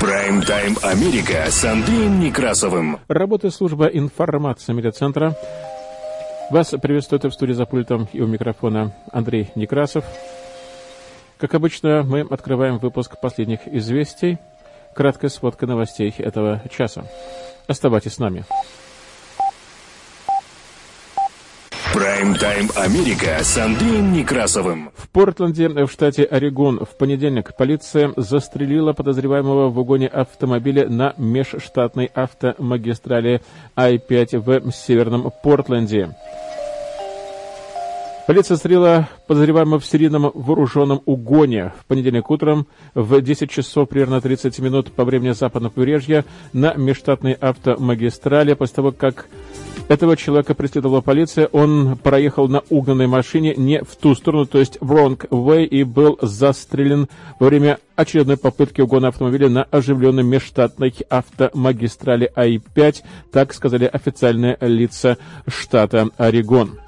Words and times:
Прайм-тайм 0.00 0.76
Америка 0.82 1.50
с 1.50 1.64
Андреем 1.64 2.20
Некрасовым. 2.20 3.00
Работает 3.08 3.52
служба 3.52 3.86
информации 3.86 4.72
медиацентра. 4.72 5.34
Вас 6.50 6.68
приветствует 6.80 7.24
в 7.24 7.32
студии 7.32 7.52
за 7.52 7.66
пультом 7.66 8.08
и 8.12 8.20
у 8.20 8.28
микрофона 8.28 8.92
Андрей 9.10 9.50
Некрасов. 9.56 10.04
Как 11.38 11.52
обычно, 11.54 12.04
мы 12.04 12.20
открываем 12.20 12.78
выпуск 12.78 13.20
последних 13.20 13.66
известий. 13.66 14.38
Краткая 14.94 15.30
сводка 15.30 15.66
новостей 15.66 16.14
этого 16.16 16.62
часа. 16.70 17.04
Оставайтесь 17.66 18.14
с 18.14 18.18
нами. 18.18 18.44
Прайм-тайм 21.98 22.70
Америка 22.76 23.42
с 23.42 23.58
Андреем 23.58 24.12
Некрасовым. 24.12 24.92
В 24.94 25.08
Портленде, 25.08 25.68
в 25.68 25.88
штате 25.88 26.22
Орегон, 26.22 26.84
в 26.84 26.96
понедельник 26.96 27.56
полиция 27.56 28.12
застрелила 28.16 28.92
подозреваемого 28.92 29.68
в 29.68 29.76
угоне 29.80 30.06
автомобиля 30.06 30.88
на 30.88 31.14
межштатной 31.18 32.04
автомагистрали 32.04 33.42
I-5 33.74 34.38
в 34.38 34.70
северном 34.70 35.32
Портленде. 35.42 36.14
Полиция 38.28 38.54
застрелила 38.54 39.08
подозреваемого 39.26 39.80
в 39.80 39.84
серийном 39.84 40.30
вооруженном 40.32 41.02
угоне 41.04 41.72
в 41.80 41.86
понедельник 41.86 42.30
утром 42.30 42.68
в 42.94 43.20
10 43.20 43.50
часов 43.50 43.88
примерно 43.88 44.20
30 44.20 44.56
минут 44.60 44.92
по 44.92 45.04
времени 45.04 45.32
западного 45.32 45.72
побережья 45.72 46.24
на 46.52 46.74
межштатной 46.74 47.32
автомагистрали 47.32 48.54
после 48.54 48.76
того, 48.76 48.92
как 48.92 49.26
этого 49.88 50.16
человека 50.16 50.54
преследовала 50.54 51.00
полиция. 51.00 51.46
Он 51.46 51.96
проехал 51.96 52.48
на 52.48 52.62
угнанной 52.68 53.06
машине 53.06 53.54
не 53.56 53.82
в 53.82 53.96
ту 53.96 54.14
сторону, 54.14 54.46
то 54.46 54.58
есть 54.58 54.76
wrong 54.78 55.18
way, 55.30 55.64
и 55.64 55.82
был 55.82 56.18
застрелен 56.20 57.08
во 57.40 57.48
время 57.48 57.78
очередной 57.96 58.36
попытки 58.36 58.80
угона 58.80 59.08
автомобиля 59.08 59.48
на 59.48 59.62
оживленной 59.64 60.22
межштатной 60.22 60.94
автомагистрали 61.08 62.30
АИ-5, 62.34 62.96
так 63.32 63.52
сказали 63.54 63.86
официальные 63.86 64.56
лица 64.60 65.16
штата 65.46 66.10
Орегон. 66.16 66.78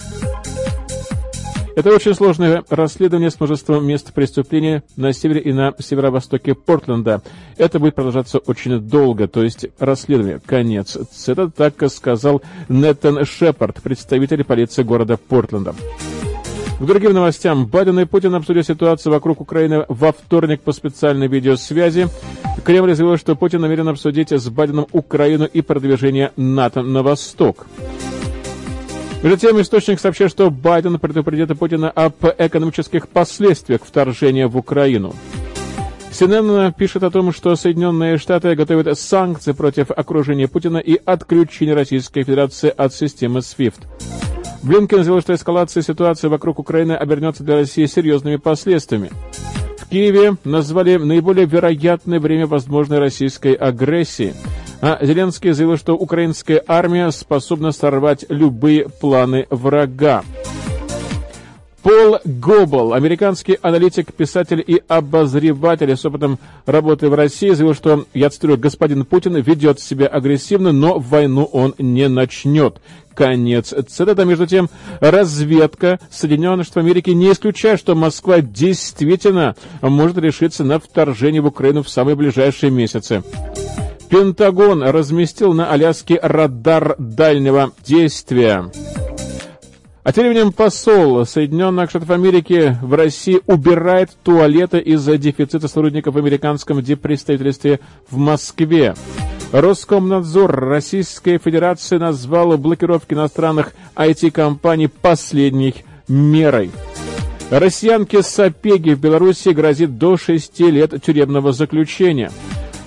Это 1.80 1.94
очень 1.94 2.14
сложное 2.14 2.62
расследование 2.68 3.30
с 3.30 3.40
множеством 3.40 3.86
мест 3.86 4.12
преступления 4.12 4.82
на 4.98 5.14
севере 5.14 5.40
и 5.40 5.50
на 5.50 5.72
северо-востоке 5.78 6.54
Портленда. 6.54 7.22
Это 7.56 7.78
будет 7.78 7.94
продолжаться 7.94 8.36
очень 8.36 8.80
долго, 8.80 9.28
то 9.28 9.42
есть 9.42 9.64
расследование, 9.78 10.42
конец. 10.44 10.98
Это 11.26 11.48
так 11.48 11.82
сказал 11.90 12.42
Нэтан 12.68 13.24
Шепард, 13.24 13.80
представитель 13.80 14.44
полиции 14.44 14.82
города 14.82 15.16
Портленда. 15.16 15.74
К 16.80 16.84
другим 16.84 17.14
новостям. 17.14 17.64
Байден 17.64 17.98
и 18.00 18.04
Путин 18.04 18.34
обсудили 18.34 18.62
ситуацию 18.62 19.14
вокруг 19.14 19.40
Украины 19.40 19.86
во 19.88 20.12
вторник 20.12 20.60
по 20.60 20.72
специальной 20.72 21.28
видеосвязи. 21.28 22.08
Кремль 22.62 22.94
заявил, 22.94 23.16
что 23.16 23.36
Путин 23.36 23.62
намерен 23.62 23.88
обсудить 23.88 24.32
с 24.32 24.50
Байденом 24.50 24.86
Украину 24.92 25.46
и 25.46 25.62
продвижение 25.62 26.32
НАТО 26.36 26.82
на 26.82 27.02
восток. 27.02 27.66
Между 29.22 29.36
тем, 29.38 29.60
источник 29.60 30.00
сообщает, 30.00 30.30
что 30.30 30.50
Байден 30.50 30.98
предупредит 30.98 31.56
Путина 31.58 31.90
об 31.90 32.14
экономических 32.38 33.06
последствиях 33.06 33.82
вторжения 33.84 34.46
в 34.46 34.56
Украину. 34.56 35.14
CNN 36.10 36.72
пишет 36.76 37.02
о 37.02 37.10
том, 37.10 37.30
что 37.32 37.54
Соединенные 37.54 38.16
Штаты 38.16 38.54
готовят 38.54 38.98
санкции 38.98 39.52
против 39.52 39.91
окружения 39.91 40.48
Путина 40.48 40.78
и 40.78 40.98
отключения 41.04 41.74
Российской 41.74 42.22
Федерации 42.22 42.72
от 42.74 42.94
системы 42.94 43.41
SWIFT. 43.41 43.82
Блинкен 44.62 45.04
заявил, 45.04 45.20
что 45.20 45.34
эскалация 45.34 45.82
ситуации 45.82 46.28
вокруг 46.28 46.58
Украины 46.58 46.92
обернется 46.92 47.44
для 47.44 47.56
России 47.56 47.84
серьезными 47.84 48.36
последствиями. 48.36 49.10
В 49.78 49.88
Киеве 49.88 50.36
назвали 50.44 50.96
наиболее 50.96 51.46
вероятное 51.46 52.20
время 52.20 52.46
возможной 52.46 52.98
российской 52.98 53.52
агрессии– 53.52 54.32
а 54.80 54.98
Зеленский 55.04 55.52
заявил, 55.52 55.76
что 55.76 55.94
украинская 55.94 56.62
армия 56.66 57.10
способна 57.10 57.72
сорвать 57.72 58.24
любые 58.28 58.88
планы 58.88 59.46
врага. 59.50 60.22
Пол 61.82 62.18
Гобл, 62.24 62.92
американский 62.92 63.58
аналитик, 63.62 64.12
писатель 64.12 64.62
и 64.66 64.82
обозреватель 64.86 65.96
с 65.96 66.04
опытом 66.04 66.38
работы 66.66 67.08
в 67.08 67.14
России, 67.14 67.50
заявил, 67.50 67.74
что, 67.74 68.04
я 68.12 68.28
цитирую, 68.28 68.58
господин 68.58 69.06
Путин 69.06 69.36
ведет 69.36 69.80
себя 69.80 70.06
агрессивно, 70.06 70.72
но 70.72 70.98
войну 70.98 71.44
он 71.44 71.74
не 71.78 72.08
начнет. 72.08 72.82
Конец 73.14 73.74
цитата. 73.88 74.24
Между 74.26 74.46
тем, 74.46 74.69
разведка 75.00 75.98
Соединенных 76.10 76.66
Штатов 76.66 76.84
Америки 76.84 77.10
не 77.10 77.32
исключает, 77.32 77.80
что 77.80 77.94
Москва 77.94 78.40
действительно 78.40 79.56
может 79.80 80.19
решиться 80.19 80.64
на 80.64 80.78
вторжение 80.80 81.40
в 81.40 81.46
Украину 81.46 81.82
в 81.82 81.88
самые 81.88 82.14
ближайшие 82.14 82.70
месяцы. 82.70 83.22
Пентагон 84.10 84.82
разместил 84.82 85.53
на 85.53 85.71
Аляске 85.71 86.19
радар 86.21 86.97
дальнего 86.98 87.71
действия. 87.87 88.71
А 90.03 90.12
тем 90.12 90.25
временем 90.25 90.53
посол 90.53 91.25
Соединенных 91.25 91.91
Штатов 91.91 92.10
Америки 92.10 92.76
в 92.82 92.94
России 92.94 93.41
убирает 93.47 94.10
туалеты 94.25 94.81
из-за 94.81 95.16
дефицита 95.16 95.69
сотрудников 95.69 96.15
в 96.15 96.19
американском 96.19 96.82
депредставительстве 96.82 97.78
в 98.10 98.16
Москве. 98.16 98.94
Роскомнадзор 99.53 100.50
Российской 100.59 101.38
Федерации 101.38 101.99
назвал 101.99 102.59
блокировки 102.59 103.15
иностранных 103.15 103.75
IT-компаний 103.94 104.88
последней 104.88 105.76
мерой. 106.09 106.72
Россиянке 107.50 108.22
Сапеги 108.22 108.94
в 108.94 109.00
Беларуси 109.00 109.50
грозит 109.50 109.99
до 109.99 110.16
6 110.16 110.60
лет 110.60 111.00
тюремного 111.04 111.53
заключения. 111.53 112.32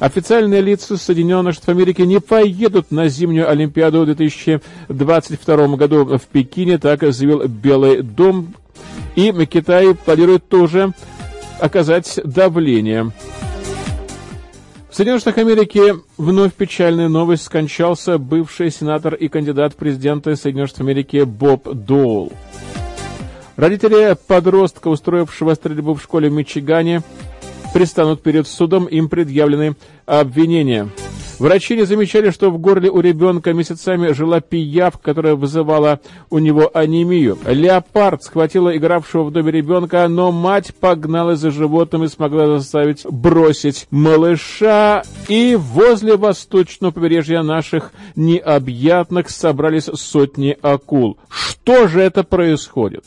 Официальные 0.04 0.60
лица 0.60 0.98
Соединенных 0.98 1.54
Штатов 1.54 1.78
Америки 1.78 2.02
не 2.02 2.20
поедут 2.20 2.92
на 2.92 3.08
зимнюю 3.08 3.50
Олимпиаду 3.50 4.02
в 4.02 4.06
2022 4.08 5.68
году 5.78 6.18
в 6.18 6.24
Пекине, 6.24 6.78
так 6.78 7.10
заявил 7.14 7.48
Белый 7.48 8.02
дом. 8.02 8.54
И 9.16 9.32
Китай 9.46 9.96
планирует 9.96 10.46
тоже 10.50 10.92
оказать 11.58 12.20
давление. 12.26 13.14
В 14.90 14.94
Соединенных 14.94 15.22
Штатах 15.22 15.46
Америки 15.46 15.94
вновь 16.18 16.52
печальная 16.52 17.08
новость. 17.08 17.44
Скончался 17.44 18.18
бывший 18.18 18.72
сенатор 18.72 19.14
и 19.14 19.30
кандидат 19.30 19.72
в 19.72 19.78
президенты 19.78 20.36
Соединенных 20.36 20.68
Штатов 20.68 20.88
Америки 20.88 21.24
Боб 21.24 21.74
Доул. 21.74 22.34
Родители 23.56 24.18
подростка, 24.28 24.90
устроившего 24.90 25.54
стрельбу 25.54 25.94
в 25.94 26.04
школе 26.04 26.28
в 26.28 26.34
Мичигане, 26.34 27.04
предстанут 27.74 28.22
перед 28.22 28.48
судом, 28.48 28.86
им 28.86 29.10
предъявлены 29.10 29.76
обвинения. 30.06 30.90
Врачи 31.40 31.76
не 31.76 31.84
замечали, 31.84 32.30
что 32.30 32.52
в 32.52 32.60
горле 32.60 32.90
у 32.90 33.00
ребенка 33.00 33.54
месяцами 33.54 34.14
жила 34.14 34.40
пиявка, 34.40 35.02
которая 35.04 35.36
вызывала 35.36 36.00
у 36.30 36.38
него 36.38 36.70
анемию. 36.74 37.38
Леопард 37.46 38.24
схватила 38.24 38.76
игравшего 38.76 39.24
в 39.24 39.32
доме 39.32 39.52
ребенка, 39.52 40.08
но 40.08 40.32
мать 40.32 40.74
погналась 40.80 41.40
за 41.40 41.52
животным 41.52 42.04
и 42.04 42.08
смогла 42.08 42.48
заставить 42.60 43.06
бросить 43.10 43.88
малыша. 43.90 45.04
И 45.28 45.58
возле 45.60 46.16
восточного 46.16 46.92
побережья 46.92 47.42
наших 47.42 47.92
необъятных 48.16 49.30
собрались 49.30 49.90
сотни 49.96 50.56
акул. 50.62 51.18
Что 51.30 51.88
же 51.88 52.02
это 52.02 52.24
происходит? 52.24 53.06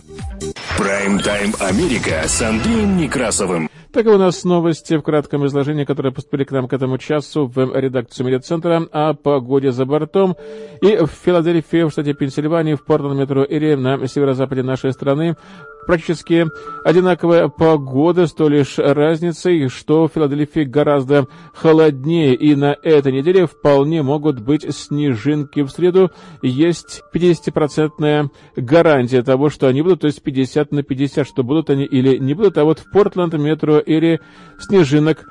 Прайм-тайм 0.77 1.55
Америка 1.61 2.25
с 2.27 2.43
Андреем 2.43 2.97
Некрасовым. 2.99 3.71
Так 3.97 4.05
у 4.09 4.19
нас 4.19 4.45
новости 4.45 4.99
в 4.99 5.01
кратком 5.01 5.47
изложении, 5.47 5.87
которые 5.87 6.13
поступили 6.13 6.45
к 6.45 6.51
нам 6.51 6.69
к 6.69 6.75
этому 6.75 6.99
часу 6.99 7.47
в 7.47 7.81
редакцию 7.81 8.27
медиацентра 8.27 8.87
о 8.93 9.15
погоде 9.15 9.73
за 9.73 9.87
бортом. 9.87 10.37
И 10.83 10.97
в 10.97 11.07
Филадельфии, 11.07 11.83
в 11.83 11.91
штате 11.91 12.13
Пенсильвания, 12.13 12.77
в 12.77 12.85
Портленд 12.85 13.19
метро 13.19 13.43
Ири 13.43 13.75
на 13.75 14.07
северо-западе 14.07 14.63
нашей 14.63 14.93
страны 14.93 15.39
практически 15.87 16.47
одинаковая 16.85 17.49
погода, 17.49 18.27
с 18.27 18.33
той 18.33 18.51
лишь 18.51 18.79
разницей, 18.79 19.69
что 19.69 20.07
в 20.07 20.13
Филадельфии 20.13 20.65
гораздо 20.65 21.27
холоднее, 21.55 22.35
и 22.35 22.55
на 22.55 22.77
этой 22.83 23.13
неделе 23.13 23.47
вполне 23.47 24.03
могут 24.03 24.41
быть 24.41 24.67
снежинки. 24.75 25.61
В 25.61 25.71
среду 25.71 26.11
есть 26.43 27.03
50% 27.15 28.31
гарантия 28.57 29.23
того, 29.23 29.49
что 29.49 29.69
они 29.69 29.83
будут, 29.83 30.01
то 30.01 30.07
есть 30.07 30.23
50 30.23 30.73
на 30.73 30.83
50, 30.83 31.27
что 31.27 31.43
будут 31.43 31.71
они 31.71 31.85
или 31.85 32.19
не 32.19 32.35
будут, 32.35 32.59
а 32.59 32.65
вот 32.65 32.81
в 32.81 32.91
Портленд, 32.91 33.35
метро 33.35 33.79
или 33.79 34.21
снежинок 34.59 35.27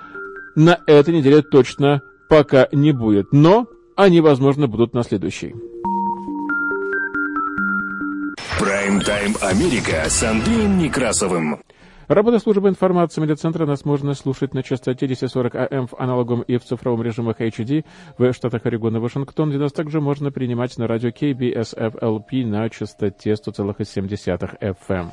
на 0.55 0.79
этой 0.87 1.13
неделе 1.13 1.41
точно 1.41 2.01
пока 2.29 2.67
не 2.71 2.91
будет. 2.91 3.31
Но 3.31 3.67
они, 3.95 4.21
возможно, 4.21 4.67
будут 4.67 4.93
на 4.93 5.03
следующей. 5.03 5.53
Прайм-тайм 8.65 9.35
Америка 9.41 10.09
с 10.09 10.23
Андреем 10.23 10.79
Некрасовым. 10.79 11.59
Работа 12.07 12.39
службы 12.39 12.67
информации 12.67 13.21
медиацентра 13.21 13.67
нас 13.67 13.85
можно 13.85 14.15
слушать 14.15 14.55
на 14.55 14.63
частоте 14.63 15.05
1040 15.05 15.55
АМ 15.55 15.85
в 15.85 15.93
аналоговом 15.99 16.41
и 16.41 16.57
в 16.57 16.63
цифровом 16.63 17.03
режимах 17.03 17.41
HD 17.41 17.85
в 18.17 18.33
штатах 18.33 18.65
Орегон 18.65 18.97
и 18.97 18.99
Вашингтон, 18.99 19.49
где 19.49 19.59
нас 19.59 19.71
также 19.71 20.01
можно 20.01 20.31
принимать 20.31 20.75
на 20.79 20.87
радио 20.87 21.09
KBSFLP 21.09 22.43
на 22.47 22.67
частоте 22.71 23.33
100,7 23.33 24.57
FM. 24.59 25.11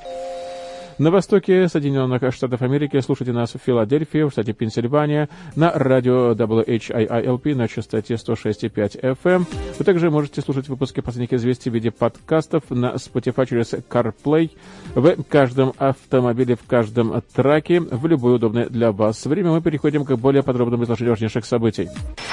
На 1.02 1.10
востоке 1.10 1.66
Соединенных 1.66 2.32
Штатов 2.32 2.62
Америки 2.62 3.00
слушайте 3.00 3.32
нас 3.32 3.54
в 3.54 3.58
Филадельфии, 3.58 4.22
в 4.22 4.30
штате 4.30 4.52
Пенсильвания, 4.52 5.28
на 5.56 5.72
радио 5.72 6.30
WHIILP 6.30 7.56
на 7.56 7.66
частоте 7.66 8.14
106,5 8.14 9.16
FM. 9.20 9.44
Вы 9.80 9.84
также 9.84 10.12
можете 10.12 10.42
слушать 10.42 10.68
выпуски 10.68 11.00
последних 11.00 11.32
известий 11.32 11.70
в 11.70 11.74
виде 11.74 11.90
подкастов 11.90 12.70
на 12.70 12.94
Spotify 12.94 13.48
через 13.48 13.72
CarPlay 13.72 14.52
в 14.94 15.24
каждом 15.24 15.72
автомобиле, 15.76 16.54
в 16.54 16.68
каждом 16.68 17.20
траке, 17.34 17.80
в 17.80 18.06
любое 18.06 18.34
удобное 18.34 18.68
для 18.68 18.92
вас 18.92 19.26
время. 19.26 19.50
Мы 19.50 19.60
переходим 19.60 20.04
к 20.04 20.14
более 20.14 20.44
подробному 20.44 20.84
изложению 20.84 21.14
важнейших 21.14 21.44
событий. 21.44 21.88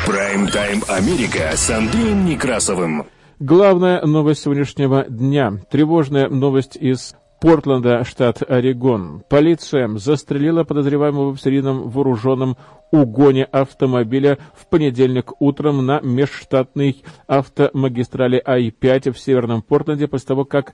Прайм-тайм 0.05 0.83
Америка 0.89 1.53
с 1.55 1.71
Андреем 1.71 2.23
Некрасовым. 2.23 3.07
Главная 3.39 4.05
новость 4.05 4.43
сегодняшнего 4.43 5.05
дня. 5.05 5.53
Тревожная 5.71 6.29
новость 6.29 6.75
из 6.75 7.15
Портленда, 7.39 8.03
штат 8.03 8.41
Орегон. 8.49 9.23
Полиция 9.29 9.87
застрелила 9.97 10.65
подозреваемого 10.65 11.33
в 11.33 11.39
серийном 11.39 11.89
вооруженном 11.89 12.57
угоне 12.91 13.45
автомобиля 13.45 14.39
в 14.53 14.67
понедельник 14.67 15.31
утром 15.39 15.85
на 15.85 16.01
межштатной 16.01 17.01
автомагистрали 17.27 18.41
Ай-5 18.45 19.13
в 19.13 19.19
Северном 19.19 19.61
Портленде 19.61 20.07
после 20.07 20.27
того, 20.27 20.43
как 20.43 20.73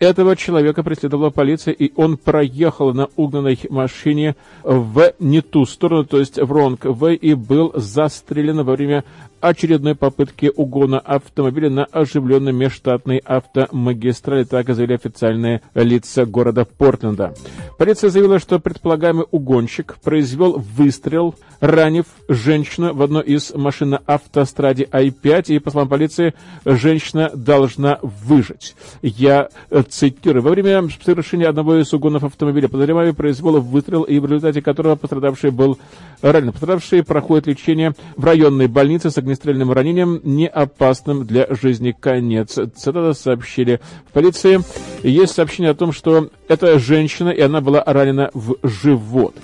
этого 0.00 0.34
человека 0.34 0.82
преследовала 0.82 1.30
полиция, 1.30 1.74
и 1.74 1.92
он 1.94 2.16
проехал 2.16 2.94
на 2.94 3.08
угнанной 3.16 3.58
машине 3.68 4.34
в 4.64 5.12
не 5.18 5.42
ту 5.42 5.66
сторону, 5.66 6.04
то 6.04 6.18
есть 6.18 6.38
в 6.38 6.50
Ронг-В, 6.50 7.12
и 7.12 7.34
был 7.34 7.72
застрелен 7.76 8.64
во 8.64 8.72
время 8.72 9.04
очередной 9.40 9.94
попытки 9.94 10.50
угона 10.54 10.98
автомобиля 10.98 11.70
на 11.70 11.84
оживленной 11.84 12.52
межштатной 12.52 13.18
автомагистрали, 13.18 14.44
так 14.44 14.68
заявили 14.68 14.94
официальные 14.94 15.62
лица 15.74 16.26
города 16.26 16.64
Портленда. 16.64 17.34
Полиция 17.78 18.10
заявила, 18.10 18.38
что 18.38 18.58
предполагаемый 18.58 19.26
угонщик 19.30 19.96
произвел 20.02 20.58
выстрел, 20.58 21.34
ранив 21.60 22.06
женщину 22.28 22.92
в 22.92 23.02
одной 23.02 23.24
из 23.24 23.54
машин 23.54 23.90
на 23.90 24.02
автостраде 24.06 24.88
Ай-5, 24.92 25.54
и, 25.54 25.58
по 25.58 25.70
словам 25.70 25.88
полиции, 25.88 26.34
женщина 26.64 27.30
должна 27.34 27.98
выжить. 28.02 28.74
Я 29.02 29.48
цитирую. 29.88 30.42
Во 30.42 30.50
время 30.50 30.86
совершения 31.04 31.48
одного 31.48 31.76
из 31.76 31.92
угонов 31.94 32.24
автомобиля 32.24 32.68
подозреваемый 32.68 33.14
произвел 33.14 33.60
выстрел, 33.60 34.02
и 34.02 34.18
в 34.18 34.26
результате 34.26 34.62
которого 34.62 34.96
пострадавший 34.96 35.50
был 35.50 35.78
ранен. 36.22 36.52
Пострадавший 36.52 37.02
проходит 37.02 37.46
лечение 37.46 37.94
в 38.16 38.24
районной 38.24 38.68
больнице 38.68 39.10
с 39.10 39.18
огнестрельным 39.30 39.70
ранением, 39.70 40.20
не 40.24 40.48
опасным 40.48 41.24
для 41.24 41.46
жизни. 41.50 41.94
Конец. 41.98 42.58
Цитата 42.76 43.12
сообщили 43.14 43.80
в 44.08 44.12
полиции. 44.12 44.60
Есть 45.02 45.34
сообщение 45.34 45.70
о 45.70 45.74
том, 45.74 45.92
что 45.92 46.30
это 46.48 46.78
женщина, 46.80 47.28
и 47.28 47.40
она 47.40 47.60
была 47.60 47.82
ранена 47.86 48.30
в 48.34 48.56
живот. 48.64 49.36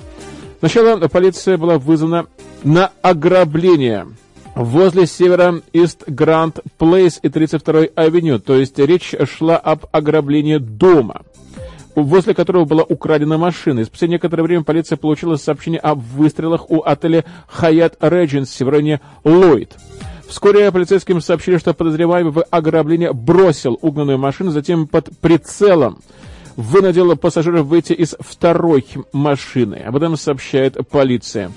Сначала 0.58 0.98
полиция 1.06 1.56
была 1.56 1.78
вызвана 1.78 2.26
на 2.64 2.90
ограбление 3.00 4.08
возле 4.56 5.06
севера 5.06 5.60
Ист 5.72 6.02
Гранд 6.08 6.60
Плейс 6.78 7.20
и 7.22 7.28
32-й 7.28 7.92
авеню, 7.94 8.40
то 8.40 8.56
есть 8.56 8.78
речь 8.78 9.14
шла 9.26 9.56
об 9.56 9.84
ограблении 9.92 10.56
дома 10.56 11.22
возле 11.96 12.34
которого 12.34 12.64
была 12.64 12.84
украдена 12.84 13.38
машина. 13.38 13.80
И 13.80 13.84
спустя 13.84 14.06
некоторое 14.06 14.42
время 14.42 14.62
полиция 14.62 14.96
получила 14.96 15.36
сообщение 15.36 15.80
о 15.80 15.94
выстрелах 15.94 16.70
у 16.70 16.82
отеля 16.82 17.24
Hyatt 17.58 17.98
Regency 17.98 18.64
в 18.64 18.68
районе 18.68 19.00
Ллойд. 19.24 19.76
Вскоре 20.28 20.70
полицейским 20.70 21.20
сообщили, 21.20 21.56
что 21.56 21.72
подозреваемый 21.72 22.32
в 22.32 22.42
ограблении 22.50 23.08
бросил 23.12 23.78
угнанную 23.80 24.18
машину, 24.18 24.50
затем 24.50 24.86
под 24.86 25.08
прицелом 25.20 25.98
вынудил 26.56 27.16
пассажиров 27.16 27.66
выйти 27.66 27.92
из 27.92 28.14
второй 28.18 28.84
машины. 29.12 29.76
Об 29.86 29.96
этом 29.96 30.16
сообщает 30.16 30.76
полиция. 30.88 31.50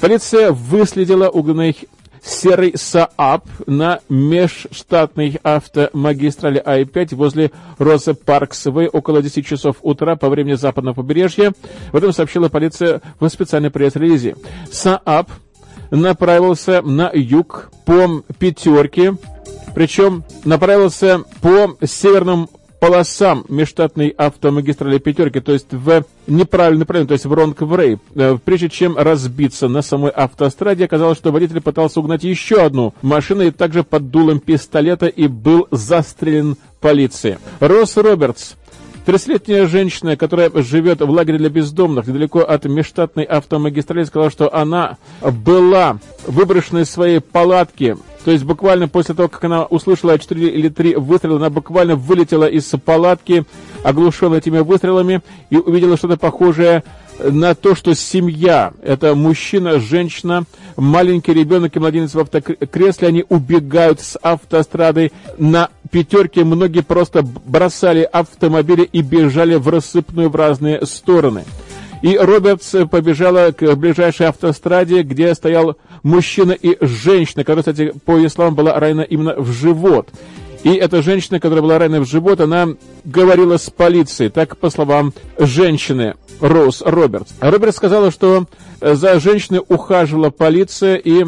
Полиция 0.00 0.50
выследила 0.50 1.28
угнанный 1.28 1.76
серый 2.24 2.72
Сааб 2.76 3.46
на 3.66 4.00
межштатной 4.08 5.38
автомагистрали 5.42 6.62
Ай-5 6.64 7.14
возле 7.16 7.50
Роза 7.78 8.14
Парксвей 8.14 8.88
около 8.88 9.22
10 9.22 9.46
часов 9.46 9.76
утра 9.82 10.16
по 10.16 10.28
времени 10.28 10.54
западного 10.54 10.94
побережья. 10.94 11.52
В 11.90 11.96
этом 11.96 12.12
сообщила 12.12 12.48
полиция 12.48 13.02
в 13.18 13.28
специальной 13.28 13.70
пресс-релизе. 13.70 14.36
Сааб 14.70 15.30
направился 15.90 16.80
на 16.82 17.10
юг 17.12 17.70
по 17.84 18.22
пятерке, 18.38 19.16
причем 19.74 20.24
направился 20.44 21.24
по 21.40 21.76
северному 21.84 22.48
полосам 22.82 23.44
межштатной 23.48 24.08
автомагистрали 24.08 24.98
пятерки, 24.98 25.38
то 25.38 25.52
есть 25.52 25.68
в 25.70 26.04
неправильный 26.26 26.80
направлении, 26.80 27.06
то 27.06 27.12
есть 27.12 27.26
в 27.26 27.32
Ронг-Врей. 27.32 28.00
Э, 28.16 28.36
прежде 28.44 28.68
чем 28.68 28.98
разбиться 28.98 29.68
на 29.68 29.82
самой 29.82 30.10
автостраде, 30.10 30.86
оказалось, 30.86 31.16
что 31.16 31.30
водитель 31.30 31.60
пытался 31.60 32.00
угнать 32.00 32.24
еще 32.24 32.60
одну 32.60 32.92
машину 33.00 33.42
и 33.44 33.52
также 33.52 33.84
под 33.84 34.10
дулом 34.10 34.40
пистолета 34.40 35.06
и 35.06 35.28
был 35.28 35.68
застрелен 35.70 36.56
полицией. 36.80 37.38
Росс 37.60 37.96
Робертс 37.96 38.54
30-летняя 39.06 39.66
женщина, 39.68 40.16
которая 40.16 40.50
живет 40.52 41.02
в 41.02 41.08
лагере 41.08 41.38
для 41.38 41.50
бездомных 41.50 42.08
недалеко 42.08 42.40
от 42.40 42.64
межштатной 42.64 43.22
автомагистрали, 43.22 44.02
сказала, 44.02 44.30
что 44.32 44.52
она 44.52 44.98
была 45.20 46.00
выброшена 46.26 46.80
из 46.80 46.90
своей 46.90 47.20
палатки 47.20 47.96
то 48.24 48.30
есть 48.30 48.44
буквально 48.44 48.88
после 48.88 49.14
того, 49.14 49.28
как 49.28 49.42
она 49.44 49.64
услышала 49.64 50.18
4 50.18 50.48
или 50.48 50.68
3 50.68 50.96
выстрела, 50.96 51.36
она 51.36 51.50
буквально 51.50 51.96
вылетела 51.96 52.46
из 52.48 52.64
палатки, 52.84 53.44
оглушенная 53.82 54.38
этими 54.38 54.60
выстрелами, 54.60 55.22
и 55.50 55.56
увидела 55.56 55.96
что-то 55.96 56.16
похожее 56.16 56.84
на 57.18 57.54
то, 57.54 57.74
что 57.74 57.94
семья, 57.94 58.72
это 58.82 59.14
мужчина, 59.14 59.80
женщина, 59.80 60.44
маленький 60.76 61.32
ребенок 61.32 61.76
и 61.76 61.78
младенец 61.78 62.14
в 62.14 62.20
автокресле, 62.20 63.08
они 63.08 63.24
убегают 63.28 64.00
с 64.00 64.18
автострады 64.20 65.12
на 65.38 65.68
пятерке, 65.90 66.44
многие 66.44 66.82
просто 66.82 67.22
бросали 67.22 68.02
автомобили 68.02 68.82
и 68.82 69.02
бежали 69.02 69.56
в 69.56 69.68
рассыпную 69.68 70.30
в 70.30 70.36
разные 70.36 70.84
стороны. 70.86 71.44
И 72.02 72.18
Робертс 72.18 72.74
побежала 72.90 73.52
к 73.52 73.76
ближайшей 73.76 74.26
автостраде, 74.26 75.02
где 75.02 75.34
стоял 75.34 75.76
мужчина 76.02 76.52
и 76.52 76.76
женщина, 76.84 77.44
которая, 77.44 77.62
кстати, 77.62 77.94
по 78.04 78.24
исламу 78.26 78.56
была 78.56 78.78
ранена 78.78 79.02
именно 79.02 79.34
в 79.36 79.52
живот. 79.52 80.10
И 80.64 80.74
эта 80.74 81.02
женщина, 81.02 81.40
которая 81.40 81.62
была 81.62 81.78
ранена 81.78 82.00
в 82.00 82.08
живот, 82.08 82.40
она 82.40 82.68
говорила 83.04 83.56
с 83.56 83.70
полицией, 83.70 84.30
так 84.30 84.56
по 84.56 84.70
словам 84.70 85.12
женщины 85.38 86.14
Роуз 86.40 86.82
Робертс. 86.82 87.32
Робертс 87.40 87.76
сказала, 87.76 88.10
что 88.10 88.46
за 88.80 89.18
женщиной 89.20 89.60
ухаживала 89.68 90.30
полиция, 90.30 90.96
и 90.96 91.24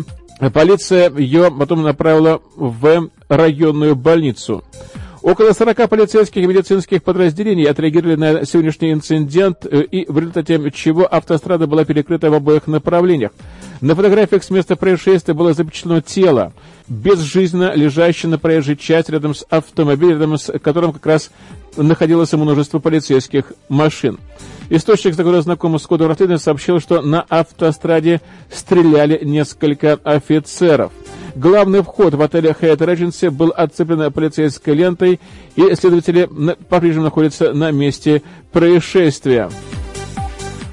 полиция 0.53 1.11
ее 1.17 1.53
потом 1.57 1.83
направила 1.83 2.43
в 2.57 3.11
районную 3.29 3.97
больницу. 3.97 4.65
Около 5.25 5.55
40 5.55 5.89
полицейских 5.89 6.43
и 6.43 6.47
медицинских 6.47 7.03
подразделений 7.03 7.65
отреагировали 7.65 8.15
на 8.15 8.45
сегодняшний 8.45 8.93
инцидент, 8.93 9.65
э, 9.65 9.81
и 9.81 10.05
в 10.07 10.19
результате 10.19 10.71
чего 10.71 11.07
автострада 11.11 11.67
была 11.67 11.87
перекрыта 11.87 12.31
в 12.31 12.35
обоих 12.35 12.67
направлениях. 12.67 13.33
На 13.81 13.95
фотографиях 13.95 14.45
с 14.45 14.51
места 14.51 14.77
происшествия 14.77 15.33
было 15.33 15.55
запечатлено 15.55 16.03
тело, 16.03 16.53
безжизненно 16.89 17.73
лежащее 17.75 18.29
на 18.29 18.39
проезжей 18.39 18.77
части 18.77 19.13
рядом 19.13 19.35
с 19.35 19.47
автомобилем, 19.49 20.21
рядом 20.21 20.37
с 20.37 20.53
которым 20.59 20.93
как 20.93 21.07
раз 21.07 21.31
находилось 21.79 22.35
множество 22.35 22.79
полицейских 22.79 23.55
машин. 23.71 24.19
Источник, 24.69 25.17
который 25.17 25.41
знаком 25.41 25.79
с 25.79 25.87
кодом 25.87 26.09
расследования, 26.09 26.39
сообщил, 26.39 26.81
что 26.81 27.01
на 27.01 27.23
автостраде 27.31 28.21
стреляли 28.53 29.25
несколько 29.25 29.95
офицеров. 30.05 30.93
Главный 31.35 31.83
вход 31.83 32.15
в 32.15 32.23
отеле 32.23 32.55
Hyatt 32.59 32.79
Regency 32.79 33.31
был 33.31 33.53
отцеплен 33.57 34.13
полицейской 34.13 34.75
лентой, 34.75 35.21
и 35.57 35.75
следователи 35.75 36.29
по-прежнему 36.69 37.05
находятся 37.05 37.53
на 37.53 37.73
месте 37.73 38.23
происшествия. 38.53 39.51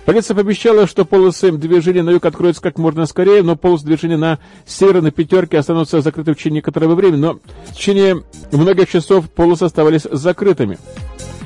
Полиция 0.06 0.36
пообещала, 0.36 0.88
что 0.88 1.06
полосы 1.06 1.52
движения 1.52 2.04
на 2.04 2.10
юг 2.12 2.26
откроются 2.26 2.62
как 2.62 2.78
можно 2.78 3.06
скорее, 3.06 3.44
но 3.44 3.56
полосы 3.56 3.86
движения 3.86 4.18
на 4.18 4.40
северной 4.66 5.12
пятерке 5.12 5.60
останутся 5.60 6.02
закрыты 6.02 6.34
в 6.34 6.38
течение 6.38 6.58
некоторого 6.58 6.96
времени, 6.96 7.20
но 7.20 7.40
в 7.68 7.76
течение 7.76 8.24
многих 8.52 8.90
часов 8.90 9.30
полосы 9.30 9.64
оставались 9.64 10.08
закрытыми. 10.12 10.78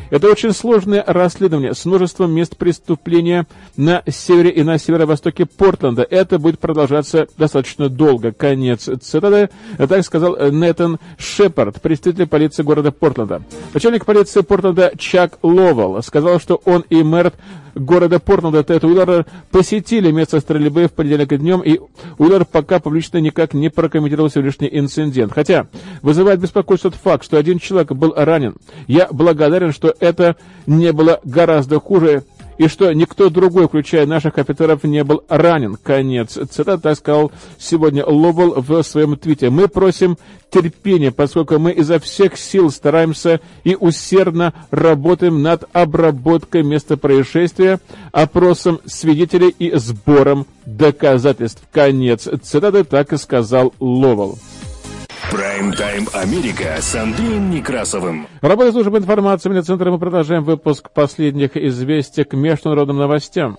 Это 0.09 0.29
очень 0.29 0.51
сложное 0.51 1.03
расследование 1.05 1.73
с 1.73 1.85
множеством 1.85 2.31
мест 2.31 2.57
преступления 2.57 3.47
на 3.75 4.03
севере 4.07 4.51
и 4.51 4.63
на 4.63 4.77
северо-востоке 4.77 5.45
Портленда. 5.45 6.05
Это 6.09 6.39
будет 6.39 6.59
продолжаться 6.59 7.27
достаточно 7.37 7.89
долго. 7.89 8.31
Конец 8.31 8.89
цитаты. 9.01 9.49
Так 9.77 10.03
сказал 10.03 10.35
Нэтан 10.35 10.99
Шепард, 11.17 11.81
представитель 11.81 12.27
полиции 12.27 12.63
города 12.63 12.91
Портленда. 12.91 13.41
Начальник 13.73 14.05
полиции 14.05 14.41
Портленда 14.41 14.91
Чак 14.97 15.39
Ловел 15.41 16.01
сказал, 16.03 16.39
что 16.39 16.61
он 16.65 16.85
и 16.89 17.01
мэр 17.03 17.33
города 17.75 18.19
Портленда 18.19 18.63
Тед 18.63 18.83
Уиллер 18.83 19.25
посетили 19.51 20.11
место 20.11 20.39
стрельбы 20.39 20.87
в 20.87 20.93
понедельник 20.93 21.37
днем, 21.37 21.61
и 21.61 21.79
Уиллер 22.17 22.45
пока 22.45 22.79
публично 22.79 23.17
никак 23.19 23.53
не 23.53 23.69
прокомментировал 23.69 24.29
сегодняшний 24.29 24.69
инцидент. 24.71 25.33
Хотя 25.33 25.67
вызывает 26.01 26.39
беспокойство 26.39 26.91
тот 26.91 26.99
факт, 26.99 27.25
что 27.25 27.37
один 27.37 27.59
человек 27.59 27.91
был 27.91 28.13
ранен. 28.15 28.55
Я 28.87 29.07
благодарен, 29.11 29.71
что 29.71 29.93
это 29.99 30.35
не 30.65 30.91
было 30.91 31.19
гораздо 31.23 31.79
хуже, 31.79 32.23
и 32.57 32.67
что 32.67 32.91
никто 32.93 33.29
другой, 33.29 33.67
включая 33.67 34.05
наших 34.05 34.37
офицеров, 34.37 34.83
не 34.83 35.03
был 35.03 35.23
ранен. 35.27 35.77
Конец. 35.81 36.37
Цитата 36.49 36.95
сказал 36.95 37.31
сегодня 37.57 38.05
Лобл 38.05 38.61
в 38.61 38.83
своем 38.83 39.17
твите. 39.17 39.49
Мы 39.49 39.67
просим 39.67 40.17
терпения, 40.49 41.11
поскольку 41.11 41.59
мы 41.59 41.71
изо 41.71 41.99
всех 41.99 42.37
сил 42.37 42.71
стараемся 42.71 43.41
и 43.63 43.75
усердно 43.75 44.53
работаем 44.71 45.41
над 45.41 45.65
обработкой 45.73 46.63
места 46.63 46.97
происшествия, 46.97 47.79
опросом 48.11 48.79
свидетелей 48.85 49.49
и 49.49 49.75
сбором 49.75 50.47
доказательств. 50.65 51.63
Конец. 51.71 52.27
Цитаты 52.41 52.83
так 52.83 53.11
и 53.13 53.17
сказал 53.17 53.73
Ловел. 53.79 54.37
Прайм-тайм 55.31 56.07
Америка 56.13 56.75
с 56.79 56.93
Андреем 56.95 57.49
Некрасовым. 57.49 58.27
Работа 58.41 58.71
службы 58.71 58.99
информации 58.99 59.49
медиацентра 59.49 59.89
мы 59.89 59.97
продолжаем 59.97 60.43
выпуск 60.43 60.91
последних 60.91 61.57
известий 61.57 62.23
к 62.23 62.33
международным 62.33 62.97
новостям. 62.97 63.57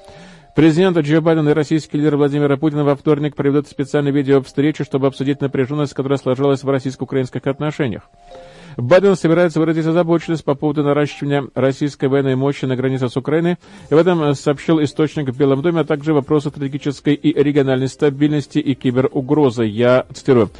Президент 0.55 0.97
Джо 0.99 1.21
Байден 1.21 1.49
и 1.49 1.53
российский 1.53 1.99
лидер 1.99 2.17
Владимир 2.17 2.57
Путин 2.57 2.85
во 2.85 2.95
вторник 2.95 3.35
проведут 3.35 3.67
специальную 3.67 4.15
видеовстречу, 4.15 4.85
чтобы 4.85 5.09
обсудить 5.09 5.41
напряженность, 5.41 5.93
которая 5.93 6.19
сложилась 6.19 6.63
в 6.63 6.69
российско-украинских 6.69 7.47
отношениях. 7.47 8.09
Байден 8.77 9.17
собирается 9.17 9.59
выразить 9.59 9.87
озабоченность 9.87 10.45
по 10.45 10.55
поводу 10.55 10.83
наращивания 10.83 11.49
российской 11.55 12.09
военной 12.09 12.37
мощи 12.37 12.65
на 12.67 12.77
границе 12.77 13.09
с 13.09 13.17
Украиной. 13.17 13.57
И 13.91 13.95
в 13.95 13.99
этом 13.99 14.35
сообщил 14.35 14.83
источник 14.83 15.31
в 15.31 15.37
Белом 15.37 15.63
доме, 15.63 15.81
а 15.81 15.85
также 15.85 16.15
вопросы 16.15 16.51
стратегической 16.51 17.15
и 17.15 17.33
региональной 17.43 17.89
стабильности 17.89 18.59
и 18.59 18.75
киберугрозы. 18.75 19.65
Я 19.65 20.07
цитирую. 20.15 20.51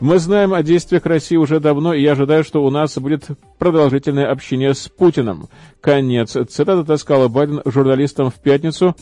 Мы 0.00 0.18
знаем 0.18 0.52
о 0.52 0.62
действиях 0.62 1.06
России 1.06 1.36
уже 1.36 1.60
давно, 1.60 1.94
и 1.94 2.02
я 2.02 2.12
ожидаю, 2.12 2.44
что 2.44 2.64
у 2.64 2.70
нас 2.70 2.98
будет 2.98 3.28
продолжительное 3.58 4.30
общение 4.30 4.74
с 4.74 4.88
Путиным. 4.88 5.48
Конец. 5.80 6.36
Цитата 6.48 6.96
сказал 6.96 7.28
Байден 7.28 7.62
журналистам 7.64 8.30
в 8.30 8.34
пятницу, 8.34 8.96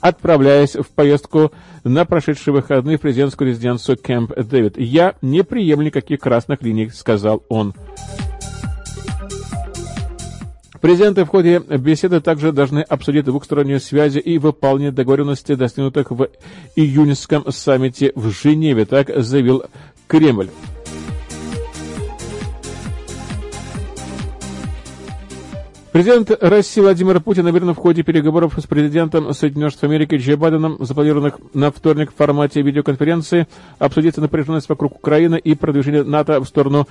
отправляясь 0.00 0.74
в 0.74 0.88
поездку 0.88 1.52
на 1.82 2.04
прошедшие 2.04 2.52
выходные 2.54 2.98
в 2.98 3.00
президентскую 3.00 3.48
резиденцию 3.48 3.98
Кэмп 4.00 4.34
Дэвид. 4.36 4.78
«Я 4.78 5.14
не 5.22 5.42
приемлю 5.42 5.86
никаких 5.86 6.20
красных 6.20 6.62
линий»,— 6.62 6.90
сказал 6.94 7.42
он. 7.48 7.74
Президенты 10.84 11.24
в 11.24 11.28
ходе 11.28 11.60
беседы 11.60 12.20
также 12.20 12.52
должны 12.52 12.80
обсудить 12.80 13.24
двухстороннюю 13.24 13.80
связь 13.80 14.16
и 14.22 14.36
выполнение 14.36 14.92
договоренностей, 14.92 15.56
достигнутых 15.56 16.10
в 16.10 16.28
июньском 16.76 17.50
саммите 17.50 18.12
в 18.14 18.28
Женеве, 18.28 18.84
так 18.84 19.08
заявил 19.22 19.64
Кремль. 20.14 20.48
Президент 25.90 26.30
России 26.40 26.80
Владимир 26.80 27.20
Путин, 27.20 27.44
наверное, 27.44 27.74
в 27.74 27.78
ходе 27.78 28.02
переговоров 28.04 28.54
с 28.56 28.66
президентом 28.66 29.32
Соединенных 29.32 29.72
Штатов 29.72 29.90
Америки 29.90 30.16
Джо 30.16 30.36
Байденом, 30.36 30.76
запланированных 30.78 31.38
на 31.52 31.72
вторник 31.72 32.12
в 32.12 32.16
формате 32.16 32.62
видеоконференции, 32.62 33.48
обсудить 33.78 34.16
напряженность 34.16 34.68
вокруг 34.68 34.96
Украины 34.96 35.36
и 35.36 35.54
продвижение 35.56 36.04
НАТО 36.04 36.40
в 36.40 36.46
сторону 36.46 36.86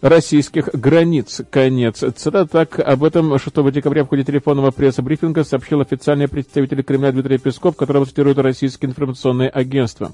российских 0.00 0.68
границ. 0.72 1.42
Конец 1.50 2.04
цитаты. 2.16 2.50
Так, 2.50 2.78
об 2.78 3.04
этом 3.04 3.38
6 3.38 3.70
декабря 3.72 4.04
в 4.04 4.08
ходе 4.08 4.24
телефонного 4.24 4.70
пресс-брифинга 4.70 5.44
сообщил 5.44 5.80
официальный 5.80 6.28
представитель 6.28 6.82
Кремля 6.82 7.12
Дмитрий 7.12 7.38
Песков, 7.38 7.76
которого 7.76 8.06
цитируют 8.06 8.38
российские 8.38 8.90
информационные 8.90 9.48
агентства. 9.48 10.12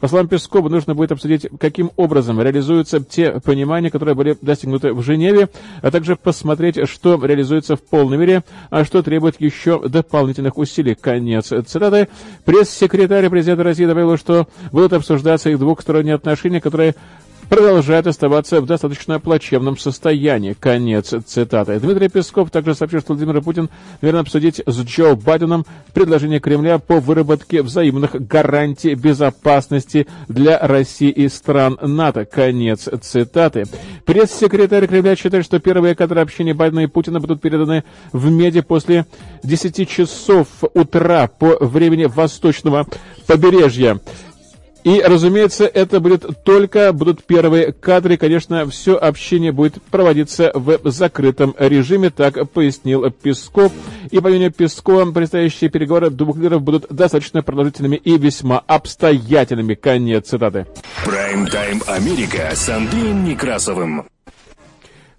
По 0.00 0.08
словам 0.08 0.28
Пескова, 0.28 0.68
нужно 0.68 0.94
будет 0.94 1.12
обсудить, 1.12 1.46
каким 1.58 1.90
образом 1.96 2.40
реализуются 2.40 3.00
те 3.00 3.40
понимания, 3.40 3.90
которые 3.90 4.14
были 4.14 4.36
достигнуты 4.40 4.92
в 4.92 5.02
Женеве, 5.02 5.48
а 5.82 5.90
также 5.90 6.16
посмотреть, 6.16 6.88
что 6.88 7.18
реализуется 7.24 7.76
в 7.76 7.82
полной 7.82 8.18
мере, 8.18 8.44
а 8.70 8.84
что 8.84 9.02
требует 9.02 9.40
еще 9.40 9.80
дополнительных 9.88 10.58
усилий. 10.58 10.94
Конец 10.94 11.46
цитаты. 11.46 12.08
Пресс-секретарь 12.44 13.28
президента 13.30 13.62
России 13.62 13.86
добавил, 13.86 14.16
что 14.16 14.48
будут 14.72 14.92
обсуждаться 14.92 15.50
их 15.50 15.58
двухсторонние 15.58 16.14
отношения, 16.14 16.60
которые 16.60 16.94
продолжает 17.48 18.06
оставаться 18.06 18.60
в 18.60 18.66
достаточно 18.66 19.20
плачевном 19.20 19.78
состоянии. 19.78 20.56
Конец 20.58 21.14
цитаты. 21.26 21.78
Дмитрий 21.80 22.08
Песков 22.08 22.50
также 22.50 22.74
сообщил, 22.74 23.00
что 23.00 23.14
Владимир 23.14 23.42
Путин 23.42 23.70
намерен 24.00 24.20
обсудить 24.20 24.62
с 24.64 24.80
Джо 24.82 25.14
Байденом 25.14 25.64
предложение 25.92 26.40
Кремля 26.40 26.78
по 26.78 27.00
выработке 27.00 27.62
взаимных 27.62 28.26
гарантий 28.26 28.94
безопасности 28.94 30.06
для 30.28 30.58
России 30.58 31.10
и 31.10 31.28
стран 31.28 31.78
НАТО. 31.80 32.24
Конец 32.24 32.88
цитаты. 33.02 33.64
Пресс-секретарь 34.04 34.86
Кремля 34.86 35.16
считает, 35.16 35.44
что 35.44 35.58
первые 35.58 35.94
кадры 35.94 36.20
общения 36.20 36.54
Байдена 36.54 36.80
и 36.80 36.86
Путина 36.86 37.20
будут 37.20 37.40
переданы 37.40 37.84
в 38.12 38.30
меди 38.30 38.60
после 38.60 39.06
10 39.42 39.88
часов 39.88 40.48
утра 40.74 41.28
по 41.28 41.56
времени 41.64 42.04
восточного 42.04 42.86
побережья. 43.26 44.00
И, 44.84 45.00
разумеется, 45.00 45.64
это 45.64 45.98
будет 45.98 46.44
только, 46.44 46.92
будут 46.92 47.24
первые 47.24 47.72
кадры. 47.72 48.18
Конечно, 48.18 48.68
все 48.68 48.96
общение 48.96 49.50
будет 49.50 49.82
проводиться 49.82 50.52
в 50.54 50.78
закрытом 50.90 51.54
режиме, 51.58 52.10
так 52.10 52.50
пояснил 52.50 53.10
Песков. 53.10 53.72
И, 54.10 54.20
по 54.20 54.28
мнению 54.28 54.52
Пескова, 54.52 55.10
предстоящие 55.10 55.70
переговоры 55.70 56.10
двух 56.10 56.36
лидеров 56.36 56.62
будут 56.62 56.86
достаточно 56.90 57.42
продолжительными 57.42 57.96
и 57.96 58.18
весьма 58.18 58.58
обстоятельными. 58.58 59.74
Конец 59.74 60.28
цитаты. 60.28 60.66
Прайм-тайм 61.04 61.82
Америка 61.86 62.50
с 62.54 62.68
Андреем 62.68 63.24
Некрасовым. 63.24 64.04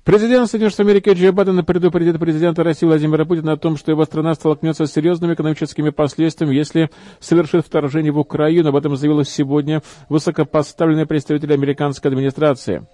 Президент 0.05 0.47
Соединенных 0.47 0.71
Штатов 0.71 0.91
Америки 0.91 1.09
Джо 1.09 1.31
Байден 1.31 1.65
предупредит 1.65 2.19
президента 2.19 2.63
России 2.63 2.85
Владимира 2.85 3.25
Путина 3.25 3.53
о 3.53 3.57
том, 3.57 3.75
что 3.75 3.89
его 3.89 4.05
страна 4.05 4.35
столкнется 4.35 4.85
с 4.85 4.93
серьезными 4.93 5.33
экономическими 5.33 5.89
последствиями, 5.89 6.53
если 6.53 6.91
совершит 7.19 7.65
вторжение 7.65 8.11
в 8.11 8.19
Украину. 8.19 8.69
Об 8.69 8.75
этом 8.75 8.95
заявил 8.95 9.23
сегодня 9.23 9.81
высокопоставленный 10.07 11.07
представитель 11.07 11.51
американской 11.53 12.11
администрации. 12.11 12.85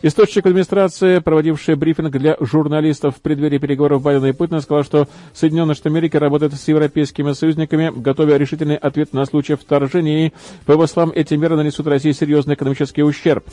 Источник 0.00 0.46
администрации, 0.46 1.18
проводивший 1.18 1.74
брифинг 1.74 2.12
для 2.12 2.38
журналистов 2.40 3.16
в 3.16 3.20
преддверии 3.20 3.58
переговоров 3.58 4.00
Байдена 4.00 4.26
и 4.26 4.32
Путина, 4.32 4.60
сказал, 4.60 4.84
что 4.84 5.08
Соединенные 5.34 5.74
Штаты 5.74 5.90
Америки 5.90 6.16
работают 6.16 6.54
с 6.54 6.68
европейскими 6.68 7.32
союзниками, 7.32 7.92
готовя 7.94 8.38
решительный 8.38 8.76
ответ 8.76 9.12
на 9.12 9.26
случай 9.26 9.56
вторжения, 9.56 10.28
и, 10.28 10.32
по 10.64 10.72
его 10.72 10.86
словам, 10.86 11.12
эти 11.14 11.34
меры 11.34 11.56
нанесут 11.56 11.86
России 11.86 12.12
серьезный 12.12 12.54
экономический 12.54 13.02
ущерб. 13.02 13.44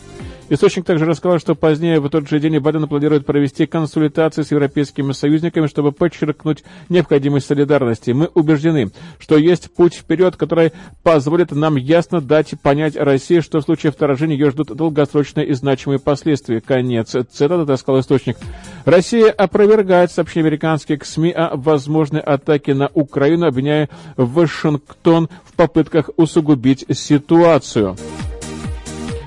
Источник 0.47 0.85
также 0.85 1.05
рассказал, 1.05 1.39
что 1.39 1.55
позднее 1.55 1.99
в 1.99 2.07
тот 2.09 2.29
же 2.29 2.39
день 2.39 2.59
Байден 2.59 2.87
планирует 2.87 3.25
провести 3.25 3.65
консультации 3.65 4.43
с 4.43 4.51
европейскими 4.51 5.11
союзниками, 5.11 5.65
чтобы 5.65 5.91
подчеркнуть 5.91 6.63
необходимость 6.87 7.47
солидарности. 7.47 8.11
Мы 8.11 8.29
убеждены, 8.33 8.91
что 9.17 9.37
есть 9.37 9.73
путь 9.73 9.95
вперед, 9.95 10.35
который 10.35 10.71
позволит 11.01 11.51
нам 11.51 11.77
ясно 11.77 12.21
дать 12.21 12.53
понять 12.61 12.95
России, 12.95 13.39
что 13.39 13.59
в 13.59 13.63
случае 13.63 13.91
вторжения 13.91 14.35
ее 14.35 14.51
ждут 14.51 14.67
долгосрочные 14.67 15.47
и 15.47 15.53
значимые 15.53 15.99
последствия. 15.99 16.61
Конец 16.61 17.15
цитаты, 17.31 17.77
сказал 17.77 18.01
источник. 18.01 18.37
Россия 18.85 19.31
опровергает 19.31 20.11
сообщение 20.11 20.47
американских 20.47 21.05
СМИ 21.05 21.31
о 21.31 21.55
возможной 21.55 22.21
атаке 22.21 22.75
на 22.75 22.91
Украину, 22.93 23.47
обвиняя 23.47 23.89
Вашингтон 24.15 25.29
в 25.43 25.53
попытках 25.53 26.11
усугубить 26.17 26.85
ситуацию. 26.91 27.95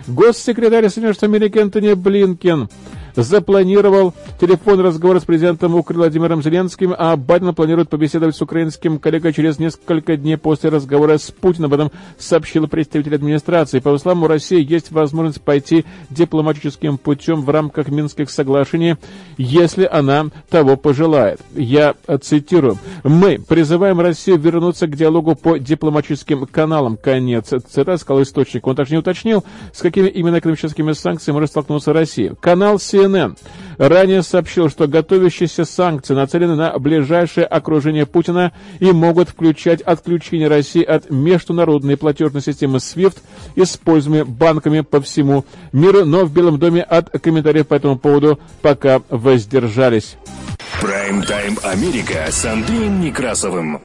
Госсекретарь 0.08 0.88
Соединенных 0.88 1.16
Штатов 1.16 1.34
Америки 1.34 1.58
Антони 1.58 1.92
Блинкен 1.92 2.68
запланировал 3.16 4.14
телефонный 4.40 4.84
разговор 4.84 5.20
с 5.20 5.24
президентом 5.24 5.74
Украины 5.74 6.04
Владимиром 6.04 6.42
Зеленским, 6.42 6.94
а 6.96 7.16
Байден 7.16 7.54
планирует 7.54 7.88
побеседовать 7.88 8.36
с 8.36 8.42
украинским 8.42 8.98
коллегой 8.98 9.32
через 9.32 9.58
несколько 9.58 10.16
дней 10.16 10.36
после 10.36 10.70
разговора 10.70 11.18
с 11.18 11.30
Путиным. 11.30 11.72
Об 11.72 11.80
этом 11.80 11.92
сообщил 12.18 12.66
представитель 12.68 13.14
администрации. 13.14 13.80
По 13.80 13.96
словам, 13.98 14.24
у 14.24 14.26
России 14.26 14.64
есть 14.68 14.90
возможность 14.90 15.40
пойти 15.40 15.84
дипломатическим 16.10 16.98
путем 16.98 17.42
в 17.42 17.50
рамках 17.50 17.88
Минских 17.88 18.30
соглашений, 18.30 18.96
если 19.36 19.88
она 19.90 20.26
того 20.48 20.76
пожелает. 20.76 21.40
Я 21.54 21.94
цитирую. 22.20 22.78
«Мы 23.04 23.38
призываем 23.38 24.00
Россию 24.00 24.38
вернуться 24.38 24.86
к 24.86 24.96
диалогу 24.96 25.34
по 25.34 25.58
дипломатическим 25.58 26.46
каналам». 26.46 26.96
Конец 26.96 27.48
цитаты, 27.48 27.98
сказал 27.98 28.22
источник. 28.22 28.66
Он 28.66 28.76
также 28.76 28.94
не 28.94 28.98
уточнил, 28.98 29.44
с 29.72 29.80
какими 29.80 30.08
именно 30.08 30.38
экономическими 30.38 30.92
санкциями 30.92 31.36
может 31.36 31.50
столкнуться 31.50 31.92
Россия. 31.92 32.34
Канал 32.40 32.76
CNN 32.76 32.97
CNN 32.98 33.36
ранее 33.78 34.22
сообщил, 34.22 34.68
что 34.68 34.88
готовящиеся 34.88 35.64
санкции 35.64 36.14
нацелены 36.14 36.56
на 36.56 36.78
ближайшее 36.78 37.46
окружение 37.46 38.06
Путина 38.06 38.52
и 38.80 38.90
могут 38.90 39.28
включать 39.28 39.80
отключение 39.80 40.48
России 40.48 40.82
от 40.82 41.10
международной 41.10 41.96
платежной 41.96 42.42
системы 42.42 42.78
SWIFT, 42.78 43.18
используемой 43.54 44.24
банками 44.24 44.80
по 44.80 45.00
всему 45.00 45.44
миру, 45.72 46.04
но 46.04 46.24
в 46.24 46.32
Белом 46.32 46.58
доме 46.58 46.82
от 46.82 47.10
комментариев 47.10 47.68
по 47.68 47.74
этому 47.74 47.98
поводу 47.98 48.38
пока 48.62 49.00
воздержались. 49.08 50.16
Прайм-тайм 50.80 51.58
Америка 51.62 52.26
с 52.30 52.44
Андреем 52.44 53.00
Некрасовым. 53.00 53.80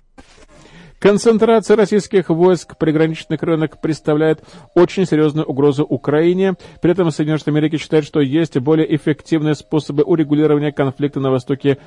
Концентрация 1.04 1.76
российских 1.76 2.30
войск 2.30 2.76
в 2.76 2.78
приграничных 2.78 3.44
районах 3.44 3.78
представляет 3.82 4.42
очень 4.74 5.06
серьезную 5.06 5.46
угрозу 5.46 5.84
Украине. 5.84 6.54
При 6.80 6.94
этом 6.94 7.12
Соединенные 7.12 7.40
Штаты 7.40 7.52
Америки 7.52 7.76
считают, 7.76 8.06
что 8.06 8.22
есть 8.22 8.58
более 8.60 8.96
эффективные 8.96 9.56
способы 9.56 10.04
урегулирования 10.04 10.72
конфликта 10.72 11.20
на 11.20 11.30
востоке 11.30 11.78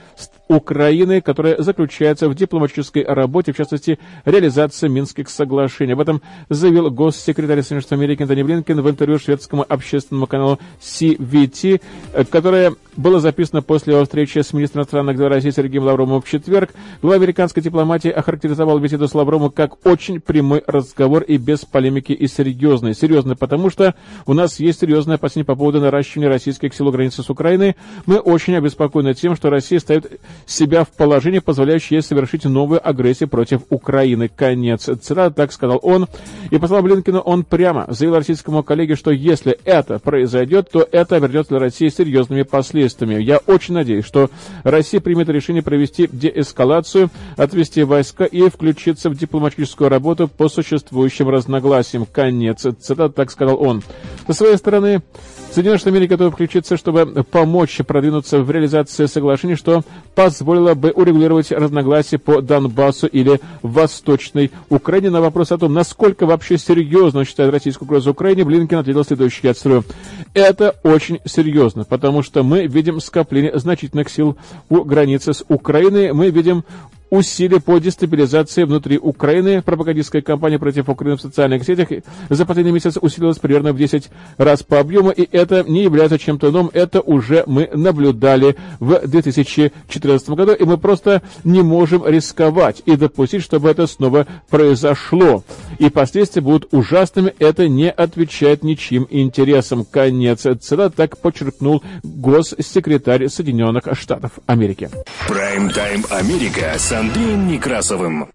Украины, 0.49 1.23
которые 1.23 1.63
заключаются 1.63 2.29
в 2.29 2.35
дипломатической 2.35 3.07
работе, 3.07 3.53
в 3.53 3.57
частности, 3.57 3.99
реализации 4.27 4.87
Минских 4.87 5.31
соглашений. 5.31 5.95
Об 5.95 6.01
этом 6.01 6.21
заявил 6.51 6.91
госсекретарь 6.91 7.63
Соединенных 7.63 7.85
Штатов 7.85 8.01
Америки 8.01 8.21
Антони 8.21 8.43
Блинкен 8.43 8.83
в 8.83 8.91
интервью 8.91 9.19
шведскому 9.19 9.65
общественному 9.67 10.27
каналу 10.27 10.59
CVT, 10.83 11.81
которое 12.29 12.75
было 12.99 13.21
записано 13.21 13.63
после 13.63 13.95
его 13.95 14.05
встречи 14.05 14.41
с 14.41 14.53
министром 14.53 14.83
иностранных 14.83 15.17
дел 15.17 15.29
России 15.29 15.51
Сергеем 15.51 15.85
Лавровым 15.85 16.21
в 16.21 16.29
четверг. 16.29 16.71
Глава 17.01 17.17
американской 17.17 17.63
дипломатии 17.63 18.11
охарактеризовал 18.11 18.79
беседу 18.79 19.06
с 19.09 19.15
Лавровым 19.15 19.51
как 19.51 19.85
очень 19.87 20.21
прямой 20.21 20.63
разговор 20.67 21.23
и 21.23 21.37
без 21.37 21.65
полемики 21.65 22.13
и 22.13 22.27
серьезный. 22.29 22.95
Серьезный, 22.95 23.37
потому 23.37 23.71
что 23.71 23.95
у 24.27 24.35
нас 24.35 24.61
есть 24.61 24.81
серьезное 24.81 25.17
опасение 25.17 25.45
по 25.45 25.57
поводу 25.57 25.81
наращивания 25.81 26.29
российских 26.29 26.75
сил 26.75 26.91
границы 26.91 27.23
с 27.23 27.31
Украиной. 27.31 27.77
Мы 28.07 28.19
очень 28.19 28.57
обеспокоены 28.57 29.15
тем, 29.15 29.37
что 29.37 29.51
Россия 29.51 29.81
ставит 29.81 30.21
себя 30.47 30.85
в 30.85 30.91
положение, 30.91 31.41
позволяющее 31.41 31.99
ей 31.99 32.03
совершить 32.03 32.45
новую 32.45 32.87
агрессию 32.87 33.29
против 33.29 33.63
Украины. 33.71 34.29
Конец 34.29 34.85
цитаты, 34.85 35.35
так 35.35 35.53
сказал 35.53 35.79
он. 35.83 36.07
И 36.51 36.59
по 36.59 36.67
Блинкина, 36.83 37.21
он 37.21 37.45
прямо 37.45 37.87
заявил 37.89 38.17
российскому 38.17 38.63
коллеге, 38.63 38.97
что 38.97 39.11
если 39.11 39.59
это 39.65 39.99
произойдет, 39.99 40.71
то 40.71 40.87
это 40.91 41.17
обернет 41.17 41.49
для 41.49 41.59
России 41.59 41.89
серьезными 41.89 42.43
последствиями. 42.43 43.23
Я 43.23 43.39
очень 43.39 43.75
надеюсь, 43.75 44.05
что 44.05 44.31
Россия 44.63 45.01
примет 45.01 45.29
решение 45.29 45.63
провести 45.63 46.09
деэскалацию, 46.11 47.11
отвести 47.37 47.83
войска 47.83 48.25
и 48.25 48.49
включиться 48.49 48.96
в 49.05 49.17
дипломатическую 49.17 49.91
работу 49.91 50.29
по 50.29 50.49
существующим 50.49 51.29
разногласиям. 51.29 52.07
Конец 52.11 52.67
цитаты, 52.81 53.15
так 53.15 53.31
сказал 53.31 53.63
он. 53.63 53.83
Со 54.27 54.33
своей 54.33 54.57
стороны, 54.57 55.03
Соединенные 55.57 55.79
Штаты 55.79 55.97
Америки 55.97 56.11
готовы 56.11 56.31
включиться, 56.33 56.77
чтобы 56.77 57.25
помочь 57.25 57.79
продвинуться 57.87 58.41
в 58.41 58.51
реализации 58.51 59.07
соглашений, 59.07 59.55
что 59.55 59.85
позволило 60.15 60.75
бы 60.75 60.91
урегулировать 60.91 61.51
разногласия 61.51 62.19
по 62.19 62.43
Донбассу 62.43 63.07
или 63.07 63.41
Восточной 63.63 64.51
Украине. 64.69 65.09
На 65.09 65.23
вопрос 65.23 65.53
о 65.53 65.59
том, 65.59 65.73
насколько 65.73 66.27
вообще 66.27 66.59
серьезно 66.59 67.25
считает 67.25 67.55
российскую 67.55 67.87
угрозу 67.87 68.11
Украине, 68.11 68.45
Блинкен 68.45 68.81
ответил 68.81 69.03
следующее, 69.03 69.55
я. 69.65 69.83
Это 70.35 70.77
очень 70.83 71.21
серьезно, 71.25 71.85
потому 71.85 72.23
что 72.23 72.43
мы 72.43 72.67
видим 72.67 73.01
скопление 73.01 73.59
значительных 73.59 74.11
сил 74.11 74.37
у 74.69 74.85
границы 74.85 75.33
с 75.33 75.43
Украиной, 75.49 76.13
мы 76.13 76.29
видим 76.29 76.65
усилия 77.11 77.61
по 77.61 77.79
дестабилизации 77.79 78.65
внутри 78.65 78.99
Украины. 78.99 79.63
Пропагандистская 79.63 80.23
кампания 80.23 80.59
против 80.59 80.89
Украины 80.89 81.17
в 81.17 81.21
социальных 81.21 81.65
сетях 81.65 81.89
за 82.29 82.47
последний 82.47 82.73
месяц 82.73 82.97
усилилась 83.01 83.39
примерно 83.39 83.73
в 83.73 83.79
10 83.79 84.09
раз 84.39 84.63
по 84.63 84.81
объему, 84.81 85.11
и 85.11 85.29
это 85.31 85.65
не 85.65 85.83
является 85.83 86.19
чем-то 86.19 86.51
новым, 86.51 86.71
это 86.73 87.01
уже 87.01 87.45
мы 87.47 87.69
наблюдали 87.73 88.57
в 88.81 89.07
2014 89.07 90.29
году, 90.31 90.53
и 90.53 90.65
мы 90.65 90.79
просто 90.79 91.23
не 91.45 91.63
можем 91.63 92.07
рисковать 92.07 92.83
и 92.87 92.97
допустить, 92.97 93.43
чтобы 93.43 93.71
это 93.71 93.87
снова 93.87 94.27
произошло. 94.51 95.45
И 95.79 95.91
последствия 95.91 96.43
будут 96.43 96.69
ужасными, 96.73 97.35
это 97.39 97.69
не 97.69 97.91
отвечает 97.91 98.63
ничьим 98.63 99.07
интересам. 99.11 99.85
Конец 99.85 100.41
цитаты 100.43 100.97
так 100.97 101.19
подчеркнул 101.19 101.83
госсекретарь 102.03 103.29
Соединенных 103.29 103.85
Штатов 103.93 104.33
Америки. 104.47 104.91
Прайм-тайм 105.29 106.05
Америка 106.11 106.75
Андреем 106.97 107.47
Некрасовым. 107.49 108.31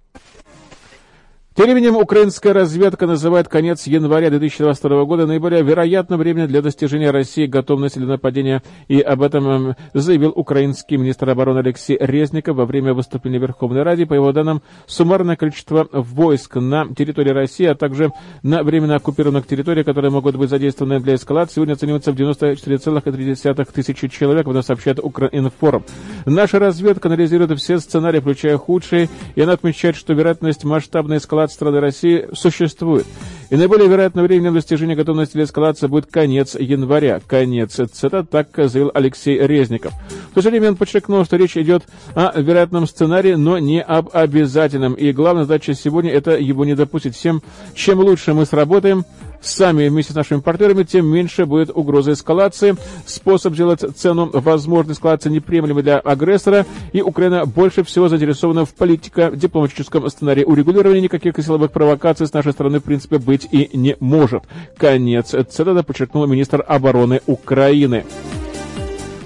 Тем 1.62 1.68
временем 1.70 1.96
украинская 1.96 2.54
разведка 2.54 3.06
называет 3.06 3.48
конец 3.48 3.86
января 3.86 4.32
2022 4.32 5.06
года 5.06 5.28
наиболее 5.28 5.62
вероятным 5.62 6.20
временем 6.20 6.48
для 6.48 6.64
достижения 6.64 7.12
России 7.12 7.46
готовности 7.46 8.00
для 8.00 8.08
нападения, 8.08 8.64
и 8.88 9.00
об 9.00 9.22
этом 9.22 9.48
эм, 9.48 9.76
заявил 9.94 10.34
украинский 10.36 10.98
министр 10.98 11.30
обороны 11.30 11.60
Алексей 11.60 12.00
Резников 12.00 12.56
во 12.56 12.66
время 12.66 12.96
выступления 12.96 13.38
в 13.38 13.44
Верховной 13.44 13.84
Раде. 13.84 14.08
По 14.08 14.16
его 14.16 14.32
данным, 14.32 14.64
суммарное 14.88 15.36
количество 15.36 15.88
войск 15.92 16.56
на 16.56 16.88
территории 16.96 17.30
России, 17.30 17.68
а 17.68 17.76
также 17.76 18.12
на 18.42 18.64
временно 18.64 18.96
оккупированных 18.96 19.46
территориях, 19.46 19.86
которые 19.86 20.10
могут 20.10 20.38
быть 20.38 20.50
задействованы 20.50 21.00
для 21.00 21.14
эскалации, 21.14 21.58
сегодня 21.58 21.74
оценивается 21.74 22.12
в 22.12 22.16
94,3 22.16 23.70
тысячи 23.72 24.08
человек, 24.08 24.48
об 24.48 24.60
сообщает 24.64 24.98
Укринформ. 25.00 25.86
Наша 26.26 26.58
разведка 26.58 27.08
анализирует 27.08 27.56
все 27.60 27.78
сценарии, 27.78 28.20
включая 28.20 28.58
худшие, 28.58 29.10
и 29.36 29.42
она 29.42 29.54
отмечает, 29.54 29.96
что 29.96 30.14
вероятность 30.14 30.64
масштабной 30.64 31.18
эскалации 31.18 31.51
эскалации 31.52 31.56
страны 31.56 31.80
России 31.80 32.28
существует. 32.34 33.06
И 33.50 33.56
наиболее 33.56 33.90
вероятным 33.90 34.26
временем 34.26 34.54
достижения 34.54 34.96
готовности 34.96 35.34
для 35.34 35.44
эскалации 35.44 35.88
будет 35.88 36.10
конец 36.10 36.56
января. 36.56 37.20
Конец 37.28 37.80
цитат, 37.92 38.30
так 38.30 38.48
заявил 38.56 38.92
Алексей 38.94 39.38
Резников. 39.38 39.94
В 40.32 40.36
то 40.36 40.42
же 40.42 40.50
время 40.50 40.70
он 40.70 40.78
подчеркнул, 40.78 41.26
что 41.26 41.36
речь 41.36 41.58
идет 41.58 41.84
о 42.16 42.40
вероятном 42.40 42.88
сценарии, 42.88 43.34
но 43.34 43.60
не 43.60 43.82
об 43.82 44.10
обязательном. 44.14 44.94
И 44.94 45.12
главная 45.12 45.44
задача 45.44 45.74
сегодня– 45.74 46.12
это 46.14 46.38
его 46.38 46.64
не 46.64 46.76
допустить. 46.76 47.16
Всем, 47.16 47.42
чем 47.76 48.00
лучше 48.00 48.34
мы 48.34 48.46
сработаем, 48.46 49.04
сами 49.42 49.88
вместе 49.88 50.14
с 50.14 50.16
нашими 50.16 50.40
партнерами, 50.40 50.84
тем 50.84 51.08
меньше 51.08 51.46
будет 51.46 51.70
угроза 51.74 52.14
эскалации. 52.14 52.76
Способ 53.06 53.54
сделать 53.54 53.84
цену 53.96 54.30
возможной 54.32 54.94
эскалации 54.94 55.30
неприемлемой 55.30 55.84
для 55.84 56.00
агрессора, 56.00 56.66
и 56.94 57.02
Украина 57.02 57.46
больше 57.46 57.84
всего 57.84 58.08
заинтересована 58.10 58.66
в 58.66 58.74
политико-дипломатическом 58.74 60.10
сценарии 60.10 60.44
урегулирования. 60.44 61.02
Никаких 61.02 61.38
силовых 61.38 61.72
провокаций 61.72 62.28
с 62.28 62.34
нашей 62.34 62.54
стороны, 62.54 62.80
в 62.80 62.84
принципе, 62.84 63.18
быть 63.18 63.48
и 63.52 63.70
не 63.74 63.96
может. 64.00 64.44
Конец 64.78 65.30
цитата 65.30 65.84
подчеркнул 65.84 66.28
министр 66.28 66.64
обороны 66.68 67.22
Украины. 67.26 68.06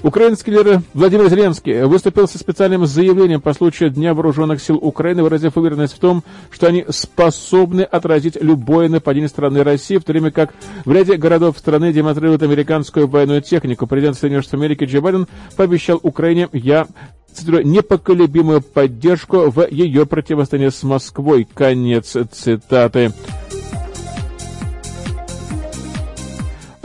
Украинский 0.06 0.52
лидер 0.52 0.82
Владимир 0.94 1.28
Зеленский 1.28 1.82
выступил 1.82 2.28
со 2.28 2.38
специальным 2.38 2.86
заявлением 2.86 3.40
по 3.40 3.52
случаю 3.52 3.90
Дня 3.90 4.14
вооруженных 4.14 4.62
сил 4.62 4.76
Украины, 4.76 5.24
выразив 5.24 5.56
уверенность 5.56 5.96
в 5.96 5.98
том, 5.98 6.22
что 6.52 6.68
они 6.68 6.86
способны 6.90 7.80
отразить 7.80 8.40
любое 8.40 8.88
нападение 8.88 9.28
страны 9.28 9.64
России, 9.64 9.96
в 9.96 10.04
то 10.04 10.12
время 10.12 10.30
как 10.30 10.54
в 10.84 10.92
ряде 10.92 11.16
городов 11.16 11.58
страны 11.58 11.92
демонстрируют 11.92 12.44
американскую 12.44 13.08
военную 13.08 13.42
технику. 13.42 13.88
Президент 13.88 14.16
Соединенных 14.16 14.44
Штатов 14.44 14.60
Америки 14.60 14.84
Джо 14.84 15.00
Байден 15.00 15.26
пообещал 15.56 15.98
Украине 16.00 16.50
«Я 16.52 16.86
цитирую, 17.34 17.66
непоколебимую 17.66 18.62
поддержку 18.62 19.50
в 19.50 19.66
ее 19.68 20.06
противостоянии 20.06 20.68
с 20.68 20.84
Москвой». 20.84 21.48
Конец 21.52 22.16
цитаты. 22.30 23.12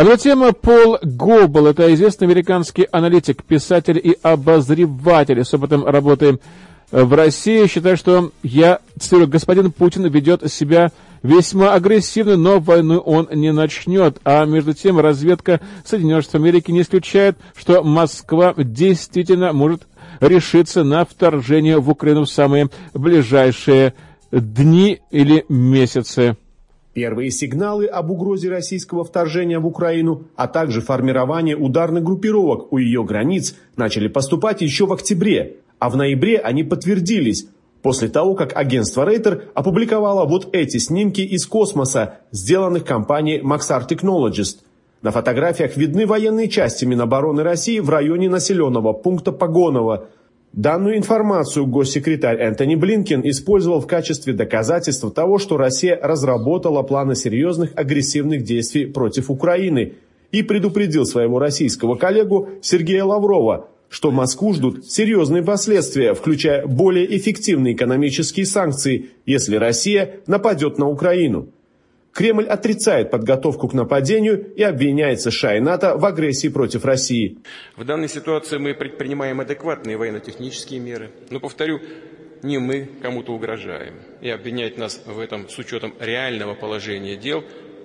А 0.02 0.04
затем 0.04 0.52
Пол 0.56 0.98
Гоббл, 1.04 1.68
это 1.68 1.94
известный 1.94 2.26
американский 2.26 2.88
аналитик, 2.92 3.44
писатель 3.44 4.02
и 4.04 4.18
обозреватель 4.24 5.46
с 5.46 5.54
опытом 5.54 5.86
работы 5.86 6.40
в 6.90 7.14
России, 7.14 7.68
считает, 7.68 8.00
что 8.00 8.32
я, 8.42 8.80
цитирую, 9.00 9.28
господин 9.28 9.72
Путин 9.72 10.08
ведет 10.08 10.52
себя 10.52 10.92
весьма 11.22 11.76
агрессивно, 11.76 12.36
но 12.36 12.60
войну 12.60 12.98
он 12.98 13.30
не 13.32 13.52
начнет. 13.54 14.18
А 14.24 14.44
между 14.46 14.74
тем 14.74 15.00
разведка 15.00 15.62
Соединенных 15.86 16.24
Штатов 16.24 16.42
Америки 16.42 16.72
не 16.72 16.82
исключает, 16.82 17.38
что 17.56 17.84
Москва 17.84 18.56
действительно 18.58 19.54
может 19.54 19.84
решиться 20.20 20.84
на 20.84 21.06
вторжение 21.06 21.78
в 21.78 21.88
Украину 21.92 22.26
в 22.26 22.30
самые 22.32 22.72
ближайшие 22.96 23.94
дни 24.32 25.00
или 25.12 25.46
месяцы. 25.48 26.38
Первые 26.93 27.32
сигналы 27.32 27.86
об 27.86 28.12
угрозе 28.12 28.49
российского 28.49 29.06
вторжения 29.06 29.60
в 29.60 29.65
Украину, 29.65 30.23
а 30.36 30.49
также 30.49 30.82
формирование 30.82 31.56
ударных 31.56 32.04
группировок 32.04 32.73
у 32.73 32.77
ее 32.77 33.06
границ 33.06 33.56
начали 33.77 34.10
поступать 34.10 34.62
еще 34.62 34.86
в 34.86 34.91
октябре, 34.91 35.58
а 35.80 35.89
в 35.89 35.95
ноябре 35.95 36.38
они 36.38 36.63
подтвердились 36.63 37.47
после 37.82 38.10
того, 38.10 38.36
как 38.36 38.58
агентство 38.58 39.06
Рейтер 39.06 39.45
опубликовало 39.54 40.25
вот 40.25 40.54
эти 40.54 40.80
снимки 40.80 41.21
из 41.21 41.45
космоса, 41.45 42.17
сделанных 42.32 42.84
компанией 42.84 43.39
Maxar 43.39 43.88
Technologies. 43.88 44.58
На 45.01 45.12
фотографиях 45.12 45.77
видны 45.77 46.06
военные 46.06 46.49
части 46.49 46.84
Минобороны 46.84 47.41
России 47.41 47.80
в 47.80 47.89
районе 47.89 48.30
населенного 48.30 48.91
пункта 48.91 49.32
Погонова– 49.32 50.10
Данную 50.54 50.98
информацию 50.98 51.66
госсекретарь 51.66 52.38
Энтони 52.38 52.76
Блинкен 52.76 53.22
использовал 53.24 53.80
в 53.80 53.88
качестве 53.88 54.34
доказательства 54.34 55.10
того, 55.10 55.38
что 55.38 55.56
Россия 55.56 55.98
разработала 56.02 56.84
планы 56.84 57.16
серьезных 57.16 57.72
агрессивных 57.76 58.44
действий 58.44 58.86
против 58.86 59.32
Украины 59.32 59.94
и 60.34 60.44
предупредил 60.44 61.06
своего 61.06 61.40
российского 61.40 61.96
коллегу 61.96 62.50
Сергея 62.62 63.06
Лаврова, 63.06 63.70
что 63.88 64.12
Москву 64.12 64.54
ждут 64.54 64.86
серьезные 64.86 65.42
последствия, 65.42 66.14
включая 66.14 66.68
более 66.68 67.18
эффективные 67.18 67.74
экономические 67.74 68.46
санкции, 68.46 69.12
если 69.26 69.56
Россия 69.56 70.16
нападет 70.28 70.78
на 70.78 70.90
Украину. 70.90 71.48
Кремль 72.13 72.45
отрицает 72.45 73.10
подготовку 73.10 73.67
к 73.67 73.74
нападению 73.74 74.54
и 74.54 74.63
обвиняет 74.63 75.21
США 75.21 75.58
и 75.58 75.60
НАТО 75.60 75.97
в 75.97 76.06
агрессии 76.06 76.50
против 76.50 76.84
России. 76.84 77.38
В 77.78 77.86
данной 77.86 78.10
ситуации 78.10 78.58
мы 78.58 78.74
предпринимаем 78.74 79.39
адекватные 79.39 79.97
военно-технические 79.97 80.80
меры. 80.82 81.12
Но, 81.30 81.39
повторю, 81.39 81.80
не 82.43 82.58
мы 82.58 82.89
кому-то 83.02 83.34
угрожаем. 83.34 83.95
И 84.19 84.30
обвинять 84.30 84.78
нас 84.78 85.02
в 85.06 85.19
этом 85.19 85.47
с 85.47 85.58
учетом 85.58 85.93
реального 86.00 86.54
положения 86.54 87.15
дел, 87.15 87.43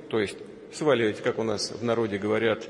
то 0.09 0.19
есть 0.21 0.37
сваливать, 0.73 1.23
как 1.23 1.39
у 1.39 1.43
нас 1.43 1.71
в 1.71 1.85
народе 1.85 2.19
говорят, 2.19 2.65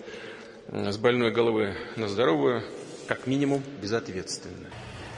с 0.68 0.98
больной 0.98 1.30
головы 1.30 1.74
на 1.96 2.08
здоровую, 2.08 2.62
как 3.06 3.26
минимум 3.26 3.62
безответственно. 3.80 4.66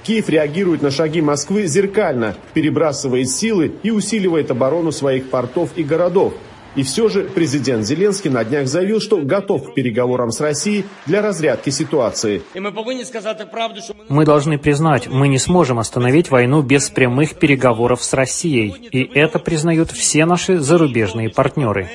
Киев 0.09 0.31
реагирует 0.31 0.81
на 0.81 0.91
шаги 0.91 1.21
Москвы 1.21 1.67
зеркально, 1.67 2.35
перебрасывает 2.55 3.29
силы 3.29 3.75
и 3.83 3.91
усиливает 3.91 4.51
оборону 4.51 4.91
своих 4.91 5.29
портов 5.29 5.73
и 5.77 5.83
городов. 5.83 6.33
И 6.77 6.83
все 6.83 7.11
же 7.11 7.25
президент 7.25 7.85
Зеленский 7.85 8.31
на 8.31 8.43
днях 8.43 8.69
заявил, 8.69 9.01
что 9.01 9.19
готов 9.19 9.71
к 9.71 9.75
переговорам 9.75 10.31
с 10.31 10.41
Россией 10.41 10.87
для 11.05 11.21
разрядки 11.21 11.69
ситуации. 11.69 12.41
Мы 14.09 14.25
должны 14.25 14.59
признать, 14.59 15.09
мы 15.09 15.29
не 15.29 15.39
сможем 15.39 15.79
остановить 15.79 16.31
войну 16.31 16.63
без 16.63 16.89
прямых 16.89 17.35
переговоров 17.35 18.03
с 18.03 18.15
Россией. 18.15 18.75
И 18.91 19.11
это 19.13 19.39
признают 19.39 19.91
все 19.91 20.25
наши 20.25 20.59
зарубежные 20.59 21.29
партнеры. 21.29 21.91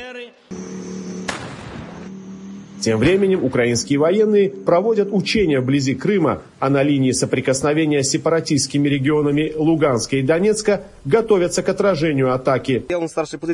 Тем 2.84 3.00
временем 3.00 3.46
украинские 3.46 3.98
военные 3.98 4.50
проводят 4.50 5.08
учения 5.10 5.62
вблизи 5.62 5.96
Крыма, 5.96 6.42
а 6.60 6.70
на 6.70 6.84
линии 6.84 7.14
соприкосновения 7.14 8.04
с 8.04 8.10
сепаратистскими 8.10 8.90
регионами 8.90 9.54
Луганска 9.56 10.18
и 10.18 10.22
Донецка 10.22 10.84
готовятся 11.06 11.64
к 11.64 11.70
отражению 11.70 12.34
атаки. 12.34 12.86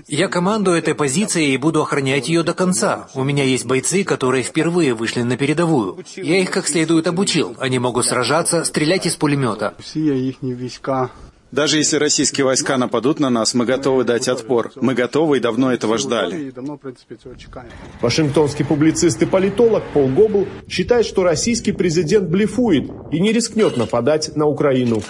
Я 0.07 0.27
командую 0.29 0.79
этой 0.79 0.95
позицией 0.95 1.53
и 1.53 1.57
буду 1.57 1.83
охранять 1.83 2.27
ее 2.27 2.41
до 2.41 2.55
конца. 2.55 3.07
У 3.13 3.23
меня 3.23 3.43
есть 3.43 3.67
бойцы, 3.67 4.03
которые 4.03 4.41
впервые 4.41 4.95
вышли 4.95 5.21
на 5.21 5.37
передовую. 5.37 6.03
Я 6.15 6.39
их 6.39 6.49
как 6.49 6.67
следует 6.67 7.05
обучил. 7.05 7.55
Они 7.59 7.77
могут 7.77 8.07
сражаться, 8.07 8.63
стрелять 8.63 9.05
из 9.05 9.15
пулемета. 9.15 9.75
Даже 11.51 11.77
если 11.77 11.97
российские 11.97 12.45
войска 12.45 12.77
нападут 12.77 13.19
на 13.19 13.29
нас, 13.29 13.53
мы 13.53 13.65
готовы 13.65 14.03
дать 14.03 14.27
отпор. 14.27 14.71
Мы 14.75 14.93
готовы 14.93 15.37
и 15.37 15.39
давно 15.39 15.73
этого 15.73 15.97
ждали. 15.97 16.53
Вашингтонский 18.01 18.65
публицист 18.65 19.21
и 19.21 19.25
политолог 19.25 19.83
Пол 19.93 20.09
Гобл 20.09 20.47
считает, 20.67 21.05
что 21.05 21.23
российский 21.23 21.71
президент 21.71 22.29
блефует 22.29 22.89
и 23.11 23.19
не 23.19 23.31
рискнет 23.31 23.77
нападать 23.77 24.35
на 24.35 24.45
Украину. 24.45 25.01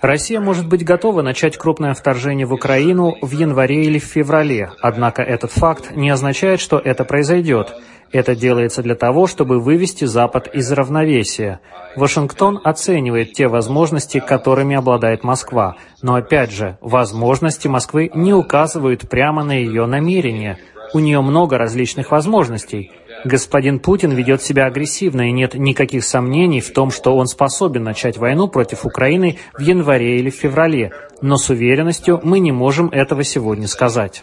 Россия 0.00 0.40
может 0.40 0.68
быть 0.68 0.84
готова 0.84 1.22
начать 1.22 1.56
крупное 1.56 1.94
вторжение 1.94 2.46
в 2.46 2.52
Украину 2.52 3.16
в 3.20 3.30
январе 3.32 3.84
или 3.84 3.98
в 3.98 4.04
феврале, 4.04 4.70
однако 4.80 5.22
этот 5.22 5.52
факт 5.52 5.92
не 5.94 6.10
означает, 6.10 6.60
что 6.60 6.78
это 6.78 7.04
произойдет. 7.04 7.74
Это 8.14 8.36
делается 8.36 8.80
для 8.80 8.94
того, 8.94 9.26
чтобы 9.26 9.58
вывести 9.58 10.04
Запад 10.04 10.46
из 10.54 10.70
равновесия. 10.70 11.58
Вашингтон 11.96 12.60
оценивает 12.62 13.32
те 13.32 13.48
возможности, 13.48 14.20
которыми 14.20 14.76
обладает 14.76 15.24
Москва. 15.24 15.74
Но 16.00 16.14
опять 16.14 16.52
же, 16.52 16.78
возможности 16.80 17.66
Москвы 17.66 18.12
не 18.14 18.32
указывают 18.32 19.08
прямо 19.08 19.42
на 19.42 19.58
ее 19.58 19.86
намерения. 19.86 20.60
У 20.92 21.00
нее 21.00 21.22
много 21.22 21.58
различных 21.58 22.12
возможностей. 22.12 22.92
Господин 23.24 23.80
Путин 23.80 24.12
ведет 24.12 24.42
себя 24.42 24.66
агрессивно, 24.66 25.28
и 25.28 25.32
нет 25.32 25.54
никаких 25.54 26.04
сомнений 26.04 26.60
в 26.60 26.72
том, 26.72 26.92
что 26.92 27.16
он 27.16 27.26
способен 27.26 27.82
начать 27.82 28.16
войну 28.16 28.46
против 28.46 28.86
Украины 28.86 29.38
в 29.54 29.60
январе 29.60 30.20
или 30.20 30.30
в 30.30 30.36
феврале. 30.36 30.92
Но 31.20 31.36
с 31.36 31.50
уверенностью 31.50 32.20
мы 32.22 32.38
не 32.38 32.52
можем 32.52 32.90
этого 32.90 33.24
сегодня 33.24 33.66
сказать. 33.66 34.22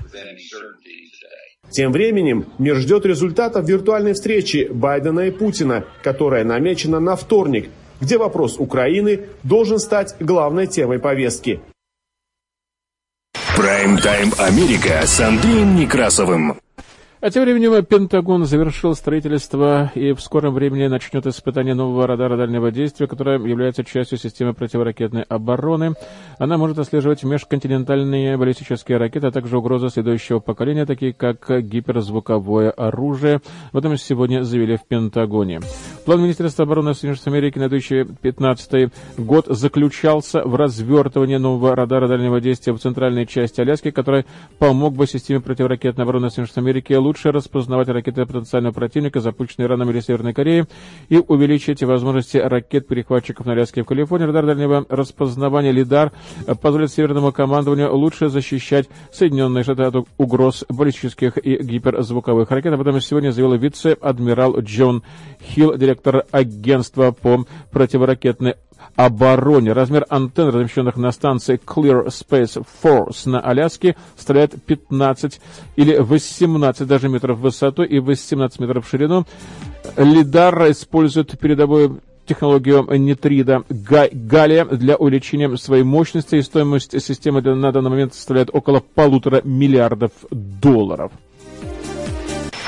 Тем 1.72 1.94
временем 1.94 2.46
мир 2.60 2.76
ждет 2.76 3.06
результатов 3.06 3.68
виртуальной 3.68 4.14
встречи 4.14 4.68
Байдена 4.72 5.22
и 5.22 5.32
Путина, 5.32 5.86
которая 6.04 6.44
намечена 6.44 7.00
на 7.00 7.16
вторник, 7.16 7.70
где 8.02 8.18
вопрос 8.18 8.58
Украины 8.60 9.22
должен 9.44 9.80
стать 9.80 10.16
главной 10.20 10.68
темой 10.68 11.00
повестки. 11.00 11.62
Прайм-тайм 13.56 14.34
Америка 14.38 15.02
с 15.06 15.20
Андреем 15.20 15.76
Некрасовым. 15.76 16.58
А 17.24 17.30
тем 17.30 17.44
временем 17.44 17.86
Пентагон 17.86 18.46
завершил 18.46 18.96
строительство 18.96 19.92
и 19.94 20.12
в 20.12 20.20
скором 20.22 20.56
времени 20.56 20.88
начнет 20.88 21.28
испытание 21.28 21.76
нового 21.76 22.08
радара 22.08 22.36
дальнего 22.36 22.72
действия, 22.72 23.06
которое 23.06 23.38
является 23.38 23.84
частью 23.84 24.18
системы 24.18 24.56
противоракетной 24.56 25.22
обороны. 25.30 25.94
Она 26.40 26.58
может 26.58 26.80
отслеживать 26.80 27.24
межконтинентальные 27.24 28.38
баллистические 28.38 28.98
ракеты, 28.98 29.28
а 29.28 29.32
также 29.32 29.56
угрозы 29.56 29.90
следующего 29.90 30.40
поколения, 30.40 30.88
такие 30.88 31.14
как 31.14 31.48
гиперзвуковое 31.48 32.72
оружие. 32.72 33.42
В 33.72 33.78
этом 33.78 33.96
сегодня 33.98 34.42
заявили 34.42 34.78
в 34.78 34.88
Пентагоне. 34.88 35.60
План 36.06 36.24
Министерства 36.24 36.64
обороны 36.64 36.96
Соединенных 36.96 37.28
Америки 37.28 37.60
на 37.60 37.70
2015 37.70 38.92
год 39.20 39.46
заключался 39.48 40.42
в 40.44 40.56
развертывании 40.56 41.38
нового 41.38 41.76
радара 41.76 42.08
дальнего 42.08 42.42
действия 42.42 42.74
в 42.74 42.80
центральной 42.80 43.28
части 43.28 43.62
Аляски, 43.62 43.92
который 43.92 44.26
помог 44.58 44.96
бы 44.96 45.06
системе 45.06 45.40
противоракетной 45.40 46.04
обороны 46.04 46.32
Соединенных 46.32 46.58
Америки 46.58 46.94
лучше 47.12 47.34
распознавать 47.34 47.90
ракеты 47.90 48.26
потенциального 48.26 48.72
противника, 48.72 49.20
запущенные 49.20 49.68
Ираном 49.68 49.90
или 49.90 50.00
Северной 50.00 50.34
Кореей, 50.34 50.64
и 51.10 51.18
увеличить 51.18 51.84
возможности 51.84 52.38
ракет-перехватчиков 52.38 53.46
на 53.46 53.52
Аляске 53.52 53.84
в 53.84 53.86
Калифорнии. 53.86 54.28
Радар 54.28 54.46
дальнего 54.46 54.86
распознавания 54.88 55.74
«Лидар» 55.74 56.14
позволит 56.62 56.90
Северному 56.90 57.34
командованию 57.34 57.94
лучше 57.94 58.30
защищать 58.30 58.88
Соединенные 59.12 59.66
Штаты 59.66 59.84
от 59.84 60.08
угроз 60.18 60.64
баллистических 60.70 61.38
и 61.38 61.62
гиперзвуковых 61.62 62.50
ракет. 62.50 62.72
Об 62.72 62.80
этом 62.80 63.02
сегодня 63.02 63.32
заявил 63.32 63.58
вице-адмирал 63.58 64.58
Джон 64.62 65.04
Хилл, 65.42 65.76
директор 65.76 66.24
агентства 66.32 67.12
по 67.12 67.46
противоракетной 67.72 68.56
обороне. 68.96 69.74
Размер 69.74 70.06
антенн, 70.10 70.50
размещенных 70.50 70.98
на 70.98 71.12
станции 71.12 71.60
Clear 71.64 72.08
Space 72.08 72.64
Force 72.84 73.30
на 73.30 73.40
Аляске, 73.40 73.96
составляет 74.16 74.62
15 74.64 75.40
или 75.76 75.98
18 75.98 76.88
даже 76.88 77.01
метров 77.10 77.38
в 77.38 77.42
высоту 77.42 77.84
и 77.84 78.00
18 78.00 78.60
метров 78.60 78.86
в 78.86 78.90
ширину. 78.90 79.26
Лидар 79.98 80.72
использует 80.72 81.38
передовую 81.40 82.02
технологию 82.26 82.88
нитрида 82.98 83.64
галлия 83.70 84.66
для 84.66 84.96
увеличения 84.96 85.56
своей 85.58 85.84
мощности, 85.84 86.36
и 86.36 86.42
стоимость 86.42 87.02
системы 87.02 87.42
на 87.42 87.72
данный 87.72 87.90
момент 87.90 88.14
составляет 88.14 88.50
около 88.54 88.80
полутора 88.80 89.42
миллиардов 89.44 90.12
долларов. 90.30 91.12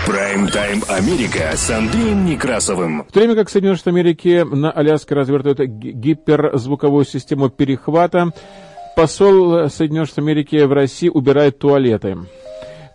Прайм-тайм 0.05 0.83
Америка 0.89 1.51
с 1.55 1.69
Андреем 1.69 2.25
Некрасовым. 2.25 3.05
В 3.07 3.11
то 3.13 3.19
время 3.21 3.35
как 3.35 3.49
Соединенные 3.49 3.77
Штаты 3.77 3.91
Америки 3.91 4.43
на 4.43 4.69
Аляске 4.69 5.15
развертывают 5.15 5.61
гиперзвуковую 5.61 7.05
систему 7.05 7.49
перехвата, 7.49 8.33
посол 8.97 9.69
Соединенных 9.69 10.09
Штатов 10.09 10.25
Америки 10.25 10.57
в 10.57 10.73
России 10.73 11.07
убирает 11.07 11.57
туалеты. 11.57 12.17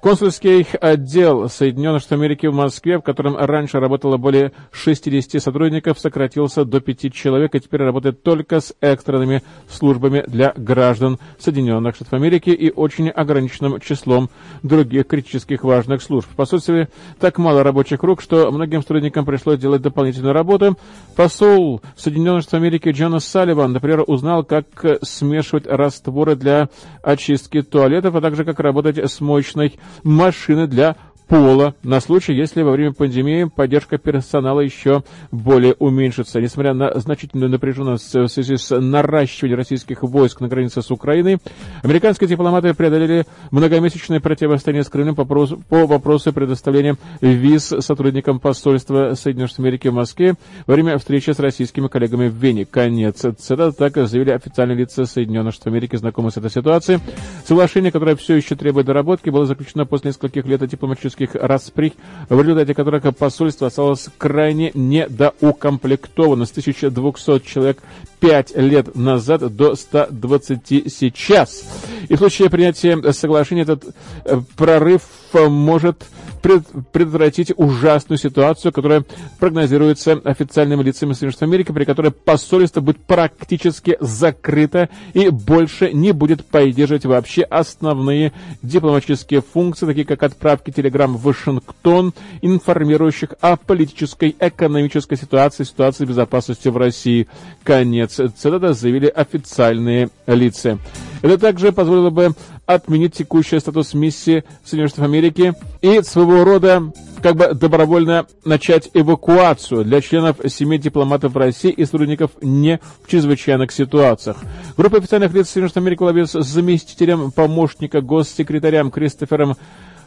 Консульский 0.00 0.64
отдел 0.80 1.48
Соединенных 1.48 2.02
Штатов 2.02 2.20
Америки 2.20 2.46
в 2.46 2.54
Москве, 2.54 2.98
в 2.98 3.02
котором 3.02 3.37
раньше 3.37 3.80
работало 3.80 4.16
более 4.16 4.52
60 4.70 5.42
сотрудников, 5.42 5.98
сократился 5.98 6.64
до 6.64 6.80
5 6.80 7.12
человек 7.12 7.56
и 7.56 7.61
теперь 7.61 7.82
работает 7.82 8.22
только 8.22 8.61
с 8.61 8.72
экстренными 8.80 9.42
службами 9.68 10.22
для 10.24 10.52
граждан 10.56 11.18
Соединенных 11.40 11.96
Штатов 11.96 12.12
Америки 12.12 12.50
и 12.50 12.70
очень 12.70 13.08
ограниченным 13.08 13.80
числом 13.80 14.30
других 14.62 15.08
критических 15.08 15.64
важных 15.64 16.00
служб. 16.00 16.28
В 16.30 16.37
посольстве 16.37 16.90
так 17.18 17.38
мало 17.38 17.64
рабочих 17.64 18.04
рук, 18.04 18.22
что 18.22 18.52
многим 18.52 18.82
сотрудникам 18.82 19.26
пришлось 19.26 19.58
делать 19.58 19.82
дополнительную 19.82 20.32
работу. 20.32 20.78
Посол 21.16 21.82
Соединенных 21.96 22.42
Штатов 22.42 22.61
Америки 22.61 22.90
Джонас 22.90 23.24
Салливан, 23.24 23.72
например, 23.72 24.04
узнал, 24.06 24.44
как 24.44 24.66
смешивать 25.02 25.66
растворы 25.66 26.37
для 26.37 26.68
очистки 27.02 27.62
туалетов, 27.62 28.14
а 28.14 28.20
также 28.20 28.44
как 28.44 28.61
работать 28.61 28.98
с 28.98 29.20
мощной 29.20 29.74
машины 30.03 30.66
для 30.66 30.96
пола 31.28 31.74
на 31.82 32.00
случай, 32.00 32.32
если 32.32 32.62
во 32.62 32.72
время 32.72 32.92
пандемии 32.92 33.44
поддержка 33.44 33.98
персонала 33.98 34.60
еще 34.60 35.02
более 35.30 35.74
уменьшится. 35.74 36.40
Несмотря 36.40 36.74
на 36.74 36.98
значительную 36.98 37.50
напряженность 37.50 38.14
в 38.14 38.28
связи 38.28 38.56
с 38.56 38.76
наращиванием 38.76 39.58
российских 39.58 40.02
войск 40.02 40.40
на 40.40 40.48
границе 40.48 40.82
с 40.82 40.90
Украиной, 40.90 41.38
американские 41.82 42.28
дипломаты 42.28 42.72
преодолели 42.74 43.26
многомесячное 43.50 44.20
противостояние 44.20 44.84
с 44.84 44.90
вопросу, 44.90 45.62
по 45.68 45.86
вопросу 45.86 46.32
предоставления 46.32 46.96
виз 47.20 47.74
сотрудникам 47.80 48.40
посольства 48.40 49.14
Соединенных 49.14 49.50
Штатов 49.50 49.66
Америки 49.66 49.88
в 49.88 49.94
Москве 49.94 50.34
во 50.66 50.74
время 50.74 50.96
встречи 50.98 51.30
с 51.30 51.38
российскими 51.38 51.88
коллегами 51.88 52.28
в 52.28 52.34
Вене. 52.34 52.64
Конец 52.64 53.24
цитаты. 53.38 53.76
Так 53.76 53.96
заявили 54.08 54.30
официальные 54.30 54.78
лица 54.78 55.04
Соединенных 55.04 55.54
Штатов 55.54 55.72
Америки, 55.72 55.96
знакомые 55.96 56.32
с 56.32 56.38
этой 56.38 56.50
ситуацией. 56.50 57.00
Соглашение, 57.44 57.92
которое 57.92 58.16
все 58.16 58.36
еще 58.36 58.54
требует 58.56 58.86
доработки, 58.86 59.28
было 59.30 59.44
заключено 59.44 59.84
после 59.84 60.10
нескольких 60.10 60.46
лет 60.46 60.66
дипломатических 60.66 61.17
политических 61.18 61.35
расприй, 61.35 61.94
в 62.28 62.40
результате 62.40 62.74
которых 62.74 63.16
посольство 63.16 63.66
осталось 63.66 64.09
крайне 64.18 64.70
недоукомплектовано 64.74 66.46
с 66.46 66.50
1200 66.50 67.40
человек 67.46 67.78
5 68.20 68.57
лет 68.57 68.94
назад 68.96 69.54
до 69.54 69.74
120 69.74 70.92
сейчас. 70.92 71.64
И 72.09 72.14
в 72.14 72.18
случае 72.18 72.50
принятия 72.50 73.12
соглашения 73.12 73.62
этот 73.62 73.94
э, 74.24 74.40
прорыв 74.57 75.02
может 75.35 76.04
предотвратить 76.40 77.53
ужасную 77.57 78.18
ситуацию, 78.18 78.72
которая 78.72 79.05
прогнозируется 79.38 80.12
официальными 80.24 80.83
лицами 80.83 81.12
Соединенных 81.12 81.42
Америки, 81.42 81.72
при 81.72 81.85
которой 81.85 82.11
посольство 82.11 82.81
будет 82.81 82.98
практически 82.98 83.96
закрыто 84.01 84.88
и 85.14 85.29
больше 85.29 85.92
не 85.92 86.12
будет 86.12 86.44
поддерживать 86.44 87.05
вообще 87.05 87.42
основные 87.42 88.33
дипломатические 88.62 89.42
функции, 89.42 89.87
такие 89.87 90.07
как 90.07 90.22
отправки 90.22 90.70
телеграмм 90.70 91.16
в 91.16 91.22
Вашингтон, 91.22 92.14
информирующих 92.42 93.35
о 93.40 93.57
политической, 93.57 94.35
экономической 94.38 95.16
ситуации, 95.16 95.64
ситуации 95.64 96.05
безопасности 96.05 96.68
в 96.68 96.77
России. 96.77 97.29
Конец 97.64 98.20
цитата 98.37 98.72
заявили 98.72 99.07
официальные 99.07 100.11
лица. 100.27 100.79
Это 101.22 101.38
также 101.38 101.72
позволило 101.72 102.11
бы 102.11 102.33
отменить 102.66 103.14
текущий 103.14 103.59
статус 103.59 103.94
миссии 103.94 104.44
Соединенных 104.64 104.90
Штатов 104.90 105.11
Америки 105.11 105.54
и 105.81 106.02
своего 106.02 106.44
рода 106.44 106.92
как 107.22 107.37
бы 107.37 107.54
добровольно 107.54 108.26
начать 108.44 108.90
эвакуацию 108.94 109.85
для 109.85 110.00
членов 110.00 110.37
семей 110.48 110.78
дипломатов 110.78 111.35
России 111.35 111.70
и 111.70 111.85
сотрудников 111.85 112.31
не 112.42 112.81
в 113.02 113.11
чрезвычайных 113.11 113.72
ситуациях. 113.72 114.37
Группа 114.76 114.98
официальных 114.98 115.33
лиц 115.35 115.48
Соединенных 115.48 115.70
Штатов 115.70 115.87
Америки 115.87 116.02
во 116.02 116.42
с 116.42 116.46
заместителем 116.46 117.33
помощника 117.33 118.00
госсекретарем 118.00 118.90
Кристофером 118.90 119.57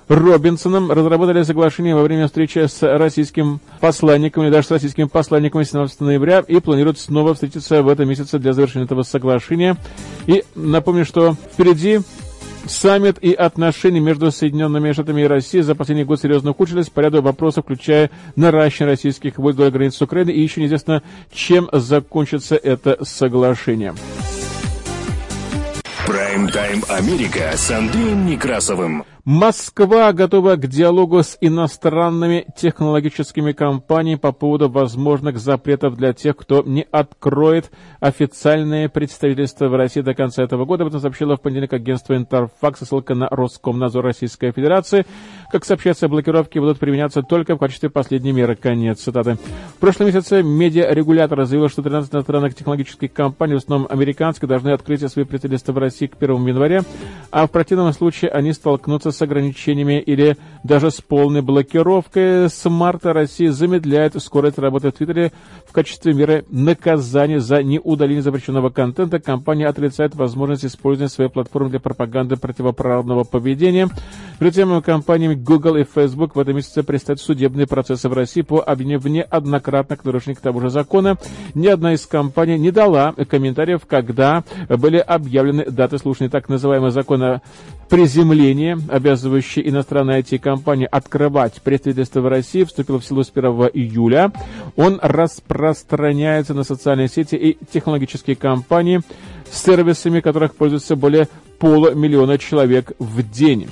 Робинсоном 0.07 0.91
разработали 0.91 1.43
соглашение 1.43 1.95
во 1.95 2.03
время 2.03 2.27
встречи 2.27 2.59
с 2.59 2.81
российским 2.81 3.59
посланником, 3.79 4.43
или 4.43 4.51
даже 4.51 4.67
с 4.67 4.71
российским 4.71 5.09
посланником 5.09 5.63
17 5.63 6.01
ноября, 6.01 6.43
и 6.47 6.59
планируют 6.59 6.99
снова 6.99 7.33
встретиться 7.33 7.81
в 7.81 7.87
этом 7.87 8.09
месяце 8.09 8.39
для 8.39 8.53
завершения 8.53 8.85
этого 8.85 9.03
соглашения. 9.03 9.77
И 10.27 10.43
напомню, 10.55 11.05
что 11.05 11.35
впереди 11.53 12.01
Саммит 12.67 13.17
и 13.21 13.33
отношения 13.33 13.99
между 13.99 14.31
Соединенными 14.31 14.91
Штатами 14.91 15.21
и 15.21 15.27
Россией 15.27 15.63
за 15.63 15.75
последний 15.75 16.03
год 16.03 16.21
серьезно 16.21 16.51
ухудшились 16.51 16.89
по 16.89 16.99
ряду 16.99 17.21
вопросов, 17.21 17.63
включая 17.63 18.11
наращивание 18.35 18.93
российских 18.93 19.37
войск 19.37 19.57
вдоль 19.57 19.71
границ 19.71 19.95
с 19.95 20.01
Украиной, 20.01 20.33
и 20.33 20.41
еще 20.41 20.61
неизвестно, 20.61 21.01
чем 21.33 21.69
закончится 21.71 22.55
это 22.55 23.03
соглашение. 23.03 23.95
Прайм-тайм 26.05 26.83
Америка 26.89 27.51
с 27.55 27.71
Андреем 27.71 28.25
Некрасовым. 28.25 29.05
Москва 29.23 30.11
готова 30.13 30.55
к 30.55 30.65
диалогу 30.65 31.21
с 31.21 31.37
иностранными 31.41 32.47
технологическими 32.57 33.51
компаниями 33.51 34.17
по 34.17 34.31
поводу 34.31 34.67
возможных 34.67 35.37
запретов 35.37 35.95
для 35.95 36.11
тех, 36.11 36.35
кто 36.35 36.63
не 36.65 36.87
откроет 36.89 37.69
официальное 37.99 38.89
представительство 38.89 39.67
в 39.67 39.75
России 39.75 40.01
до 40.01 40.15
конца 40.15 40.41
этого 40.41 40.65
года. 40.65 40.83
Об 40.83 40.87
этом 40.89 41.01
сообщило 41.01 41.37
в 41.37 41.41
понедельник 41.41 41.71
агентство 41.71 42.15
Интерфакс, 42.15 42.79
ссылка 42.79 43.13
на 43.13 43.27
Роскомнадзор 43.29 44.03
Российской 44.03 44.51
Федерации. 44.53 45.05
Как 45.51 45.65
сообщается, 45.65 46.07
блокировки 46.07 46.57
будут 46.57 46.79
применяться 46.79 47.21
только 47.21 47.55
в 47.55 47.59
качестве 47.59 47.91
последней 47.91 48.31
меры. 48.31 48.55
Конец 48.55 49.01
цитаты. 49.01 49.37
В 49.75 49.79
прошлом 49.79 50.07
месяце 50.07 50.41
медиарегулятор 50.41 51.45
заявил, 51.45 51.69
что 51.69 51.83
13 51.83 52.11
иностранных 52.11 52.55
технологических 52.55 53.13
компаний, 53.13 53.53
в 53.53 53.57
основном 53.57 53.87
американские, 53.91 54.49
должны 54.49 54.69
открыть 54.69 55.07
свои 55.11 55.25
представительства 55.25 55.73
в 55.73 55.77
России 55.77 56.07
к 56.07 56.15
1 56.19 56.47
января, 56.47 56.81
а 57.29 57.45
в 57.45 57.51
противном 57.51 57.93
случае 57.93 58.31
они 58.31 58.51
столкнутся 58.53 59.10
с 59.11 59.21
ограничениями 59.21 59.99
или 59.99 60.37
даже 60.63 60.91
с 60.91 61.01
полной 61.01 61.41
блокировкой. 61.41 62.49
С 62.49 62.69
марта 62.69 63.13
Россия 63.13 63.51
замедляет 63.51 64.21
скорость 64.21 64.57
работы 64.57 64.89
в 64.89 64.93
Твиттере 64.93 65.31
в 65.65 65.71
качестве 65.71 66.13
меры 66.13 66.45
наказания 66.49 67.39
за 67.39 67.63
неудаление 67.63 68.21
запрещенного 68.21 68.69
контента. 68.69 69.19
Компания 69.19 69.67
отрицает 69.67 70.15
возможность 70.15 70.65
использования 70.65 71.09
своей 71.09 71.29
платформы 71.29 71.69
для 71.69 71.79
пропаганды 71.79 72.37
противоправного 72.37 73.23
поведения. 73.23 73.89
Перед 74.39 74.55
тем 74.55 74.81
компаниями 74.81 75.35
Google 75.35 75.77
и 75.77 75.83
Facebook 75.83 76.35
в 76.35 76.39
этом 76.39 76.55
месяце 76.55 76.83
предстоят 76.83 77.19
судебные 77.19 77.67
процессы 77.67 78.09
в 78.09 78.13
России 78.13 78.41
по 78.41 78.59
обвинению 78.59 78.99
в 78.99 79.07
неоднократных 79.07 80.03
нарушениях 80.03 80.41
того 80.41 80.59
же 80.61 80.69
закона. 80.69 81.17
Ни 81.53 81.67
одна 81.67 81.93
из 81.93 82.05
компаний 82.05 82.57
не 82.57 82.71
дала 82.71 83.13
комментариев, 83.13 83.81
когда 83.87 84.43
были 84.67 84.97
объявлены 84.97 85.65
даты 85.65 85.97
слушания 85.97 86.29
так 86.29 86.49
называемого 86.49 86.91
закона 86.91 87.41
приземления, 87.91 88.79
обязывающий 88.87 89.67
иностранные 89.67 90.21
IT-компании 90.21 90.87
открывать 90.89 91.61
представительство 91.61 92.21
в 92.21 92.27
России, 92.29 92.63
вступил 92.63 92.99
в 92.99 93.05
силу 93.05 93.21
с 93.21 93.31
1 93.35 93.51
июля. 93.73 94.31
Он 94.77 94.97
распространяется 95.01 96.53
на 96.53 96.63
социальные 96.63 97.09
сети 97.09 97.35
и 97.35 97.57
технологические 97.69 98.37
компании, 98.37 99.01
сервисами 99.51 100.21
которых 100.21 100.55
пользуются 100.55 100.95
более 100.95 101.27
полумиллиона 101.59 102.37
человек 102.37 102.93
в 102.97 103.29
день. 103.29 103.67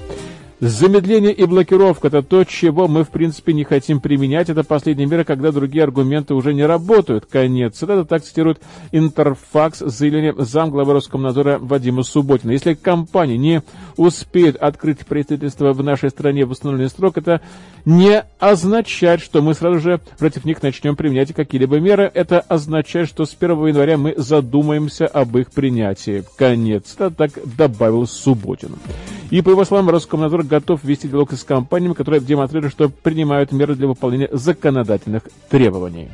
Замедление 0.60 1.32
и 1.32 1.46
блокировка– 1.46 2.08
это 2.10 2.22
то, 2.22 2.44
чего 2.44 2.90
мы, 2.90 3.06
в 3.06 3.10
принципе, 3.10 3.54
не 3.54 3.64
хотим 3.64 4.02
применять. 4.02 4.50
Это 4.50 4.66
последняя 4.66 5.06
мера, 5.06 5.24
когда 5.24 5.54
другие 5.54 5.86
аргументы 5.86 6.34
уже 6.34 6.54
не 6.54 6.66
работают. 6.66 7.26
Конец. 7.26 7.82
Это 7.82 8.04
так 8.04 8.24
цитирует 8.24 8.60
Интерфакс 8.92 9.80
заявление 9.80 10.36
замглавы 10.38 10.94
Роскомнадзора 10.94 11.60
Вадима 11.60 12.04
Субботина. 12.04 12.52
Если 12.52 12.74
компания 12.74 13.38
не 13.38 13.64
успеет 13.96 14.58
открыть 14.58 15.06
представительство 15.06 15.72
в 15.72 15.82
нашей 15.82 16.10
стране 16.10 16.44
в 16.44 16.52
установленный 16.52 16.90
срок, 16.90 17.18
это 17.18 17.40
не 17.86 18.22
означает, 18.40 19.22
что 19.22 19.42
мы 19.42 19.54
сразу 19.54 19.80
же 19.80 20.02
против 20.18 20.44
них 20.44 20.62
начнем 20.62 20.98
применять 20.98 21.34
какие-либо 21.34 21.80
меры. 21.80 22.12
Это 22.14 22.42
означает, 22.42 23.08
что 23.08 23.26
с 23.26 23.34
1 23.40 23.68
января 23.68 23.98
мы 23.98 24.14
задумаемся 24.18 25.08
об 25.08 25.38
их 25.38 25.52
принятии. 25.52 26.26
Конец. 26.38 26.96
Это 26.96 27.12
так 27.12 27.32
добавил 27.46 28.06
Субботин. 28.06 28.76
И, 29.30 29.42
по 29.42 29.50
его 29.52 29.64
словам, 29.64 29.90
Роскомнадзор 29.90 30.44
готов 30.44 30.84
вести 30.84 31.08
диалог 31.08 31.32
с 31.34 31.44
компаниями, 31.44 31.94
которые 31.94 32.20
демонстрируют, 32.20 32.74
что 32.74 32.90
принимают 32.90 33.52
меры 33.52 33.76
для 33.76 33.88
выполнения 33.88 34.30
законодательных 34.32 35.24
требований. 35.50 36.10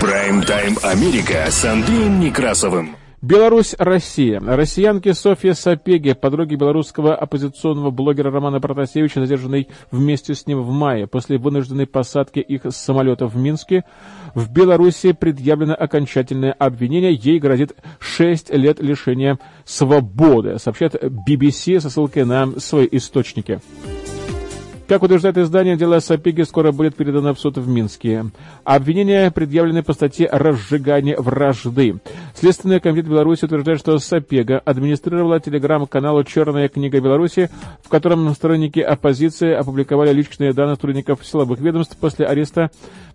Прайм-тайм 0.00 0.78
Америка 0.82 1.46
с 1.50 1.64
Андреем 1.64 2.20
Некрасовым. 2.20 2.96
Беларусь-Россия. 3.24 4.38
Россиянки 4.38 5.10
Софья 5.12 5.54
Сапеги, 5.54 6.12
подруги 6.12 6.56
белорусского 6.56 7.14
оппозиционного 7.14 7.90
блогера 7.90 8.30
Романа 8.30 8.60
Протасевича, 8.60 9.20
задержанной 9.20 9.68
вместе 9.90 10.34
с 10.34 10.46
ним 10.46 10.60
в 10.60 10.70
мае 10.70 11.06
после 11.06 11.38
вынужденной 11.38 11.86
посадки 11.86 12.40
их 12.40 12.66
с 12.66 12.76
самолета 12.76 13.26
в 13.26 13.34
Минске, 13.34 13.84
в 14.34 14.52
Беларуси 14.52 15.12
предъявлено 15.12 15.74
окончательное 15.74 16.52
обвинение. 16.52 17.14
Ей 17.14 17.38
грозит 17.38 17.74
6 17.98 18.50
лет 18.50 18.82
лишения 18.82 19.38
свободы, 19.64 20.58
сообщает 20.58 20.94
BBC 20.94 21.80
со 21.80 21.88
ссылкой 21.88 22.26
на 22.26 22.60
свои 22.60 22.86
источники. 22.90 23.60
Как 24.86 25.02
утверждает 25.02 25.38
издание, 25.38 25.76
дело 25.78 25.98
Сапеги 25.98 26.44
скоро 26.44 26.70
будет 26.70 26.94
передано 26.94 27.32
в 27.32 27.40
суд 27.40 27.56
в 27.56 27.66
Минске. 27.66 28.26
Обвинения 28.64 29.30
предъявлены 29.30 29.82
по 29.82 29.94
статье 29.94 30.28
«Разжигание 30.30 31.16
вражды». 31.18 32.00
Следственный 32.34 32.80
комитет 32.80 33.08
Беларуси 33.08 33.46
утверждает, 33.46 33.78
что 33.78 33.98
Сапега 33.98 34.58
администрировала 34.58 35.40
телеграм-каналу 35.40 36.22
«Черная 36.24 36.68
книга 36.68 37.00
Беларуси», 37.00 37.48
в 37.82 37.88
котором 37.88 38.34
сторонники 38.34 38.80
оппозиции 38.80 39.54
опубликовали 39.54 40.12
личные 40.12 40.52
данные 40.52 40.74
сотрудников 40.74 41.24
силовых 41.24 41.60
ведомств 41.60 41.96
после 41.96 42.26
ареста 42.26 42.70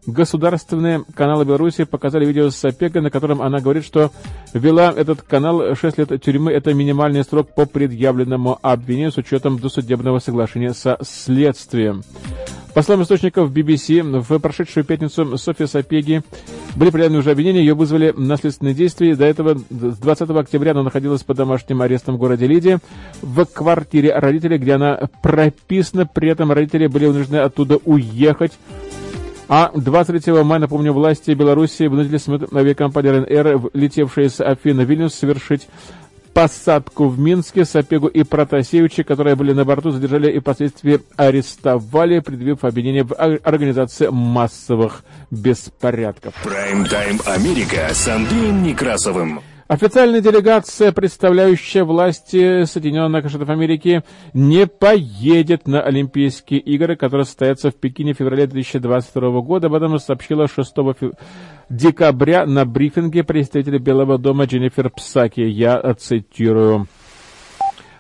Государственные 0.06 1.04
каналы 1.14 1.46
Беларуси 1.46 1.84
показали 1.84 2.26
видео 2.26 2.50
Сапега, 2.50 3.02
на 3.02 3.12
котором 3.12 3.42
она 3.42 3.60
говорит, 3.60 3.84
что 3.84 4.12
вела 4.54 4.94
этот 4.96 5.22
канал 5.22 5.76
6 5.76 5.98
лет 5.98 6.24
тюрьмы. 6.24 6.52
Это 6.54 6.74
минимальный 6.74 7.24
срок 7.24 7.54
по 7.54 7.66
предъявленному 7.66 8.58
обвинению 8.62 9.12
с 9.12 9.18
учетом 9.18 9.60
досудебного 9.60 10.20
соглашения 10.20 10.74
со 10.74 10.98
следствием. 11.02 11.59
По 12.74 12.82
словам 12.82 13.04
источников 13.04 13.52
BBC, 13.52 14.02
в 14.22 14.39
прошедшую 14.39 14.86
пятницу 14.86 15.38
Софья 15.38 15.65
Сапеги 15.65 16.22
были 16.76 16.91
предъявлены 16.91 17.19
уже 17.19 17.32
обвинения, 17.32 17.60
ее 17.60 17.74
вызвали 17.74 18.13
на 18.15 18.38
следственные 18.38 18.76
действия. 18.76 19.15
До 19.15 19.26
этого, 19.26 19.58
с 19.69 19.98
20 19.98 20.30
октября, 20.30 20.72
она 20.72 20.84
находилась 20.84 21.24
под 21.24 21.38
домашним 21.38 21.82
арестом 21.82 22.15
в 22.15 22.19
городе 22.19 22.48
Лидии 22.48 22.80
в 23.22 23.45
квартире 23.45 24.13
родителей, 24.13 24.58
где 24.58 24.74
она 24.74 25.10
прописана. 25.22 26.06
При 26.06 26.30
этом 26.30 26.52
родители 26.52 26.88
были 26.88 27.08
вынуждены 27.08 27.38
оттуда 27.38 27.78
уехать 27.84 28.54
а 29.52 29.72
23 29.74 30.43
мая, 30.43 30.60
напомню, 30.60 30.93
власти 30.93 31.32
Беларуси 31.32 31.88
вынудили 31.88 32.17
самолет 32.17 32.54
авиакомпании 32.54 33.10
РНР, 33.10 33.72
летевшие 33.74 34.30
с 34.30 34.39
Афины 34.41 34.86
в 34.86 34.88
Вильнюс, 34.88 35.15
совершить 35.15 35.67
посадку 36.34 37.08
в 37.08 37.20
Минске 37.20 37.65
Сапегу 37.65 38.08
и 38.08 38.24
Протасевича, 38.24 39.04
которые 39.04 39.36
были 39.36 39.54
на 39.54 39.65
борту, 39.65 39.92
задержали 39.92 40.32
и 40.32 40.39
впоследствии 40.39 41.02
арестовали, 41.15 42.20
предъявив 42.20 42.63
обвинение 42.63 43.04
в 43.04 43.13
организации 43.13 44.08
массовых 44.08 45.04
беспорядков. 45.32 46.34
Прайм-тайм 46.44 47.20
Америка 47.26 47.89
с 47.92 48.08
Андреем 48.08 48.63
Некрасовым. 48.63 49.42
Официальная 49.70 50.20
делегация, 50.20 50.92
представляющая 50.92 51.84
власти 51.84 52.66
Соединенных 52.66 53.30
Штатов 53.30 53.50
Америки, 53.50 54.02
не 54.34 54.66
поедет 54.66 55.68
на 55.68 55.80
Олимпийские 55.80 56.60
игры, 56.60 56.96
которые 56.96 57.26
состоятся 57.26 57.70
в 57.70 57.76
Пекине 57.76 58.16
в 58.16 58.18
феврале 58.18 58.48
2022 58.48 59.42
года. 59.42 59.68
Об 59.68 59.76
этом 59.76 60.00
сообщила 60.00 60.48
6 60.48 60.76
декабря 61.70 62.48
на 62.48 62.66
брифинге 62.66 63.24
представителя 63.24 63.78
Белого 63.78 64.18
дома 64.18 64.46
Дженнифер 64.46 64.90
Псаки. 64.90 65.42
Я 65.42 65.94
цитирую. 65.94 66.88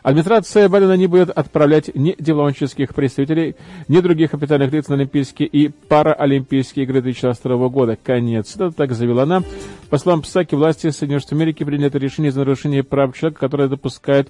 Администрация 0.01 0.69
Байдена 0.69 0.93
не 0.97 1.07
будет 1.07 1.29
отправлять 1.29 1.93
ни 1.95 2.15
дипломатических 2.17 2.93
представителей, 2.95 3.55
ни 3.87 3.99
других 3.99 4.33
официальных 4.33 4.71
лиц 4.71 4.87
на 4.87 4.95
Олимпийские 4.95 5.47
и 5.47 5.69
Параолимпийские 5.69 6.85
игры 6.85 7.01
2022 7.01 7.69
года. 7.69 7.97
Конец. 8.01 8.55
Это 8.55 8.71
так 8.71 8.93
завела 8.93 9.23
она. 9.23 9.43
По 9.89 9.97
словам 9.97 10.21
Псаки, 10.21 10.55
власти 10.55 10.89
Соединенных 10.89 11.23
Штатов 11.23 11.39
Америки 11.39 11.63
приняли 11.63 11.87
это 11.87 11.97
решение 11.97 12.29
из-за 12.29 12.39
нарушения 12.39 12.83
прав 12.83 13.15
человека, 13.17 13.39
которое 13.39 13.67
допускает 13.67 14.29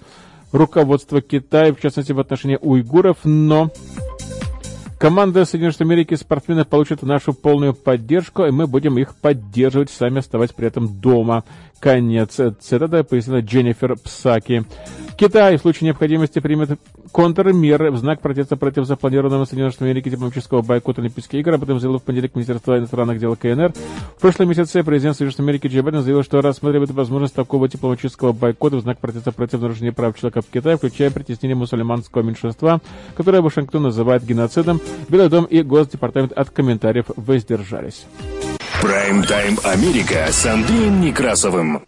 руководство 0.52 1.22
Китая, 1.22 1.74
в 1.74 1.80
частности 1.80 2.12
в 2.12 2.20
отношении 2.20 2.58
уйгуров, 2.60 3.18
но 3.24 3.72
Команда 5.00 5.46
Соединенных 5.46 5.76
Штатов 5.76 5.92
Америки 5.92 6.14
спортсменов 6.16 6.68
получит 6.68 7.04
нашу 7.04 7.34
полную 7.34 7.74
поддержку, 7.74 8.44
и 8.44 8.52
мы 8.52 8.68
будем 8.68 8.98
их 8.98 9.16
поддерживать, 9.16 9.90
сами 9.90 10.20
оставаясь 10.20 10.52
при 10.52 10.68
этом 10.68 11.00
дома. 11.00 11.46
Конец 11.80 12.38
цитаты, 12.60 13.06
пояснила 13.06 13.40
Дженнифер 13.40 13.96
Псаки. 13.96 14.66
Китай 15.18 15.56
в 15.56 15.62
случае 15.62 15.88
необходимости 15.88 16.40
примет 16.40 16.78
контрмеры 17.14 17.92
в 17.92 17.98
знак 17.98 18.20
протеста 18.20 18.58
против 18.58 18.86
запланированного 18.86 19.46
Соединенных 19.46 19.74
Штатов 19.74 19.86
Америки 19.88 20.10
дипломатического 20.10 20.62
бойкота 20.62 21.02
Олимпийских 21.02 21.40
игр. 21.40 21.54
Об 21.54 21.64
этом 21.64 21.80
заявил 21.80 22.00
в 22.00 22.04
понедельник 22.04 22.36
Министерство 22.36 22.78
иностранных 22.78 23.20
дел 23.20 23.36
КНР. 23.38 23.72
В 24.18 24.22
прошлом 24.22 24.50
месяце 24.50 24.84
президент 24.84 25.16
Соединенных 25.16 25.34
Штатов 25.34 25.48
Америки 25.48 25.68
Джей 25.68 25.82
Байден 25.82 26.02
заявил, 26.02 26.24
что 26.24 26.42
рассматривает 26.42 26.92
возможность 26.92 27.34
такого 27.34 27.70
дипломатического 27.70 28.34
бойкота 28.34 28.76
в 28.76 28.82
знак 28.82 29.00
протеста 29.00 29.32
против 29.32 29.62
нарушения 29.62 29.94
прав 29.94 30.18
человека 30.18 30.42
в 30.42 30.48
Китае, 30.48 30.76
включая 30.76 31.12
притеснение 31.12 31.56
мусульманского 31.56 32.22
меньшинства, 32.22 32.82
которое 33.16 33.42
Вашингтон 33.42 33.84
называет 33.84 34.26
геноцидом. 34.26 34.82
Белый 35.10 35.30
дом 35.30 35.46
и 35.46 35.62
Госдепартамент 35.62 36.32
от 36.34 36.50
комментариев 36.50 37.06
воздержались. 37.16 38.06
Прайм-тайм 38.82 39.58
Америка 39.64 40.28
с 40.32 40.46
Андреем 40.46 41.02
Некрасовым. 41.02 41.86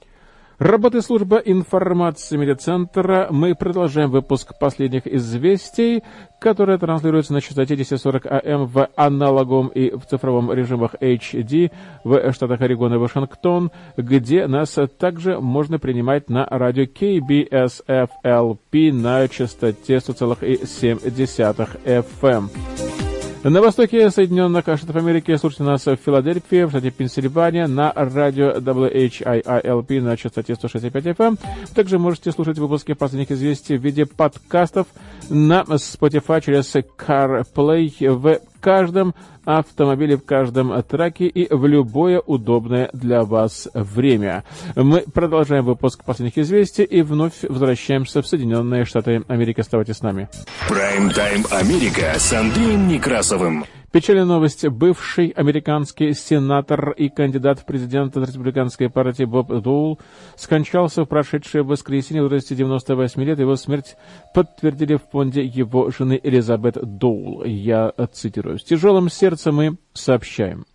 Работает 0.62 1.04
служба 1.04 1.38
информации 1.38 2.38
медиацентра. 2.38 3.30
Мы 3.32 3.56
продолжаем 3.56 4.12
выпуск 4.12 4.54
последних 4.60 5.08
известий, 5.08 6.04
которые 6.40 6.78
транслируются 6.78 7.34
на 7.34 7.42
частоте 7.42 7.74
1040 7.74 8.28
АМ 8.28 8.68
в 8.68 8.88
аналоговом 8.96 9.70
и 9.70 9.90
в 9.90 10.06
цифровом 10.06 10.54
режимах 10.54 10.94
HD 11.02 11.72
в 12.04 12.32
штатах 12.32 12.62
Орегон 12.62 12.94
и 12.94 12.98
Вашингтон, 12.98 13.72
где 13.98 14.46
нас 14.46 14.78
также 15.00 15.40
можно 15.40 15.80
принимать 15.80 16.30
на 16.30 16.46
радио 16.46 16.84
KBSFLP 16.84 18.94
на 18.94 19.28
частоте 19.30 19.96
100,7 19.96 21.80
FM. 22.22 23.11
На 23.44 23.60
востоке 23.60 24.12
Соединенных 24.12 24.66
Штатов 24.66 24.96
Америки 24.98 25.36
слушайте 25.36 25.64
нас 25.64 25.84
в 25.88 25.96
Филадельфии, 25.96 26.66
в 26.66 26.70
штате 26.70 26.92
Пенсильвания, 26.92 27.66
на 27.66 27.92
радио 27.92 28.52
WHIILP 28.52 30.00
на 30.00 30.16
частоте 30.16 30.54
165 30.54 31.06
FM. 31.06 31.40
Также 31.74 31.98
можете 31.98 32.32
слушать 32.32 32.60
выпуски 32.60 32.94
последних 32.94 33.32
известий 33.32 33.78
в 33.78 33.82
виде 33.82 34.06
подкастов 34.06 34.86
на 35.32 35.62
Spotify 35.62 36.40
через 36.46 36.72
CarPlay 36.76 38.12
в 38.12 38.40
каждом 38.60 39.16
автомобиле, 39.46 40.18
в 40.18 40.26
каждом 40.26 40.82
траке 40.84 41.28
и 41.28 41.54
в 41.54 41.66
любое 41.66 42.20
удобное 42.20 42.90
для 42.94 43.24
вас 43.24 43.68
время. 43.74 44.44
Мы 44.76 45.02
продолжаем 45.02 45.66
выпуск 45.66 46.04
последних 46.04 46.38
известий 46.38 46.84
и 46.84 47.02
вновь 47.02 47.44
возвращаемся 47.44 48.22
в 48.22 48.28
Соединенные 48.28 48.86
Штаты 48.86 49.24
Америки. 49.28 49.62
Оставайтесь 49.62 49.98
с 49.98 50.02
нами. 50.02 50.30
Прайм-тайм 50.68 51.46
Америка 51.52 52.14
с 52.18 52.34
Андреем 52.34 52.88
Некрасовым. 52.88 53.66
Печальная 53.92 54.24
новость. 54.24 54.66
Бывший 54.66 55.32
американский 55.32 56.14
сенатор 56.14 56.92
и 56.92 57.10
кандидат 57.10 57.60
в 57.60 57.66
президенты 57.66 58.22
республиканской 58.22 58.90
партии 58.90 59.26
Боб 59.26 59.52
Доул 59.62 60.00
скончался 60.38 61.04
в 61.04 61.08
прошедшее 61.08 61.64
воскресенье 61.64 62.22
в 62.22 62.26
возрасте 62.26 62.56
98 62.56 63.22
лет. 63.22 63.40
Его 63.40 63.58
смерть 63.58 63.98
подтвердили 64.34 64.96
в 64.96 65.02
фонде 65.12 65.44
его 65.44 65.92
жены 65.92 66.18
Элизабет 66.24 66.78
Доул. 66.82 67.44
Я 67.44 67.92
цитирую. 68.14 68.60
«С 68.60 68.64
тяжелым 68.64 69.10
сердцем 69.10 69.56
мы 69.56 69.76
сообщаем, 69.92 70.66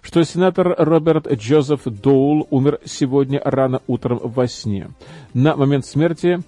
что 0.00 0.22
сенатор 0.22 0.72
Роберт 0.78 1.26
Джозеф 1.32 1.82
Доул 1.84 2.46
умер 2.50 2.78
сегодня 2.84 3.42
рано 3.44 3.80
утром 3.88 4.20
во 4.22 4.46
сне. 4.46 4.90
На 5.34 5.56
момент 5.56 5.84
смерти 5.84 6.38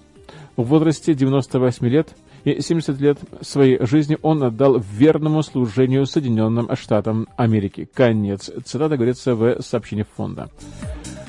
в 0.55 0.63
возрасте 0.63 1.13
98 1.13 1.85
лет– 1.87 2.07
и 2.43 2.61
70 2.61 2.99
лет 2.99 3.19
своей 3.41 3.83
жизни 3.85 4.17
он 4.21 4.43
отдал 4.43 4.79
верному 4.79 5.43
служению 5.43 6.05
Соединенным 6.05 6.75
Штатам 6.75 7.27
Америки. 7.37 7.87
Конец. 7.93 8.49
Цитата 8.65 8.95
говорится 8.95 9.35
в 9.35 9.61
сообщении 9.61 10.05
фонда. 10.15 10.49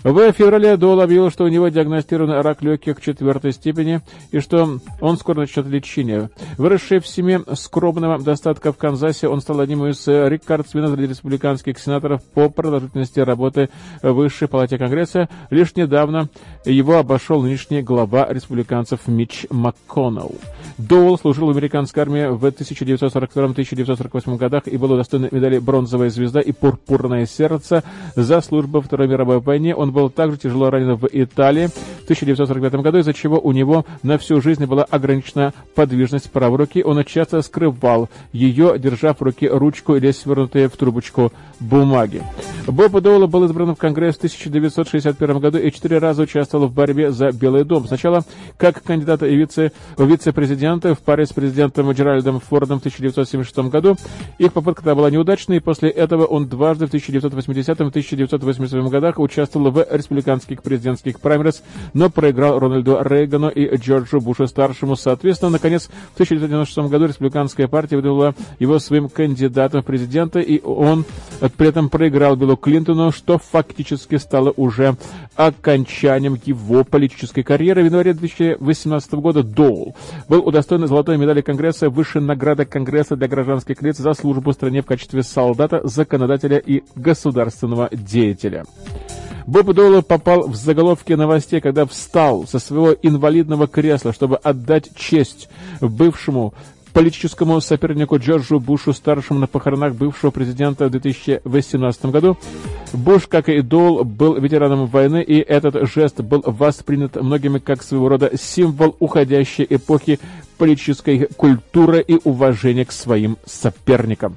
В 0.02 0.32
феврале 0.32 0.78
Доул 0.78 0.98
объявил, 1.02 1.30
что 1.30 1.44
у 1.44 1.48
него 1.48 1.68
диагностирован 1.68 2.30
рак 2.40 2.62
легких 2.62 3.02
четвертой 3.02 3.52
степени 3.52 4.00
и 4.32 4.40
что 4.40 4.78
он 5.00 5.18
скоро 5.18 5.40
начнет 5.40 5.66
лечение. 5.66 6.30
Выросший 6.56 7.00
в 7.00 7.06
семье 7.06 7.42
скромного 7.52 8.18
достатка 8.18 8.72
в 8.72 8.78
Канзасе, 8.78 9.28
он 9.28 9.42
стал 9.42 9.60
одним 9.60 9.84
из 9.84 10.06
рекордсменов 10.06 10.92
среди 10.92 11.08
республиканских 11.08 11.78
сенаторов 11.78 12.22
по 12.24 12.48
продолжительности 12.48 13.20
работы 13.20 13.68
в 14.02 14.12
Высшей 14.12 14.48
палате 14.48 14.78
Конгресса. 14.78 15.28
Лишь 15.50 15.76
недавно 15.76 16.30
его 16.64 16.96
обошел 16.96 17.42
нынешний 17.42 17.82
глава 17.82 18.26
республиканцев 18.30 19.06
Митч 19.06 19.44
МакКоннелл. 19.50 20.34
Доул 20.78 21.18
служил 21.18 21.48
в 21.48 21.50
американской 21.50 22.02
армии 22.02 22.26
в 22.26 22.42
1942-1948 22.46 24.36
годах 24.38 24.66
и 24.66 24.78
был 24.78 24.92
удостоен 24.92 25.28
медали 25.30 25.58
«Бронзовая 25.58 26.08
звезда» 26.08 26.40
и 26.40 26.52
«Пурпурное 26.52 27.26
сердце» 27.26 27.84
за 28.16 28.40
службу 28.40 28.80
в 28.80 28.86
Второй 28.86 29.06
мировой 29.06 29.40
войне. 29.40 29.74
Он 29.74 29.89
был 29.90 30.10
также 30.10 30.36
тяжело 30.38 30.70
ранен 30.70 30.94
в 30.94 31.08
Италии 31.12 31.66
в 31.66 32.04
1945 32.04 32.74
году, 32.74 32.98
из-за 32.98 33.14
чего 33.14 33.38
у 33.38 33.52
него 33.52 33.84
на 34.02 34.18
всю 34.18 34.40
жизнь 34.40 34.64
была 34.66 34.84
ограничена 34.84 35.52
подвижность 35.74 36.30
правой 36.30 36.58
руки. 36.58 36.82
Он 36.82 37.04
часто 37.04 37.42
скрывал 37.42 38.08
ее, 38.32 38.74
держа 38.78 39.12
в 39.14 39.22
руке 39.22 39.48
ручку 39.48 39.96
или 39.96 40.10
свернутые 40.10 40.68
в 40.68 40.76
трубочку 40.76 41.32
бумаги. 41.60 42.22
Боб 42.66 43.00
Доула 43.00 43.26
был 43.26 43.44
избран 43.44 43.74
в 43.74 43.78
Конгресс 43.78 44.14
в 44.14 44.18
1961 44.18 45.38
году 45.38 45.58
и 45.58 45.70
четыре 45.72 45.98
раза 45.98 46.22
участвовал 46.22 46.68
в 46.68 46.72
борьбе 46.72 47.10
за 47.10 47.32
Белый 47.32 47.64
дом. 47.64 47.86
Сначала 47.86 48.24
как 48.56 48.82
кандидат 48.82 49.22
и 49.22 49.34
вице, 49.34 49.72
вице-президента 49.98 50.94
в 50.94 51.00
паре 51.00 51.26
с 51.26 51.32
президентом 51.32 51.90
Джеральдом 51.90 52.40
Фордом 52.40 52.78
в 52.78 52.82
1976 52.82 53.70
году. 53.70 53.96
Их 54.38 54.52
попытка 54.52 54.94
была 54.94 55.10
неудачной, 55.10 55.56
и 55.56 55.60
после 55.60 55.90
этого 55.90 56.24
он 56.24 56.48
дважды 56.48 56.86
в 56.86 56.88
1980 56.88 57.80
и 57.80 57.90
1987 57.90 58.88
годах 58.88 59.18
участвовал 59.18 59.70
в 59.70 59.79
республиканских 59.88 60.62
президентских 60.62 61.20
праймерис, 61.20 61.62
но 61.94 62.10
проиграл 62.10 62.58
Рональду 62.58 62.98
Рейгану 63.00 63.48
и 63.48 63.76
Джорджу 63.76 64.20
Бушу-старшему. 64.20 64.96
Соответственно, 64.96 65.52
наконец, 65.52 65.86
в 65.86 66.14
1996 66.14 66.90
году 66.90 67.06
республиканская 67.06 67.68
партия 67.68 67.96
выдвинула 67.96 68.34
его 68.58 68.78
своим 68.78 69.08
кандидатом 69.08 69.82
в 69.82 69.84
президенты, 69.86 70.40
и 70.40 70.60
он 70.62 71.04
при 71.56 71.68
этом 71.68 71.88
проиграл 71.88 72.36
Биллу 72.36 72.56
Клинтону, 72.56 73.12
что 73.12 73.38
фактически 73.38 74.16
стало 74.16 74.52
уже 74.56 74.96
окончанием 75.36 76.38
его 76.44 76.84
политической 76.84 77.42
карьеры. 77.42 77.82
В 77.82 77.86
январе 77.86 78.12
2018 78.14 79.12
года 79.14 79.42
Доул 79.42 79.96
был 80.28 80.40
удостоен 80.46 80.86
золотой 80.86 81.16
медали 81.18 81.40
Конгресса, 81.40 81.90
высшей 81.90 82.22
награды 82.22 82.64
Конгресса 82.64 83.16
для 83.16 83.28
гражданских 83.28 83.80
лиц 83.82 83.96
за 83.98 84.12
службу 84.14 84.52
стране 84.52 84.82
в 84.82 84.86
качестве 84.86 85.22
солдата, 85.22 85.80
законодателя 85.84 86.58
и 86.58 86.82
государственного 86.94 87.88
деятеля. 87.90 88.64
Боб 89.46 89.72
Доула 89.72 90.02
попал 90.02 90.48
в 90.48 90.54
заголовки 90.54 91.12
новостей, 91.12 91.60
когда 91.60 91.86
встал 91.86 92.46
со 92.46 92.58
своего 92.58 92.94
инвалидного 93.02 93.66
кресла, 93.66 94.12
чтобы 94.12 94.36
отдать 94.36 94.90
честь 94.96 95.48
бывшему 95.80 96.54
политическому 96.92 97.60
сопернику 97.60 98.18
Джорджу 98.18 98.58
Бушу-старшему 98.58 99.40
на 99.40 99.46
похоронах 99.46 99.94
бывшего 99.94 100.30
президента 100.30 100.86
в 100.86 100.90
2018 100.90 102.06
году. 102.06 102.36
Буш, 102.92 103.26
как 103.26 103.48
и 103.48 103.62
Доул, 103.62 104.04
был 104.04 104.34
ветераном 104.40 104.86
войны, 104.86 105.22
и 105.22 105.38
этот 105.38 105.88
жест 105.88 106.20
был 106.20 106.42
воспринят 106.44 107.16
многими 107.16 107.58
как 107.58 107.82
своего 107.82 108.08
рода 108.08 108.32
символ 108.36 108.96
уходящей 108.98 109.66
эпохи 109.68 110.18
политической 110.58 111.26
культуры 111.36 112.04
и 112.06 112.18
уважения 112.24 112.84
к 112.84 112.92
своим 112.92 113.38
соперникам. 113.46 114.36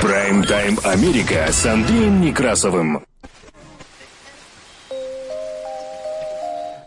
Прайм-тайм 0.00 0.78
Америка 0.84 1.46
с 1.50 1.64
Андреем 1.66 2.22
Некрасовым. 2.22 3.02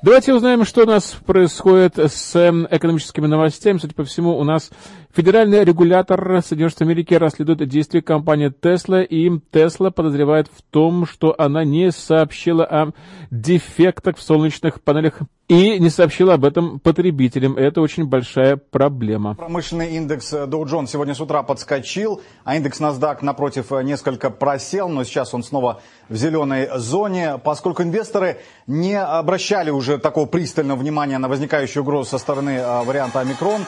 Давайте 0.05 0.35
узнаем, 0.35 0.65
что 0.65 0.83
у 0.83 0.85
нас 0.85 1.15
происходит 1.25 1.97
с 1.97 2.35
экономическими 2.69 3.25
новостями. 3.25 3.79
Судя 3.79 3.95
по 3.95 4.03
всему, 4.03 4.37
у 4.37 4.43
нас 4.43 4.69
Федеральный 5.15 5.63
регулятор 5.63 6.41
Соединенных 6.41 6.81
Америки 6.81 7.13
расследует 7.13 7.69
действия 7.69 8.01
компании 8.01 8.49
Tesla, 8.51 9.01
и 9.01 9.29
Tesla 9.29 9.89
подозревает 9.89 10.47
в 10.53 10.61
том, 10.61 11.05
что 11.05 11.33
она 11.37 11.63
не 11.63 11.93
сообщила 11.93 12.65
о 12.65 12.91
дефектах 13.31 14.17
в 14.17 14.21
солнечных 14.21 14.81
панелях 14.81 15.19
и 15.47 15.79
не 15.79 15.89
сообщила 15.89 16.33
об 16.33 16.43
этом 16.43 16.81
потребителям. 16.81 17.55
Это 17.55 17.79
очень 17.79 18.03
большая 18.03 18.57
проблема. 18.57 19.35
Промышленный 19.35 19.95
индекс 19.95 20.33
Dow 20.33 20.65
Jones 20.65 20.87
сегодня 20.87 21.15
с 21.15 21.21
утра 21.21 21.43
подскочил, 21.43 22.21
а 22.43 22.57
индекс 22.57 22.81
NASDAQ 22.81 23.19
напротив 23.21 23.71
несколько 23.71 24.29
просел, 24.29 24.89
но 24.89 25.05
сейчас 25.05 25.33
он 25.33 25.43
снова 25.43 25.79
в 26.09 26.15
зеленой 26.17 26.67
зоне, 26.75 27.39
поскольку 27.41 27.83
инвесторы 27.83 28.39
не 28.67 28.99
обращали 28.99 29.69
уже 29.69 29.97
такого 29.97 30.25
пристального 30.25 30.77
внимания 30.77 31.19
на 31.19 31.29
возникающую 31.29 31.83
угрозу 31.83 32.09
со 32.09 32.17
стороны 32.17 32.59
а, 32.59 32.83
варианта 32.83 33.21
омикрон 33.21 33.61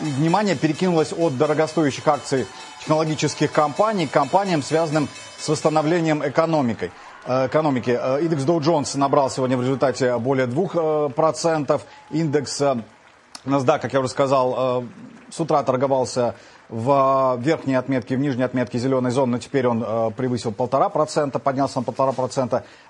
внимание 0.00 0.56
перекинулось 0.56 1.12
от 1.12 1.36
дорогостоящих 1.36 2.06
акций 2.08 2.46
технологических 2.80 3.52
компаний 3.52 4.06
к 4.06 4.10
компаниям, 4.10 4.62
связанным 4.62 5.08
с 5.38 5.48
восстановлением 5.48 6.26
экономикой 6.26 6.90
э, 7.26 7.46
экономики. 7.46 7.98
Э, 8.00 8.20
индекс 8.22 8.44
Dow 8.44 8.58
Jones 8.58 8.96
набрал 8.98 9.30
сегодня 9.30 9.56
в 9.56 9.62
результате 9.62 10.16
более 10.18 10.46
2%. 10.46 11.80
Индекс 12.10 12.60
э, 12.60 12.76
NASDAQ, 13.44 13.78
как 13.80 13.92
я 13.92 14.00
уже 14.00 14.08
сказал, 14.08 14.84
с 15.30 15.40
утра 15.40 15.62
торговался 15.62 16.34
в 16.70 17.36
верхней 17.40 17.74
отметке, 17.74 18.16
в 18.16 18.20
нижней 18.20 18.44
отметке 18.44 18.78
зеленой 18.78 19.10
зоны, 19.10 19.32
но 19.32 19.38
теперь 19.38 19.66
он 19.66 19.82
э, 19.84 20.10
превысил 20.16 20.52
полтора 20.52 20.88
процента, 20.88 21.40
поднялся 21.40 21.80
на 21.80 21.84
полтора 21.84 22.12
процента, 22.12 22.64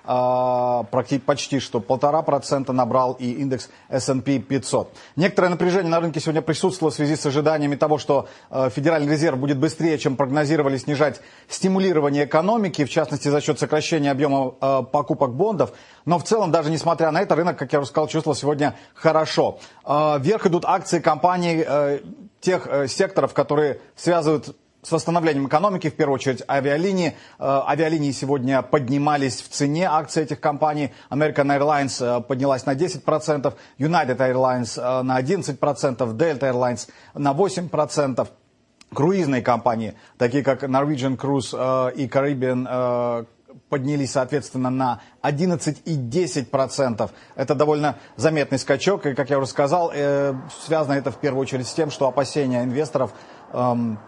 почти 1.25 1.59
что 1.59 1.79
полтора 1.79 2.21
процента 2.21 2.73
набрал 2.73 3.13
и 3.13 3.31
индекс 3.31 3.69
S&P 3.89 4.39
500. 4.39 4.93
Некоторое 5.15 5.49
напряжение 5.49 5.89
на 5.89 5.99
рынке 5.99 6.19
сегодня 6.19 6.41
присутствовало 6.41 6.91
в 6.91 6.95
связи 6.95 7.15
с 7.15 7.25
ожиданиями 7.25 7.75
того, 7.75 7.97
что 7.97 8.27
э, 8.49 8.69
Федеральный 8.69 9.11
резерв 9.11 9.37
будет 9.37 9.57
быстрее, 9.57 9.97
чем 9.97 10.15
прогнозировали, 10.15 10.77
снижать 10.77 11.21
стимулирование 11.47 12.25
экономики, 12.25 12.85
в 12.85 12.89
частности 12.89 13.29
за 13.29 13.41
счет 13.41 13.59
сокращения 13.59 14.11
объема 14.11 14.55
э, 14.59 14.83
покупок 14.91 15.33
бондов. 15.33 15.71
Но 16.05 16.19
в 16.19 16.23
целом, 16.23 16.51
даже 16.51 16.69
несмотря 16.71 17.11
на 17.11 17.21
это, 17.21 17.35
рынок, 17.35 17.57
как 17.57 17.71
я 17.71 17.79
уже 17.79 17.89
сказал, 17.89 18.07
чувствовал 18.07 18.35
сегодня 18.35 18.75
хорошо. 18.93 19.59
Э, 19.85 20.17
вверх 20.19 20.45
идут 20.45 20.65
акции 20.65 20.99
компаний 20.99 21.65
тех 22.39 22.67
секторов, 22.87 23.33
которые 23.33 23.79
связывают 23.95 24.55
с 24.81 24.91
восстановлением 24.91 25.47
экономики, 25.47 25.89
в 25.89 25.95
первую 25.95 26.15
очередь 26.15 26.43
авиалинии. 26.49 27.15
Э, 27.39 27.61
авиалинии 27.67 28.11
сегодня 28.11 28.61
поднимались 28.61 29.41
в 29.41 29.49
цене 29.49 29.87
акций 29.89 30.23
этих 30.23 30.39
компаний. 30.39 30.93
American 31.09 31.47
Airlines 31.57 32.03
э, 32.03 32.21
поднялась 32.21 32.65
на 32.65 32.75
10%, 32.75 33.53
United 33.79 34.17
Airlines 34.17 35.03
на 35.03 35.19
11%, 35.19 35.57
Delta 36.15 36.39
Airlines 36.39 36.89
на 37.13 37.33
8%. 37.33 38.27
Круизные 38.93 39.41
компании, 39.41 39.93
такие 40.17 40.43
как 40.43 40.63
Norwegian 40.63 41.15
Cruise 41.15 41.93
и 41.95 42.07
Caribbean 42.07 43.25
поднялись, 43.69 44.11
соответственно, 44.11 44.69
на 44.69 45.01
11 45.21 45.81
и 45.85 45.95
10 45.95 46.51
процентов. 46.51 47.11
Это 47.35 47.55
довольно 47.55 47.97
заметный 48.15 48.59
скачок, 48.59 49.05
и, 49.05 49.13
как 49.13 49.29
я 49.29 49.37
уже 49.37 49.47
сказал, 49.47 49.91
э, 49.93 50.33
связано 50.65 50.93
это 50.93 51.11
в 51.11 51.17
первую 51.17 51.41
очередь 51.41 51.67
с 51.67 51.73
тем, 51.73 51.89
что 51.91 52.07
опасения 52.07 52.63
инвесторов 52.63 53.13
эм, 53.53 53.99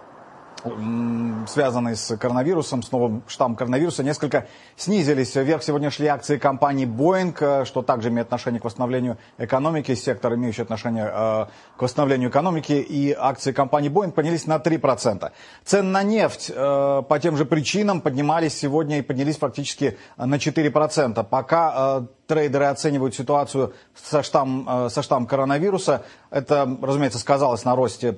связанные 1.48 1.96
с 1.96 2.16
коронавирусом, 2.18 2.84
с 2.84 2.92
новым 2.92 3.24
штаммом 3.28 3.56
коронавируса, 3.56 4.04
несколько 4.04 4.48
снизились. 4.78 5.36
Вверх 5.36 5.64
сегодня 5.64 5.90
шли 5.90 6.08
акции 6.08 6.38
компании 6.38 6.88
Boeing, 6.88 7.36
э, 7.40 7.66
что 7.66 7.82
также 7.82 8.10
имеет 8.10 8.28
отношение 8.28 8.62
к 8.62 8.66
восстановлению 8.66 9.18
экономики, 9.38 9.94
сектор, 9.96 10.36
имеющий 10.36 10.62
отношение 10.62 11.06
э, 11.06 11.46
к 11.78 11.82
восстановлению 11.82 12.30
экономики, 12.30 12.74
и 12.74 13.12
акции 13.12 13.52
компании 13.52 13.90
Boeing 13.90 14.12
поднялись 14.12 14.48
на 14.48 14.56
3%. 14.56 15.32
Цены 15.66 15.90
на 15.90 16.04
нефть 16.04 16.52
э, 16.54 17.02
по 17.08 17.20
тем 17.20 17.36
же 17.36 17.46
причинам 17.46 18.02
поднимались 18.02 18.58
сегодня 18.58 19.00
и 19.00 19.02
поднялись 19.02 19.38
практически 19.38 19.98
на 20.18 20.36
4%. 20.36 21.24
Пока 21.26 22.08
трейдеры 22.28 22.66
оценивают 22.66 23.16
ситуацию 23.16 23.74
со 23.96 24.24
штаммом, 24.24 24.90
со 24.90 25.02
штаммом 25.02 25.28
коронавируса, 25.28 26.06
это, 26.30 26.78
разумеется, 26.82 27.20
сказалось 27.20 27.66
на 27.66 27.76
росте 27.76 28.18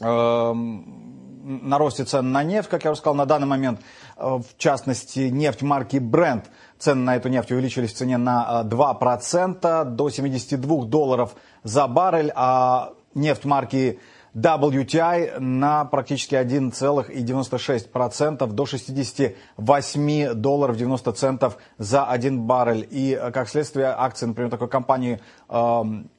эм, 0.00 1.11
на 1.42 1.78
росте 1.78 2.04
цен 2.04 2.32
на 2.32 2.42
нефть, 2.42 2.68
как 2.68 2.84
я 2.84 2.90
уже 2.90 3.00
сказал, 3.00 3.14
на 3.14 3.26
данный 3.26 3.46
момент, 3.46 3.80
э, 4.16 4.24
в 4.24 4.58
частности, 4.58 5.30
нефть 5.30 5.62
марки 5.62 5.96
Brent, 5.96 6.44
цены 6.78 7.02
на 7.02 7.16
эту 7.16 7.28
нефть 7.28 7.52
увеличились 7.52 7.92
в 7.92 7.96
цене 7.96 8.18
на 8.18 8.62
2% 8.64 9.58
э, 9.62 9.84
до 9.84 10.10
72 10.10 10.84
долларов 10.84 11.34
за 11.64 11.86
баррель, 11.86 12.32
а 12.34 12.92
нефть 13.14 13.44
марки 13.44 13.98
WTI 14.34 15.40
на 15.40 15.84
практически 15.84 16.36
1,96% 16.36 18.46
до 18.46 18.66
68 18.66 20.34
долларов 20.34 20.76
90 20.76 21.12
центов 21.12 21.58
за 21.78 22.04
один 22.06 22.42
баррель. 22.42 22.86
И, 22.90 23.18
э, 23.20 23.30
как 23.30 23.48
следствие, 23.48 23.94
акции, 23.96 24.26
например, 24.26 24.50
такой 24.50 24.68
компании 24.68 25.20
эм, 25.48 26.10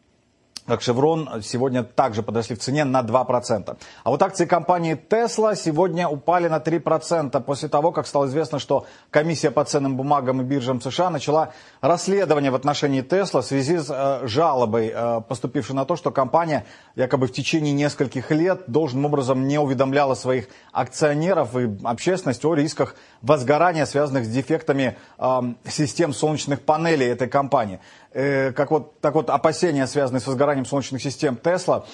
как 0.66 0.82
Chevron 0.82 1.42
сегодня 1.42 1.84
также 1.84 2.24
подросли 2.24 2.56
в 2.56 2.60
цене 2.60 2.84
на 2.86 3.02
2%. 3.02 3.78
А 4.04 4.10
вот 4.10 4.22
акции 4.22 4.46
компании 4.46 4.98
Tesla 5.10 5.56
сегодня 5.56 6.08
упали 6.08 6.48
на 6.48 6.58
3% 6.58 7.42
после 7.44 7.70
того, 7.70 7.92
как 7.92 8.08
стало 8.08 8.28
известно, 8.28 8.60
что 8.60 8.86
комиссия 9.10 9.52
по 9.52 9.64
ценным 9.64 9.98
бумагам 9.98 10.42
и 10.42 10.44
биржам 10.44 10.82
США 10.82 11.10
начала 11.10 11.52
расследование 11.82 12.52
в 12.52 12.56
отношении 12.56 13.04
Tesla 13.04 13.42
в 13.42 13.46
связи 13.46 13.78
с 13.78 13.90
э, 13.90 14.28
жалобой, 14.28 14.92
э, 14.94 15.22
поступившей 15.28 15.76
на 15.76 15.86
то, 15.86 15.96
что 15.96 16.12
компания 16.12 16.66
якобы 16.96 17.28
в 17.28 17.32
течение 17.32 17.74
нескольких 17.74 18.32
лет 18.32 18.64
должным 18.68 19.06
образом 19.06 19.48
не 19.48 19.60
уведомляла 19.60 20.16
своих 20.16 20.48
акционеров 20.72 21.56
и 21.58 21.70
общественность 21.84 22.46
о 22.46 22.54
рисках 22.54 22.96
возгорания, 23.22 23.86
связанных 23.86 24.26
с 24.26 24.30
дефектами 24.30 24.98
э, 25.18 25.42
систем 25.68 26.14
солнечных 26.14 26.62
панелей 26.62 27.08
этой 27.08 27.28
компании. 27.28 27.80
Э, 28.14 28.52
как 28.52 28.70
вот, 28.70 29.00
так 29.02 29.16
вот 29.16 29.30
опасения, 29.30 29.88
связанные 29.88 30.22
с 30.22 30.28
возгоранием 30.28 30.66
солнечных 30.66 31.02
систем 31.02 31.36
Тесла, 31.36 31.86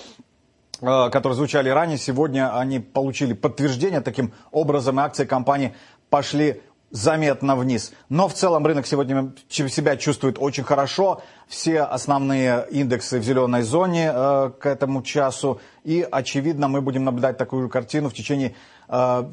э, 0.82 1.10
которые 1.10 1.36
звучали 1.36 1.70
ранее, 1.70 1.98
сегодня 1.98 2.58
они 2.58 2.80
получили 2.80 3.34
подтверждение. 3.34 4.02
Таким 4.02 4.34
образом, 4.52 5.00
акции 5.00 5.26
компании 5.26 5.74
пошли 6.10 6.62
заметно 6.92 7.56
вниз. 7.56 7.94
Но 8.10 8.28
в 8.28 8.34
целом 8.34 8.66
рынок 8.66 8.86
сегодня 8.86 9.34
себя 9.48 9.96
чувствует 9.96 10.38
очень 10.40 10.64
хорошо. 10.64 11.22
Все 11.48 11.82
основные 11.82 12.66
индексы 12.70 13.20
в 13.20 13.24
зеленой 13.24 13.62
зоне 13.62 14.12
э, 14.14 14.52
к 14.60 14.66
этому 14.66 15.04
часу. 15.04 15.62
И, 15.84 16.06
очевидно, 16.10 16.68
мы 16.68 16.82
будем 16.82 17.04
наблюдать 17.04 17.38
такую 17.38 17.64
же 17.64 17.70
картину 17.70 18.10
в 18.10 18.14
течение, 18.14 18.56
э, 18.88 19.24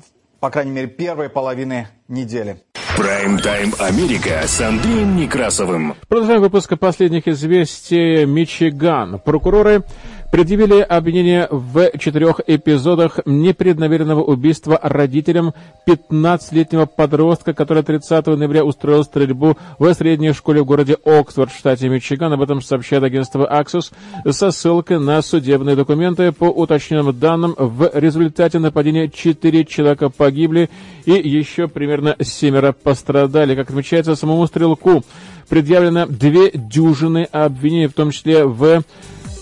по 0.40 0.50
крайней 0.50 0.72
мере, 0.72 0.86
первой 0.88 1.28
половины 1.28 1.88
недели. 2.08 2.62
Прайм-тайм 2.96 3.74
Америка 3.78 4.42
с 4.46 4.58
Андреем 4.60 5.16
Некрасовым. 5.16 5.94
Продолжаем 6.08 6.40
выпуск 6.40 6.78
последних 6.78 7.28
известий. 7.28 8.24
Мичиган. 8.24 9.20
Прокуроры 9.20 9.84
предъявили 10.30 10.80
обвинение 10.80 11.48
в 11.50 11.90
четырех 11.98 12.40
эпизодах 12.46 13.20
непреднамеренного 13.26 14.22
убийства 14.22 14.78
родителям 14.82 15.54
15-летнего 15.86 16.86
подростка, 16.86 17.54
который 17.54 17.82
30 17.82 18.26
ноября 18.26 18.64
устроил 18.64 19.04
стрельбу 19.04 19.56
в 19.78 19.92
средней 19.94 20.32
школе 20.32 20.62
в 20.62 20.66
городе 20.66 20.96
Оксфорд 21.04 21.52
штате 21.52 21.88
Мичиган. 21.88 22.32
Об 22.32 22.42
этом 22.42 22.60
сообщает 22.60 23.02
агентство 23.02 23.48
Axos 23.50 23.92
со 24.30 24.50
ссылкой 24.50 24.98
на 24.98 25.22
судебные 25.22 25.76
документы. 25.76 26.32
По 26.32 26.44
уточненным 26.44 27.18
данным, 27.18 27.54
в 27.56 27.90
результате 27.94 28.58
нападения 28.58 29.08
4 29.08 29.64
человека 29.64 30.10
погибли 30.10 30.70
и 31.04 31.12
еще 31.12 31.68
примерно 31.68 32.16
семеро 32.20 32.72
пострадали. 32.72 33.54
Как 33.54 33.70
отмечается, 33.70 34.16
самому 34.16 34.46
стрелку 34.46 35.04
предъявлено 35.48 36.06
две 36.06 36.50
дюжины 36.52 37.28
обвинений, 37.30 37.86
в 37.86 37.94
том 37.94 38.10
числе 38.10 38.44
в 38.44 38.82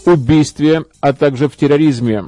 убийстве, 0.06 0.84
а 1.00 1.12
также 1.12 1.48
в 1.48 1.56
терроризме. 1.56 2.24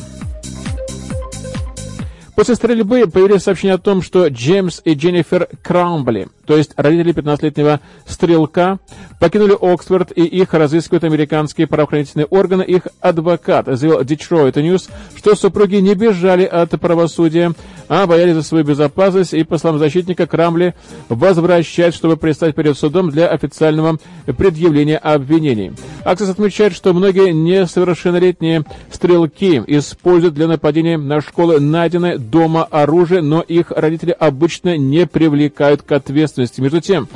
После 2.37 2.55
стрельбы 2.55 3.07
появились 3.07 3.45
сообщения 3.45 3.72
о 3.72 3.78
том, 3.78 4.03
что 4.03 4.28
Джеймс 4.28 4.82
и 4.84 4.93
Дженнифер 4.93 5.49
Крамбли, 5.62 6.28
то 6.45 6.55
есть 6.55 6.72
родители 6.76 7.14
15-летнего 7.14 7.80
стрелка, 8.07 8.78
покинули 9.18 9.57
Оксфорд 9.59 10.12
и 10.14 10.22
их 10.22 10.53
разыскивают 10.53 11.05
американские 11.05 11.66
правоохранительные 11.66 12.26
органы. 12.26 12.62
Их 12.62 12.82
адвокат 13.01 13.66
заявил 13.66 14.03
Detroit 14.03 14.53
News, 14.53 14.91
что 15.16 15.34
супруги 15.34 15.76
не 15.76 15.95
бежали 15.95 16.45
от 16.45 16.78
правосудия, 16.78 17.55
а 17.89 18.07
боялись 18.07 18.34
за 18.34 18.43
свою 18.43 18.64
безопасность 18.64 19.32
и, 19.32 19.43
по 19.43 19.57
словам 19.57 19.78
защитника, 19.78 20.26
Крамли 20.26 20.74
возвращать, 21.09 21.95
чтобы 21.95 22.18
предстать 22.18 22.55
перед 22.55 22.76
судом 22.76 23.11
для 23.11 23.28
официального 23.28 23.99
предъявления 24.26 24.99
обвинений. 24.99 25.72
Аксис 26.05 26.28
отмечает, 26.28 26.74
что 26.74 26.93
многие 26.93 27.32
несовершеннолетние 27.32 28.64
стрелки 28.93 29.62
используют 29.66 30.34
для 30.34 30.49
нападения 30.49 30.99
на 30.99 31.20
школы 31.22 31.61
найденное 31.61 32.18
дома 32.31 32.64
оружие, 32.64 33.22
но 33.22 33.41
их 33.41 33.70
родители 33.70 34.16
обычно 34.18 34.77
не 34.77 35.07
привлекают 35.07 35.83
к 35.83 35.93
ответственности. 35.93 36.61
Между 36.61 36.81
тем, 36.81 37.09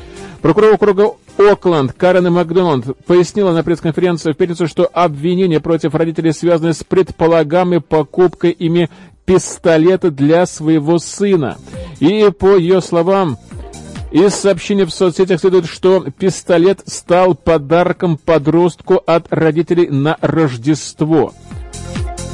прокурор 0.43 0.75
округа 0.75 1.13
Окленд 1.39 1.93
Карен 1.93 2.31
Макдональд 2.33 2.85
пояснила 3.07 3.53
на 3.53 3.63
пресс-конференции 3.63 4.33
в 4.33 4.37
пятницу, 4.37 4.67
что 4.67 4.89
обвинения 4.93 5.61
против 5.61 5.95
родителей 5.95 6.33
связаны 6.33 6.75
с 6.75 6.85
предполагаемой 6.85 7.81
покупкой 7.81 8.51
ими 8.51 8.91
пистолета 9.25 10.11
для 10.11 10.45
своего 10.47 10.99
сына. 10.99 11.57
И 12.01 12.31
по 12.39 12.57
ее 12.57 12.81
словам, 12.81 13.39
из 14.11 14.35
сообщения 14.35 14.85
в 14.85 14.91
соцсетях 14.91 15.41
следует, 15.41 15.67
что 15.67 16.05
пистолет 16.11 16.81
стал 16.87 17.35
подарком 17.35 18.19
подростку 18.19 18.95
от 19.07 19.27
родителей 19.31 19.89
на 19.89 20.17
Рождество. 20.21 21.33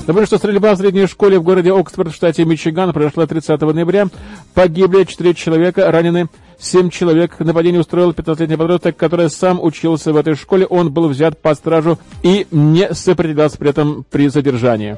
Напомню, 0.07 0.27
что 0.27 0.39
стрельба 0.39 0.73
в 0.75 0.79
средней 0.79 1.07
школе 1.07 1.37
в 1.39 1.43
городе 1.43 1.73
Оксфорд 1.73 2.13
в 2.13 2.15
штате 2.15 2.45
Мичиган 2.45 2.93
произошла 2.93 3.27
30 3.27 3.61
ноября. 3.61 4.07
Погибли 4.55 5.03
4 5.03 5.35
человека, 5.35 5.91
ранены 5.91 6.29
7 6.59 6.91
человек. 6.91 7.41
Нападение 7.41 7.81
устроил 7.81 8.13
15-летний 8.13 8.57
подросток, 8.57 8.97
который 8.97 9.29
сам 9.31 9.61
учился 9.61 10.13
в 10.13 10.17
этой 10.17 10.37
школе. 10.37 10.65
Он 10.65 10.93
был 10.93 11.09
взят 11.09 11.43
под 11.43 11.59
стражу 11.59 11.99
и 12.23 12.47
не 12.53 12.95
сопротивлялся 12.95 13.59
при 13.59 13.71
этом 13.71 14.07
при 14.09 14.29
задержании. 14.29 14.97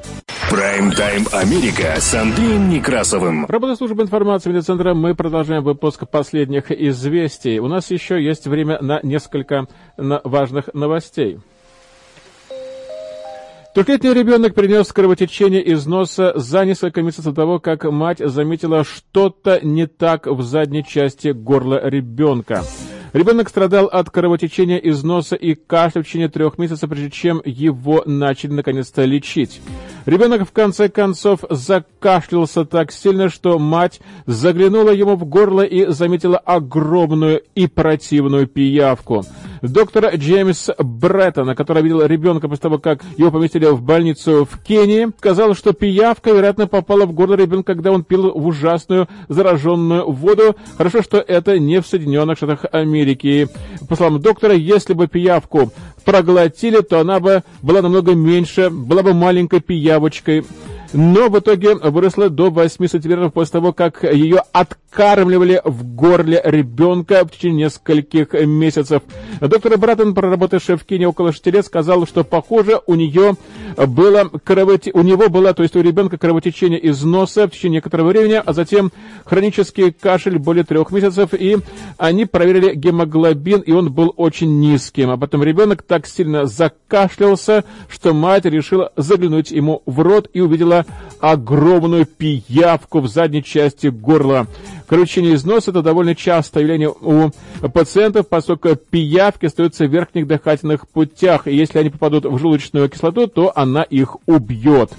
Прайм-тайм 0.51 1.25
Америка 1.31 1.95
с 1.99 2.13
Андреем 2.13 2.69
Некрасовым. 2.69 3.45
Работа 3.47 3.75
службы 3.75 4.03
информации 4.03 4.49
медиацентра. 4.49 4.93
Мы 4.93 5.15
продолжаем 5.15 5.63
выпуск 5.63 6.07
последних 6.07 6.71
известий. 6.71 7.59
У 7.59 7.67
нас 7.67 7.89
еще 7.89 8.23
есть 8.23 8.45
время 8.45 8.79
на 8.79 8.99
несколько 9.01 9.65
важных 9.97 10.73
новостей. 10.73 11.39
Трехлетний 13.79 14.13
ребенок 14.13 14.55
принес 14.55 14.91
кровотечение 14.91 15.63
из 15.63 15.85
носа 15.85 16.33
за 16.35 16.65
несколько 16.65 17.01
месяцев 17.01 17.27
до 17.27 17.33
того, 17.33 17.59
как 17.59 17.85
мать 17.85 18.17
заметила 18.19 18.83
что-то 18.83 19.61
не 19.65 19.87
так 19.87 20.27
в 20.27 20.41
задней 20.41 20.83
части 20.83 21.29
горла 21.29 21.79
ребенка. 21.87 22.65
Ребенок 23.13 23.47
страдал 23.47 23.85
от 23.85 24.09
кровотечения 24.09 24.79
из 24.79 25.01
носа 25.05 25.37
и 25.37 25.55
кашля 25.55 26.01
в 26.01 26.05
течение 26.05 26.27
трех 26.27 26.57
месяцев, 26.57 26.89
прежде 26.89 27.09
чем 27.09 27.41
его 27.45 28.03
начали 28.05 28.51
наконец-то 28.51 29.05
лечить. 29.05 29.61
Ребенок 30.05 30.47
в 30.47 30.51
конце 30.51 30.89
концов 30.89 31.41
закашлялся 31.49 32.65
так 32.65 32.91
сильно, 32.91 33.29
что 33.29 33.59
мать 33.59 33.99
заглянула 34.25 34.91
ему 34.91 35.15
в 35.15 35.25
горло 35.25 35.61
и 35.61 35.91
заметила 35.91 36.37
огромную 36.37 37.43
и 37.55 37.67
противную 37.67 38.47
пиявку. 38.47 39.25
Доктор 39.61 40.15
Джеймс 40.15 40.69
Бреттон, 40.77 41.53
который 41.53 41.83
видел 41.83 42.05
ребенка 42.05 42.47
после 42.47 42.61
того, 42.61 42.79
как 42.79 43.01
его 43.17 43.29
поместили 43.29 43.65
в 43.65 43.81
больницу 43.81 44.47
в 44.49 44.63
Кении, 44.63 45.09
сказал, 45.17 45.53
что 45.53 45.73
пиявка, 45.73 46.31
вероятно, 46.31 46.67
попала 46.67 47.05
в 47.05 47.11
горло 47.11 47.35
ребенка, 47.35 47.73
когда 47.73 47.91
он 47.91 48.03
пил 48.03 48.31
в 48.31 48.47
ужасную 48.47 49.09
зараженную 49.27 50.09
воду. 50.09 50.55
Хорошо, 50.77 51.01
что 51.01 51.17
это 51.17 51.59
не 51.59 51.81
в 51.81 51.87
Соединенных 51.87 52.37
Штатах 52.37 52.65
Америки. 52.71 53.49
По 53.89 53.95
словам 53.95 54.21
доктора, 54.21 54.53
если 54.53 54.93
бы 54.93 55.07
пиявку 55.07 55.73
проглотили, 56.09 56.81
то 56.81 56.99
она 57.01 57.19
бы 57.19 57.43
была 57.61 57.83
намного 57.83 58.15
меньше, 58.15 58.71
была 58.71 59.03
бы 59.03 59.13
маленькой 59.13 59.59
пиявочкой 59.59 60.43
но 60.93 61.29
в 61.29 61.39
итоге 61.39 61.75
выросла 61.75 62.29
до 62.29 62.49
8 62.49 62.87
сантиметров 62.87 63.33
после 63.33 63.53
того, 63.53 63.73
как 63.73 64.03
ее 64.03 64.41
откармливали 64.51 65.61
в 65.63 65.83
горле 65.95 66.41
ребенка 66.43 67.25
в 67.25 67.31
течение 67.31 67.65
нескольких 67.65 68.33
месяцев. 68.33 69.03
Доктор 69.39 69.77
Братон, 69.77 70.13
проработавший 70.13 70.77
в 70.77 70.85
Кении 70.85 71.05
около 71.05 71.31
6 71.31 71.45
лет, 71.47 71.65
сказал, 71.65 72.07
что, 72.07 72.23
похоже, 72.23 72.81
у 72.87 72.95
нее 72.95 73.35
было 73.77 74.29
кровоте... 74.43 74.91
у 74.93 75.01
него 75.01 75.29
было, 75.29 75.53
то 75.53 75.63
есть 75.63 75.75
у 75.75 75.81
ребенка 75.81 76.17
кровотечение 76.17 76.79
из 76.79 77.03
носа 77.03 77.47
в 77.47 77.51
течение 77.51 77.77
некоторого 77.79 78.09
времени, 78.09 78.41
а 78.43 78.53
затем 78.53 78.91
хронический 79.25 79.91
кашель 79.91 80.37
более 80.39 80.63
трех 80.63 80.91
месяцев, 80.91 81.33
и 81.33 81.57
они 81.97 82.25
проверили 82.25 82.73
гемоглобин, 82.75 83.61
и 83.61 83.71
он 83.71 83.91
был 83.91 84.13
очень 84.17 84.59
низким. 84.59 85.11
А 85.11 85.17
потом 85.17 85.43
ребенок 85.43 85.83
так 85.83 86.07
сильно 86.07 86.45
закашлялся, 86.45 87.63
что 87.87 88.13
мать 88.13 88.45
решила 88.45 88.91
заглянуть 88.95 89.51
ему 89.51 89.83
в 89.85 89.99
рот 89.99 90.29
и 90.33 90.41
увидела 90.41 90.78
огромную 91.19 92.05
пиявку 92.05 92.99
в 92.99 93.07
задней 93.07 93.43
части 93.43 93.87
горла. 93.87 94.47
Кручение 94.87 95.33
из 95.33 95.45
носа– 95.45 95.71
это 95.71 95.81
довольно 95.81 96.15
частое 96.15 96.63
явление 96.63 96.89
у 96.89 97.31
пациентов, 97.73 98.27
поскольку 98.27 98.75
пиявки 98.75 99.45
остаются 99.45 99.85
в 99.85 99.91
верхних 99.91 100.27
дыхательных 100.27 100.87
путях, 100.87 101.47
и 101.47 101.55
если 101.55 101.79
они 101.79 101.89
попадут 101.89 102.25
в 102.25 102.37
желудочную 102.37 102.89
кислоту, 102.89 103.27
то 103.27 103.51
она 103.55 103.83
их 103.83 104.17
убьет. 104.25 104.91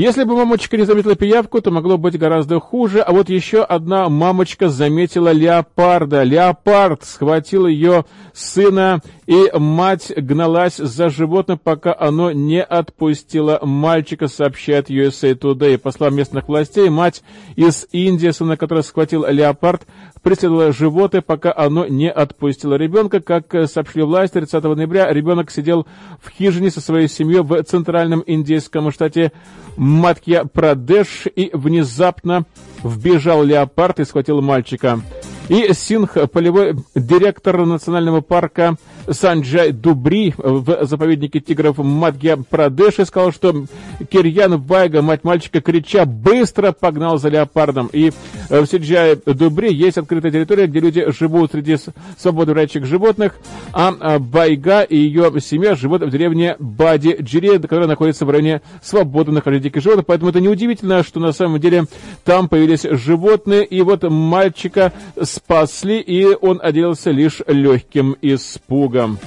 Если 0.00 0.24
бы 0.24 0.34
мамочка 0.34 0.78
не 0.78 0.84
заметила 0.84 1.14
пиявку, 1.14 1.60
то 1.60 1.70
могло 1.70 1.98
быть 1.98 2.18
гораздо 2.18 2.58
хуже. 2.58 3.02
А 3.02 3.12
вот 3.12 3.28
еще 3.28 3.62
одна 3.62 4.08
мамочка 4.08 4.70
заметила 4.70 5.30
леопарда. 5.30 6.22
Леопард 6.22 7.04
схватил 7.04 7.66
ее 7.66 8.06
сына, 8.32 9.02
и 9.26 9.50
мать 9.52 10.10
гналась 10.16 10.78
за 10.78 11.10
животным, 11.10 11.60
пока 11.62 11.94
оно 11.94 12.32
не 12.32 12.62
отпустило 12.62 13.60
мальчика, 13.62 14.28
сообщает 14.28 14.88
USA 14.88 15.38
Today. 15.38 15.76
По 15.76 15.90
словам 15.90 16.16
местных 16.16 16.48
властей, 16.48 16.88
мать 16.88 17.22
из 17.56 17.86
Индии, 17.92 18.30
сына 18.30 18.56
которого 18.56 18.80
схватил 18.80 19.26
леопард, 19.26 19.82
преследовала 20.22 20.72
животное, 20.72 21.22
пока 21.22 21.52
оно 21.56 21.86
не 21.86 22.10
отпустило 22.10 22.74
ребенка. 22.74 23.20
Как 23.20 23.54
сообщили 23.68 24.02
власти, 24.02 24.34
30 24.34 24.62
ноября 24.62 25.12
ребенок 25.12 25.50
сидел 25.50 25.86
в 26.20 26.30
хижине 26.30 26.70
со 26.70 26.80
своей 26.80 27.08
семьей 27.08 27.42
в 27.42 27.62
центральном 27.64 28.22
индийском 28.26 28.90
штате 28.92 29.32
Матья 29.76 30.44
Прадеш, 30.44 31.26
и 31.34 31.50
внезапно 31.52 32.44
вбежал 32.82 33.42
леопард 33.42 34.00
и 34.00 34.04
схватил 34.04 34.40
мальчика. 34.40 35.00
И 35.48 35.72
Синх, 35.72 36.12
полевой 36.30 36.76
директор 36.94 37.66
национального 37.66 38.20
парка 38.20 38.76
Санджай 39.10 39.72
Дубри 39.72 40.32
в 40.36 40.86
заповеднике 40.86 41.40
тигров 41.40 41.78
Мадья 41.78 42.36
Прадеши 42.36 43.04
сказал, 43.04 43.32
что 43.32 43.64
Кирьян 44.08 44.60
Вайга, 44.60 45.02
мать 45.02 45.24
мальчика, 45.24 45.60
крича, 45.60 46.04
быстро 46.04 46.70
погнал 46.70 47.18
за 47.18 47.30
леопардом. 47.30 47.90
И 47.92 48.12
в 48.48 48.64
Сиджай 48.66 49.16
Дубри 49.16 49.74
есть 49.74 49.98
открытая 50.10 50.32
территория, 50.32 50.66
где 50.66 50.80
люди 50.80 51.04
живут 51.12 51.52
среди 51.52 51.76
свободно 52.18 52.54
бродячих 52.54 52.84
животных, 52.84 53.38
а 53.72 54.18
Байга 54.18 54.82
и 54.82 54.96
ее 54.96 55.32
семья 55.40 55.76
живут 55.76 56.02
в 56.02 56.10
деревне 56.10 56.56
Бади 56.58 57.16
Джире, 57.20 57.60
которая 57.60 57.86
находится 57.86 58.26
в 58.26 58.30
районе 58.30 58.60
свободно 58.82 59.34
находящих 59.34 59.62
диких 59.64 59.82
животных. 59.82 60.06
Поэтому 60.06 60.30
это 60.30 60.40
неудивительно, 60.40 61.04
что 61.04 61.20
на 61.20 61.32
самом 61.32 61.60
деле 61.60 61.84
там 62.24 62.48
появились 62.48 62.82
животные, 62.82 63.64
и 63.64 63.82
вот 63.82 64.02
мальчика 64.02 64.92
спасли, 65.22 66.00
и 66.00 66.24
он 66.40 66.60
оделся 66.60 67.10
лишь 67.10 67.40
легким 67.46 68.16
испугом. 68.20 69.18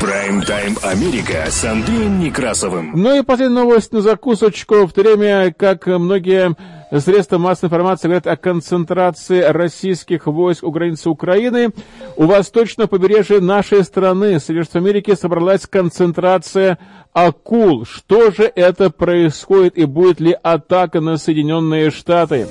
Прайм-тайм 0.00 0.76
Америка 0.82 1.46
с 1.48 1.64
Андреем 1.64 2.20
Некрасовым. 2.20 2.92
Ну 2.94 3.18
и 3.18 3.22
последняя 3.22 3.54
новость 3.54 3.92
на 3.92 4.02
закусочку. 4.02 4.86
В 4.86 4.92
то 4.92 5.00
время, 5.00 5.54
как 5.56 5.86
многие 5.86 6.54
средства 7.00 7.38
массовой 7.38 7.68
информации 7.68 8.08
говорят 8.08 8.26
о 8.26 8.36
концентрации 8.36 9.40
российских 9.40 10.26
войск 10.26 10.64
у 10.64 10.70
границы 10.70 11.10
Украины, 11.10 11.70
у 12.16 12.26
восточного 12.26 12.88
побережья 12.88 13.40
нашей 13.40 13.84
страны, 13.84 14.38
Соединенных 14.38 14.74
Америки, 14.76 15.14
собралась 15.14 15.66
концентрация 15.66 16.78
акул. 17.12 17.84
Что 17.84 18.30
же 18.30 18.44
это 18.44 18.90
происходит 18.90 19.78
и 19.78 19.84
будет 19.84 20.20
ли 20.20 20.36
атака 20.42 21.00
на 21.00 21.16
Соединенные 21.16 21.90
Штаты? 21.90 22.46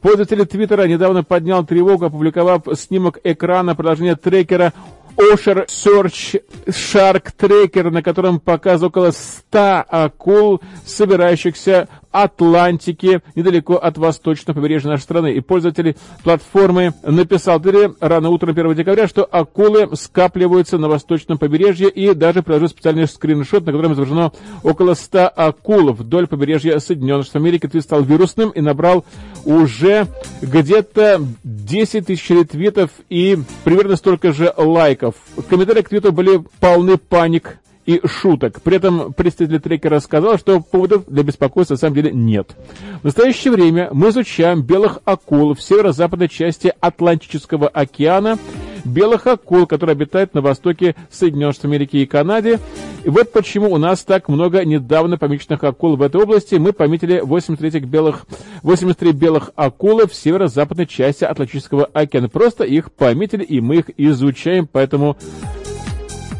Пользователь 0.00 0.46
Твиттера 0.46 0.86
недавно 0.86 1.24
поднял 1.24 1.64
тревогу, 1.64 2.04
опубликовав 2.04 2.62
снимок 2.74 3.18
экрана 3.24 3.74
продолжения 3.74 4.14
трекера 4.14 4.72
Ошер 5.16 5.66
Search 5.68 6.42
Shark 6.66 7.32
Tracker, 7.38 7.90
на 7.90 8.02
котором 8.02 8.40
показывает 8.40 8.96
около 8.96 9.10
100 9.12 9.84
акул, 9.88 10.60
собирающихся 10.84 11.88
Атлантики, 12.10 13.20
недалеко 13.34 13.76
от 13.76 13.98
восточного 13.98 14.56
побережья 14.56 14.88
нашей 14.88 15.02
страны. 15.02 15.34
И 15.34 15.40
пользователь 15.40 15.96
платформы 16.24 16.94
написал 17.02 17.60
Твиттере 17.60 17.94
рано 18.00 18.30
утром 18.30 18.50
1 18.50 18.74
декабря, 18.74 19.08
что 19.08 19.24
акулы 19.24 19.94
скапливаются 19.96 20.78
на 20.78 20.88
восточном 20.88 21.38
побережье 21.38 21.88
и 21.88 22.14
даже 22.14 22.42
приложил 22.42 22.68
специальный 22.68 23.06
скриншот, 23.06 23.66
на 23.66 23.72
котором 23.72 23.92
изображено 23.92 24.32
около 24.62 24.94
100 24.94 25.32
акул 25.34 25.92
вдоль 25.92 26.26
побережья 26.26 26.78
Соединенных 26.78 27.26
Штатов 27.26 27.42
Америки. 27.42 27.66
Твит 27.66 27.82
стал 27.82 28.02
вирусным 28.02 28.50
и 28.50 28.60
набрал 28.60 29.04
уже 29.46 30.08
где-то 30.42 31.22
10 31.44 32.06
тысяч 32.06 32.28
ретвитов 32.28 32.90
и 33.08 33.38
примерно 33.64 33.96
столько 33.96 34.32
же 34.32 34.52
лайков. 34.56 35.14
Комментарии 35.48 35.82
к 35.82 35.88
твиту 35.88 36.12
были 36.12 36.42
полны 36.60 36.98
паник 36.98 37.58
и 37.86 38.00
шуток. 38.04 38.60
При 38.62 38.76
этом 38.76 39.12
представитель 39.12 39.60
трекера 39.60 40.00
сказал, 40.00 40.38
что 40.38 40.60
поводов 40.60 41.04
для 41.06 41.22
беспокойства 41.22 41.74
на 41.74 41.78
самом 41.78 41.94
деле 41.94 42.10
нет. 42.12 42.56
В 43.00 43.04
настоящее 43.04 43.52
время 43.52 43.88
мы 43.92 44.08
изучаем 44.10 44.62
белых 44.62 44.98
акул 45.04 45.54
в 45.54 45.62
северо-западной 45.62 46.28
части 46.28 46.74
Атлантического 46.80 47.68
океана, 47.68 48.38
белых 48.86 49.26
акул, 49.26 49.66
которые 49.66 49.92
обитают 49.92 50.34
на 50.34 50.40
востоке 50.40 50.94
Соединенных 51.10 51.54
Штатов 51.54 51.70
Америки 51.70 51.96
и 51.98 52.06
Канаде. 52.06 52.60
И 53.04 53.08
вот 53.08 53.32
почему 53.32 53.72
у 53.72 53.78
нас 53.78 54.02
так 54.02 54.28
много 54.28 54.64
недавно 54.64 55.18
помеченных 55.18 55.62
акул 55.64 55.96
в 55.96 56.02
этой 56.02 56.20
области. 56.20 56.54
Мы 56.56 56.72
пометили 56.72 57.20
83 57.20 57.80
белых, 57.80 58.26
83 58.62 59.12
белых 59.12 59.50
акулы 59.54 60.06
в 60.06 60.14
северо-западной 60.14 60.86
части 60.86 61.24
Атлантического 61.24 61.84
океана. 61.84 62.28
Просто 62.28 62.64
их 62.64 62.92
пометили, 62.92 63.44
и 63.44 63.60
мы 63.60 63.76
их 63.76 63.90
изучаем, 63.96 64.68
поэтому 64.70 65.16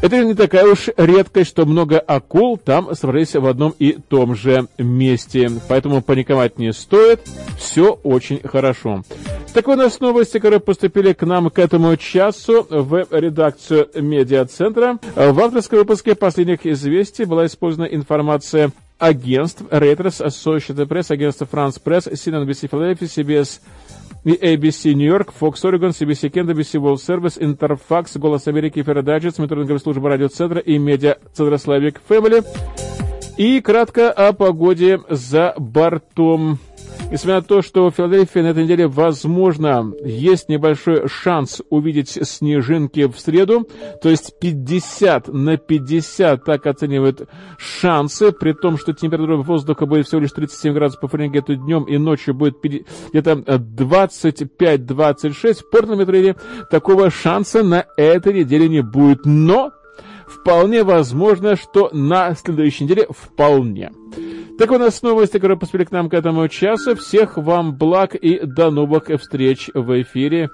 это 0.01 0.23
не 0.23 0.35
такая 0.35 0.65
уж 0.65 0.89
редкость, 0.95 1.49
что 1.49 1.65
много 1.65 1.99
акул 1.99 2.57
там 2.57 2.93
собрались 2.95 3.35
в 3.35 3.45
одном 3.45 3.73
и 3.79 3.93
том 3.93 4.35
же 4.35 4.67
месте. 4.77 5.49
Поэтому 5.67 6.01
паниковать 6.01 6.59
не 6.59 6.71
стоит. 6.71 7.21
Все 7.57 7.99
очень 8.03 8.39
хорошо. 8.47 9.03
Так 9.53 9.67
у 9.67 9.75
нас 9.75 9.99
новости, 9.99 10.37
которые 10.37 10.59
поступили 10.59 11.13
к 11.13 11.25
нам 11.25 11.49
к 11.49 11.57
этому 11.57 11.95
часу 11.97 12.67
в 12.69 13.07
редакцию 13.09 13.89
медиацентра. 13.95 14.99
В 15.15 15.39
авторском 15.39 15.79
выпуске 15.79 16.13
последних 16.13 16.65
известий 16.65 17.25
была 17.25 17.47
использована 17.47 17.87
информация 17.87 18.71
агентств 18.99 19.61
Reuters, 19.69 20.25
Associated 20.25 20.87
Press, 20.87 21.11
агентство 21.11 21.45
France 21.45 21.81
Press, 21.83 22.11
CNBC 22.11 22.69
Philadelphia, 22.69 23.07
CBS 23.07 23.61
и 24.23 24.31
ABC 24.31 24.93
York, 24.93 25.33
Fox 25.39 25.63
Oregon, 25.63 25.89
CBC 25.89 26.29
Kent, 26.29 26.49
ABC 26.49 26.79
World 26.79 26.99
Service, 26.99 27.39
Interfax, 27.39 28.17
Голос 28.17 28.47
Америки, 28.47 28.83
Феродайджетс, 28.83 29.37
Мониторинговая 29.37 29.79
служба 29.79 30.09
радиоцентра 30.09 30.59
и 30.59 30.77
медиа-центра 30.77 31.55
Slavic 31.55 31.97
Family. 32.07 32.45
И 33.37 33.61
кратко 33.61 34.11
о 34.11 34.33
погоде 34.33 34.99
за 35.09 35.53
бортом. 35.57 36.59
Несмотря 37.09 37.35
на 37.35 37.41
то, 37.41 37.61
что 37.61 37.89
в 37.89 37.95
Филадельфии 37.95 38.39
на 38.39 38.47
этой 38.47 38.65
неделе, 38.65 38.87
возможно, 38.87 39.93
есть 40.03 40.49
небольшой 40.49 41.07
шанс 41.07 41.61
увидеть 41.69 42.09
снежинки 42.09 43.07
в 43.07 43.17
среду, 43.17 43.65
то 44.01 44.09
есть 44.09 44.37
50 44.41 45.29
на 45.29 45.55
50 45.55 46.43
так 46.43 46.67
оценивают 46.67 47.29
шансы, 47.57 48.33
при 48.33 48.51
том, 48.51 48.77
что 48.77 48.91
температура 48.91 49.37
воздуха 49.37 49.85
будет 49.85 50.07
всего 50.07 50.19
лишь 50.19 50.33
37 50.33 50.73
градусов 50.73 50.99
по 50.99 51.07
Фаренгейту 51.07 51.55
днем 51.55 51.85
и 51.85 51.97
ночью 51.97 52.33
будет 52.33 52.57
где-то 52.61 53.31
25-26. 53.31 55.63
В 55.63 55.69
Портленд 55.69 56.37
такого 56.69 57.09
шанса 57.09 57.63
на 57.63 57.85
этой 57.95 58.33
неделе 58.33 58.67
не 58.67 58.81
будет, 58.81 59.25
но 59.25 59.71
вполне 60.27 60.83
возможно, 60.83 61.55
что 61.55 61.89
на 61.93 62.35
следующей 62.35 62.83
неделе 62.83 63.07
вполне. 63.09 63.91
Так 64.57 64.71
у 64.71 64.77
нас 64.77 65.03
новости, 65.03 65.33
которые 65.37 65.57
поспели 65.57 65.85
к 65.85 65.91
нам 65.91 66.09
к 66.09 66.15
этому 66.15 66.47
часу. 66.47 66.95
Всех 66.95 67.37
вам 67.37 67.75
благ 67.75 68.15
и 68.15 68.39
до 68.39 68.71
новых 68.71 69.05
встреч 69.19 69.69
в 69.73 70.01
эфире. 70.01 70.49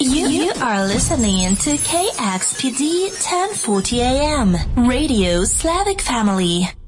You, 0.00 0.52
are 0.60 0.86
listening 0.86 1.56
to 1.56 1.76
KXPD 1.76 3.10
1040 3.10 3.92
AM, 3.92 4.56
Radio 4.76 5.42
Slavic 5.44 6.00
Family. 6.00 6.85